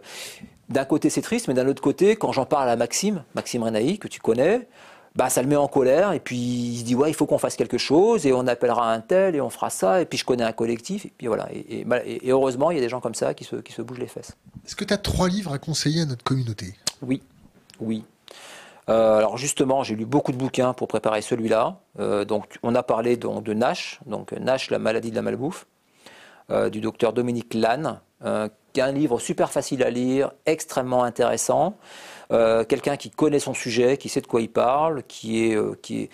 [0.69, 3.99] d'un côté, c'est triste, mais d'un autre côté, quand j'en parle à Maxime, Maxime Renaï,
[3.99, 4.69] que tu connais,
[5.17, 7.39] bah, ça le met en colère et puis il se dit ouais il faut qu'on
[7.39, 10.25] fasse quelque chose et on appellera un tel et on fera ça et puis je
[10.25, 11.85] connais un collectif et puis voilà et,
[12.27, 14.37] heureusement il y a des gens comme ça qui se, qui se bougent les fesses.
[14.67, 16.75] Est-ce que tu as trois livres à conseiller à notre communauté?
[17.03, 17.23] Oui,
[17.81, 18.05] oui.
[18.89, 21.81] Euh, alors justement, j'ai lu beaucoup de bouquins pour préparer celui-là.
[22.01, 25.67] Euh, donc, on a parlé donc, de Nash, donc Nash, la maladie de la malbouffe,
[26.51, 31.77] euh, du docteur Dominique Lannes, qui est un livre super facile à lire, extrêmement intéressant.
[32.31, 35.79] Euh, quelqu'un qui connaît son sujet, qui sait de quoi il parle, qui est, euh,
[35.81, 36.11] qui est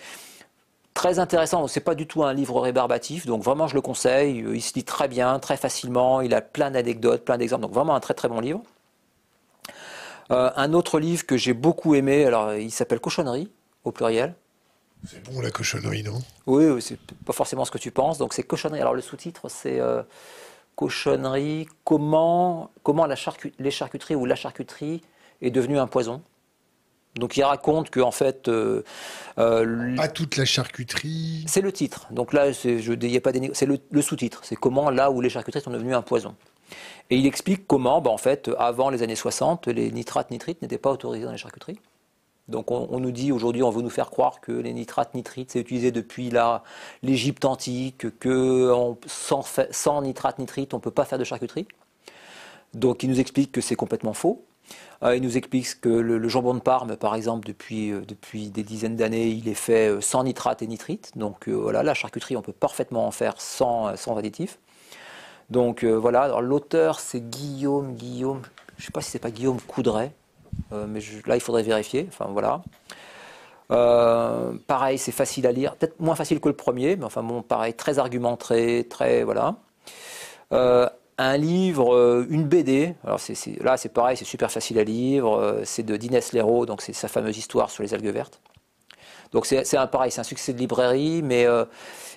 [0.93, 1.67] très intéressant.
[1.67, 4.45] C'est pas du tout un livre rébarbatif, donc vraiment je le conseille.
[4.53, 6.21] Il se lit très bien, très facilement.
[6.21, 8.61] Il a plein d'anecdotes, plein d'exemples, donc vraiment un très très bon livre.
[10.31, 13.51] Euh, un autre livre que j'ai beaucoup aimé, alors il s'appelle Cochonnerie
[13.83, 14.35] au pluriel.
[15.05, 16.19] C'est bon la cochonnerie, non?
[16.47, 18.17] Oui, oui c'est pas forcément ce que tu penses.
[18.17, 18.81] Donc c'est cochonnerie.
[18.81, 19.79] Alors le sous-titre c'est
[20.75, 21.67] cochonnerie.
[21.83, 23.15] Comment comment la
[23.59, 25.01] les charcuteries ou la charcuterie
[25.41, 26.21] est devenu un poison.
[27.15, 28.83] Donc il raconte que en fait, euh,
[29.37, 31.45] euh pas toute la charcuterie.
[31.47, 32.07] C'est le titre.
[32.11, 34.41] Donc là, je a pas c'est le, sous-titre.
[34.43, 36.35] C'est comment là où les charcuteries sont devenues un poison.
[37.09, 40.79] Et il explique comment, bah, en fait, avant les années 60, les nitrates nitrites n'étaient
[40.79, 41.79] pas autorisés dans les charcuteries.
[42.47, 45.59] Donc on, nous dit aujourd'hui, on veut nous faire croire que les nitrates nitrites c'est
[45.59, 46.31] utilisé depuis
[47.01, 48.71] l'Égypte antique, que
[49.07, 51.67] sans, sans nitrates nitrites on peut pas faire de charcuterie.
[52.75, 54.45] Donc il nous explique que c'est complètement faux.
[55.03, 58.63] Euh, il nous explique que le, jambon de Parme, par exemple, depuis, euh, depuis des
[58.63, 61.11] dizaines d'années, il est fait euh, sans nitrate et nitrite.
[61.15, 64.59] Donc voilà, la charcuterie, on peut parfaitement en faire sans, sans additifs.
[65.51, 68.41] Donc voilà, l'auteur c'est Guillaume, Guillaume,
[68.77, 70.11] je ne sais pas si c'est pas Guillaume Coudray,
[70.71, 72.07] mais là il faudrait vérifier.
[72.09, 72.61] Enfin voilà.
[74.67, 77.73] pareil, c'est facile à lire, peut-être moins facile que le premier, mais enfin bon, pareil,
[77.73, 79.55] très argumenté, très voilà
[81.17, 82.95] un livre, euh, une BD.
[83.03, 83.19] Alors
[83.61, 85.27] là, c'est pareil, c'est super facile à lire.
[85.27, 88.41] Euh, c'est de Dinès Leroux, donc c'est sa fameuse histoire sur les algues vertes.
[89.31, 91.65] Donc c'est un pareil, c'est un succès de librairie, mais euh,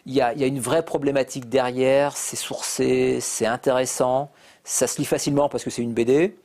[0.07, 2.17] il y, a, une vraie problématique derrière.
[2.17, 4.31] C'est sourcé, c'est intéressant,
[4.63, 6.37] ça se lit facilement parce que c'est une BD.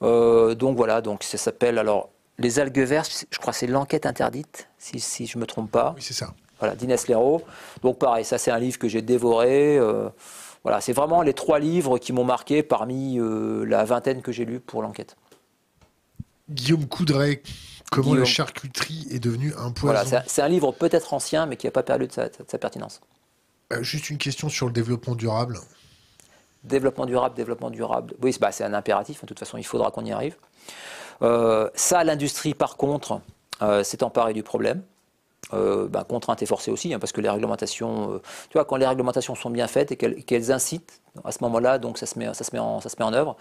[0.00, 4.68] Donc voilà, donc ça s'appelle alors Les algues vertes, je crois que c'est l'enquête interdite,
[4.78, 5.94] si, si je ne me trompe pas.
[5.96, 6.34] Oui, c'est ça.
[6.58, 7.42] Voilà, d'Inès Leroux.
[7.82, 9.78] Donc pareil, ça c'est un livre que j'ai dévoré.
[9.78, 10.08] Euh,
[10.62, 14.44] voilà, c'est vraiment les trois livres qui m'ont marqué parmi euh, la vingtaine que j'ai
[14.44, 15.16] lus pour l'enquête.
[16.48, 17.42] Guillaume Coudray,
[17.90, 19.94] comment la charcuterie est devenue un poison?
[19.94, 23.00] Voilà, c'est un livre peut-être ancien, mais qui n'a pas perdu de sa, pertinence.
[23.72, 25.58] Euh, juste une question sur le développement durable.
[26.66, 28.14] Développement durable, développement durable.
[28.22, 29.22] Oui, bah, c'est un impératif.
[29.22, 30.36] De toute façon, il faudra qu'on y arrive.
[31.20, 33.20] ça, l'industrie, par contre,
[33.82, 34.82] s'est emparée du problème.
[35.54, 38.18] Euh, bah, contrainte et forcée aussi, hein, parce que les réglementations, euh,
[38.50, 41.98] tu vois, quand les réglementations sont bien faites et qu'elles incitent, à ce moment-là, donc
[41.98, 43.36] ça se met, ça se met en, œuvre.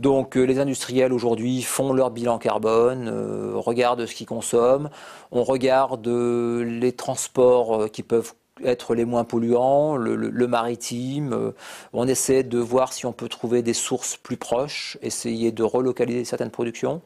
[0.00, 3.08] Donc euh, les industriels aujourd'hui font leur bilan carbone,
[3.54, 4.90] regardent ce qu'ils consomment,
[5.30, 11.52] on regarde les transports qui peuvent être les moins polluants, le, maritime.
[11.92, 16.24] on essaie de voir si on peut trouver des sources plus proches, essayer de relocaliser
[16.24, 17.02] certaines productions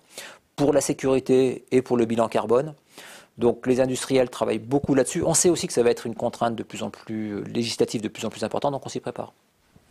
[0.57, 2.75] pour la sécurité et pour le bilan carbone.
[3.39, 5.23] Donc les industriels travaillent beaucoup là-dessus.
[5.25, 8.03] On sait aussi que ça va être une contrainte de plus en plus euh, législative,
[8.03, 9.33] de plus en plus importante, donc on s'y prépare.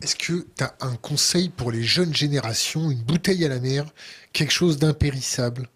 [0.00, 3.84] Est-ce que tu as un conseil pour les jeunes générations, une bouteille à la mer,
[4.32, 5.68] quelque chose d'impérissable?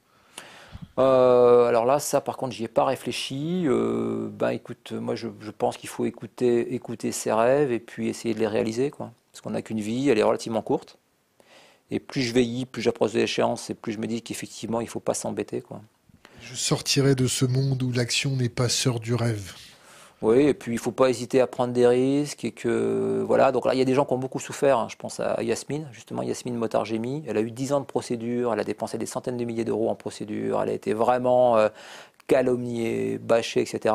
[0.99, 3.65] Euh, alors là, ça par contre, j'y ai pas réfléchi.
[3.67, 8.35] Euh, ben écoute, moi je, pense qu'il faut écouter, écouter ses rêves et puis essayer
[8.35, 9.13] de les réaliser, quoi.
[9.33, 10.99] Parce qu'on n'a qu'une vie, elle est relativement courte.
[11.91, 14.89] Et plus je veillis, plus j'approche de l'échéance, et plus je me dis qu'effectivement, il
[14.89, 15.83] faut pas s'embêter, quoi.
[16.41, 19.55] Je sortirai de ce monde où l'action n'est pas sœur du rêve.
[20.23, 23.53] Oui, et puis il ne faut pas hésiter à prendre des risques et que voilà.
[23.53, 24.79] Donc là, il y a des gens qui ont beaucoup souffert.
[24.79, 24.87] Hein.
[24.91, 27.23] Je pense à Yasmine, justement Yasmine Motargemi.
[27.29, 29.91] Elle a eu 10 ans de procédure, elle a dépensé des centaines de milliers d'euros
[29.91, 31.69] en procédure, elle a été vraiment euh,
[32.29, 33.95] calomniée, bâchée, etc.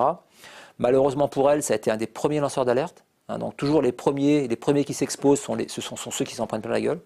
[0.77, 3.03] Malheureusement pour elle, ça a été un des premiers lanceurs d'alerte.
[3.27, 3.39] Hein.
[3.39, 6.61] donc toujours les premiers, les premiers qui s'exposent sont ce sont, ceux qui s'en prennent
[6.61, 6.99] plein la gueule.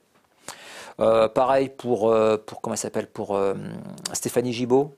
[0.99, 2.75] Euh, pareil pour, euh, pour comment
[3.13, 3.39] pour
[4.13, 4.97] Stéphanie Gibault,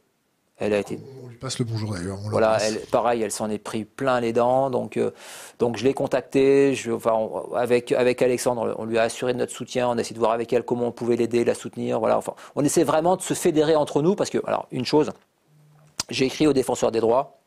[0.59, 0.99] elle a été.
[1.23, 2.17] On lui passe le bonjour d'ailleurs.
[2.29, 4.69] Voilà, elle, pareil, elle s'en est pris plein les dents.
[4.69, 5.11] Donc, euh,
[5.59, 6.73] donc je l'ai contactée.
[6.73, 7.15] Je, enfin,
[7.55, 9.87] avec, avec Alexandre, on lui a assuré de notre soutien.
[9.87, 11.99] On a essayé de voir avec elle comment on pouvait l'aider, la soutenir.
[11.99, 15.11] Voilà, enfin, on essaie vraiment de se fédérer entre nous parce que, alors, une chose,
[16.09, 17.37] j'ai écrit aux défenseurs des droits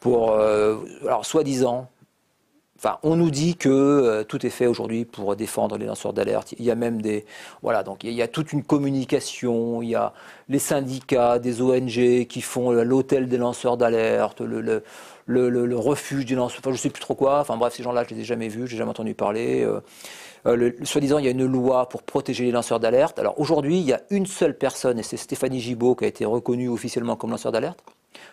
[0.00, 1.88] pour, euh, alors, soi-disant,
[3.02, 6.54] On nous dit que euh, tout est fait aujourd'hui pour défendre les lanceurs d'alerte.
[6.58, 7.24] Il y a même des,
[7.62, 9.82] voilà, donc il y a toute une communication.
[9.82, 10.12] Il y a
[10.48, 14.82] les syndicats, des ONG qui font l'hôtel des lanceurs d'alerte, le,
[15.76, 16.60] refuge des lanceurs.
[16.60, 17.40] Enfin, je sais plus trop quoi.
[17.40, 19.64] Enfin bref, ces gens-là, je les ai jamais vus, j'ai jamais entendu parler.
[19.64, 19.80] Euh,
[20.46, 23.18] euh Soi-disant, il y a une loi pour protéger les lanceurs d'alerte.
[23.18, 26.24] Alors aujourd'hui, il y a une seule personne, et c'est Stéphanie Gibault qui a été
[26.24, 27.82] reconnue officiellement comme lanceur d'alerte.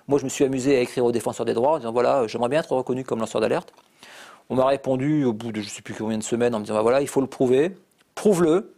[0.08, 2.50] Moi, je me suis amusé à écrire aux défenseurs des droits en disant voilà, j'aimerais
[2.50, 3.74] bien être reconnu comme lanceur d'alerte.
[4.50, 6.64] On m'a répondu au bout de je ne sais plus combien de semaines en me
[6.64, 7.76] disant bah voilà, il faut le prouver,
[8.14, 8.74] prouve-le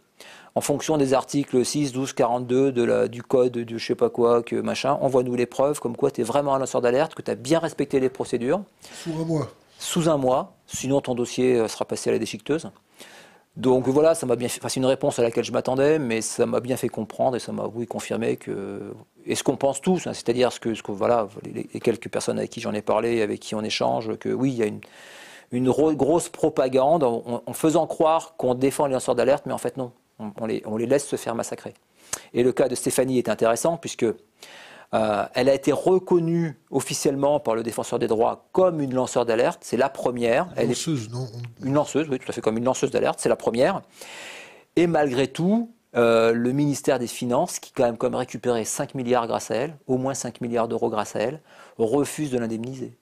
[0.54, 3.94] en fonction des articles 6, 12, 42 de la, du code de je ne sais
[3.94, 7.14] pas quoi, que machin, envoie-nous les preuves comme quoi tu es vraiment un lanceur d'alerte,
[7.14, 8.62] que tu as bien respecté les procédures.
[9.04, 9.48] Sous un mois.
[9.78, 12.70] Sous un mois, sinon ton dossier euh, sera passé à la déchiqueteuse.
[13.56, 14.60] Donc voilà, ça m'a bien fait.
[14.60, 17.40] Enfin, c'est une réponse à laquelle je m'attendais, mais ça m'a bien fait comprendre et
[17.40, 18.92] ça m'a oui confirmé que
[19.26, 22.38] et ce qu'on pense tous, hein, c'est-à-dire ce que, ce que voilà, les, quelques personnes
[22.38, 24.80] avec qui j'en ai parlé, avec qui on échange, que oui, il y a une
[25.50, 29.92] une grosse propagande en, faisant croire qu'on défend les lanceurs d'alerte, mais en fait non,
[30.18, 31.74] on, les, laisse se faire massacrer.
[32.34, 34.06] Et le cas de Stéphanie est intéressant puisque
[34.94, 39.60] euh, elle a été reconnue officiellement par le défenseur des droits comme une lanceur d'alerte.
[39.62, 40.48] C'est la première.
[40.56, 41.26] Une lanceuse, non
[41.62, 43.18] Une lanceuse, oui, tout à fait comme une lanceuse d'alerte.
[43.20, 43.82] C'est la première.
[44.76, 49.26] Et malgré tout, euh, le ministère des Finances, qui quand même comme récupéré 5 milliards
[49.26, 51.42] grâce à elle, au moins 5 milliards d'euros grâce à elle,
[51.78, 52.96] refuse de l'indemniser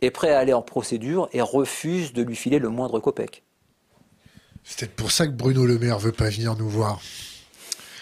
[0.00, 3.42] est prêt à aller en procédure et refuse de lui filer le moindre copec.
[4.64, 7.00] C'est peut-être pour ça que Bruno Le Maire veut pas venir nous voir.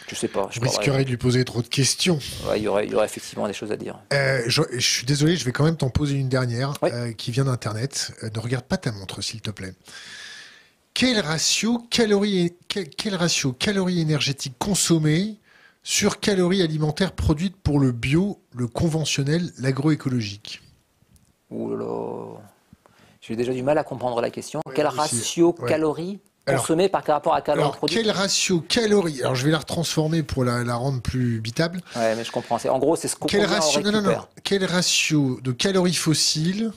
[0.09, 0.48] Je sais pas.
[0.51, 2.18] Je risquerais de lui poser trop de questions.
[2.55, 3.98] il, y aurait, y aurait effectivement des choses à dire.
[4.12, 7.44] Euh, je, suis désolé, je vais quand même t'en poser une dernière euh, qui vient
[7.44, 8.12] d'Internet.
[8.23, 9.74] Euh, ne regarde pas ta montre, s'il te plaît.
[10.94, 15.36] Quel ratio calories, quel, ratio calories énergétiques consommées
[15.82, 20.62] sur calories alimentaires produites pour le bio, le conventionnel, l'agroécologique?
[21.51, 22.39] Ouh
[23.20, 24.60] J'ai déjà du mal à comprendre la question.
[24.74, 29.51] quel ratio calories consommé par rapport à calories alors, Quel ratio calories Alors je vais
[29.51, 31.81] la retransformer pour la, rendre plus bitable.
[31.97, 32.59] Ouais, mais je comprends.
[32.68, 34.18] En gros, c'est ce qu'on quel ratio, non, non, non.
[34.44, 36.73] Quel ratio de calories fossiles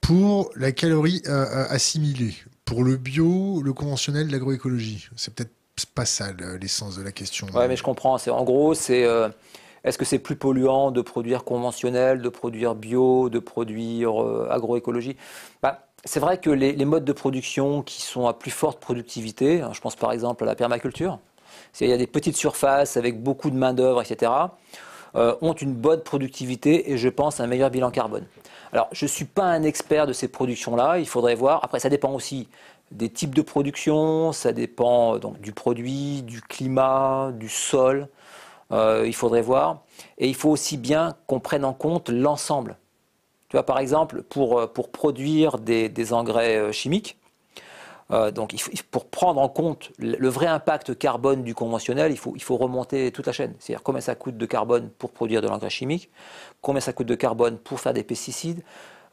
[0.00, 2.34] pour la calorie euh, euh, assimilée
[2.64, 5.08] Pour le bio, le conventionnel, l'agroécologie?
[5.16, 5.52] C'est peut-être
[5.94, 6.28] pas ça
[6.60, 7.46] l'essence de la question.
[7.54, 8.16] Ouais, mais je comprends.
[8.16, 9.04] En gros, c'est.
[9.04, 9.28] Euh,
[9.84, 15.16] est-ce que c'est plus polluant de produire conventionnel, de produire bio, de produire euh, agroécologie?
[15.62, 19.70] Bah, C'est vrai que les, modes de production qui sont à plus forte productivité, hein,
[19.72, 21.18] je pense par exemple à la permaculture,
[21.80, 24.32] il y a des petites surfaces avec beaucoup de main-d'œuvre, etc.,
[25.14, 28.26] euh, ont une bonne productivité et je pense un meilleur bilan carbone.
[28.72, 31.64] Alors, je ne suis pas un expert de ces productions-là, il faudrait voir.
[31.64, 32.48] Après, ça dépend aussi
[32.90, 38.08] des types de production, ça dépend euh, donc, du produit, du climat, du sol.
[38.70, 39.82] Euh, il faudrait voir.
[40.18, 42.76] Et il faut aussi bien qu'on prenne en compte l'ensemble.
[43.48, 47.18] Tu vois, par exemple, pour, pour produire des, des engrais chimiques,
[48.10, 48.54] euh, donc,
[48.90, 53.12] pour prendre en compte le, vrai impact carbone du conventionnel, il faut, il faut remonter
[53.12, 53.54] toute la chaîne.
[53.58, 56.10] C'est-à-dire combien ça coûte de carbone pour produire de l'engrais chimique,
[56.62, 58.62] combien ça coûte de carbone pour faire des pesticides.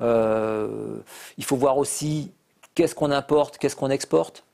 [0.02, 0.98] Euh,
[1.38, 2.32] il faut voir aussi
[2.74, 4.46] qu'est-ce qu'on importe, qu'est-ce qu'on exporte.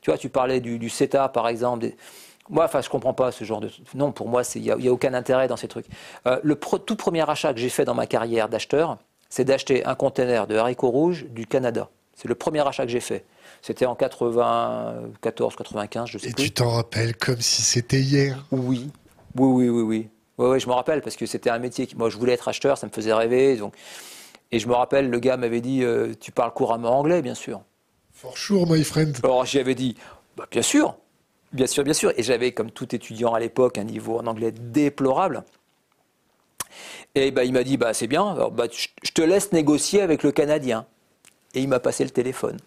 [0.00, 1.86] Tu vois, tu parlais du, CETA, par exemple.
[2.48, 3.70] Moi, enfin, je comprends pas ce genre de.
[3.94, 5.86] Non, pour moi, il n'y a, aucun intérêt dans ces trucs.
[6.26, 8.98] Euh, le tout premier achat que j'ai fait dans ma carrière d'acheteur,
[9.28, 11.88] c'est d'acheter un conteneur de haricots rouges du Canada.
[12.14, 13.24] C'est le premier achat que j'ai fait.
[13.62, 18.90] C'était en 94, 95, je sais Et tu t'en rappelles comme si c'était hier Oui,
[19.36, 20.08] oui, oui, oui, oui.
[20.38, 22.78] Ouais, je me rappelle parce que c'était un métier qui, moi, je voulais être acheteur,
[22.78, 23.56] ça me faisait rêver.
[23.56, 23.74] Donc,
[24.52, 27.62] et je me rappelle, le gars m'avait dit, euh, tu parles couramment anglais, bien sûr.
[28.12, 29.18] For sure, my friend.
[29.22, 29.96] Alors j'y avais dit,
[30.36, 30.96] bah, bien sûr,
[31.56, 32.12] bien sûr, bien sûr.
[32.16, 35.44] Et j'avais, comme tout étudiant à l'époque, un niveau en anglais déplorable.
[37.14, 40.32] Et bah, il m'a dit, bah, c'est bien, bah, je te laisse négocier avec le
[40.32, 40.86] Canadien.
[41.54, 42.58] Et il m'a passé le téléphone.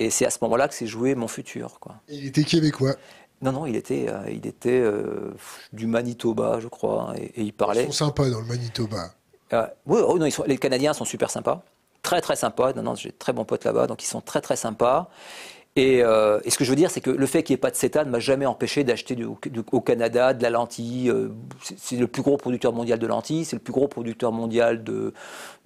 [0.00, 1.78] Et c'est à ce moment-là que s'est joué mon futur.
[1.78, 1.96] Quoi.
[2.08, 2.94] il était québécois
[3.42, 5.34] Non, non, il était, euh, il était euh,
[5.72, 7.84] du Manitoba, je crois, et, il parlait.
[7.84, 9.14] Ils sont sympas dans le Manitoba.
[9.52, 11.62] Euh, oui, oh, non, ils sont, les Canadiens sont super sympas,
[12.02, 12.72] très très sympas.
[12.72, 15.10] Non, non, j'ai très bons potes là-bas, donc ils sont très très sympas.
[15.78, 17.70] Euh, et, ce que je veux dire, c'est que le fait qu'il n'y ait pas
[17.70, 21.08] de CETA ne m'a jamais empêché d'acheter au Canada de la lentille.
[21.08, 21.28] Euh,
[21.76, 25.12] c'est le plus gros producteur mondial de lentilles, c'est le plus gros producteur mondial de,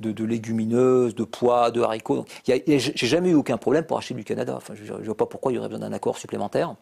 [0.00, 2.24] légumineuses, de pois, de haricots.
[2.46, 4.58] J'ai jamais eu aucun problème pour acheter du Canada.
[4.74, 6.74] Je ne vois pas pourquoi il y aurait besoin d'un accord supplémentaire.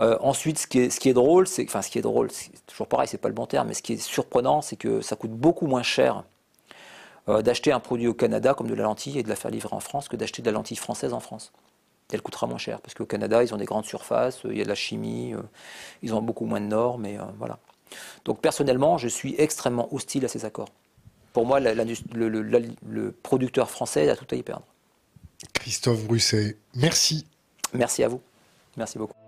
[0.00, 2.28] Euh, ensuite, ce qui est, drôle, c'est, enfin, ce qui est drôle,
[2.66, 5.16] toujours pareil, c'est pas le bon terme, mais ce qui est surprenant, c'est que ça
[5.16, 6.24] coûte beaucoup moins cher
[7.26, 9.80] d'acheter un produit au Canada comme de la lentille et de la faire livrer en
[9.80, 11.52] France que d'acheter de la lentille française en France
[12.14, 12.80] elle coûtera moins cher.
[12.80, 15.42] Parce qu'au Canada, ils ont des grandes surfaces, il y a de la chimie, euh,
[16.02, 17.58] ils ont beaucoup moins de normes, et euh, voilà.
[18.24, 20.70] Donc personnellement, je suis extrêmement hostile à ces accords.
[21.32, 24.64] Pour moi, le, producteur français a tout à y perdre.
[25.52, 27.26] Christophe Brusset, merci.
[27.72, 28.20] Merci à vous.
[28.76, 29.23] Merci beaucoup.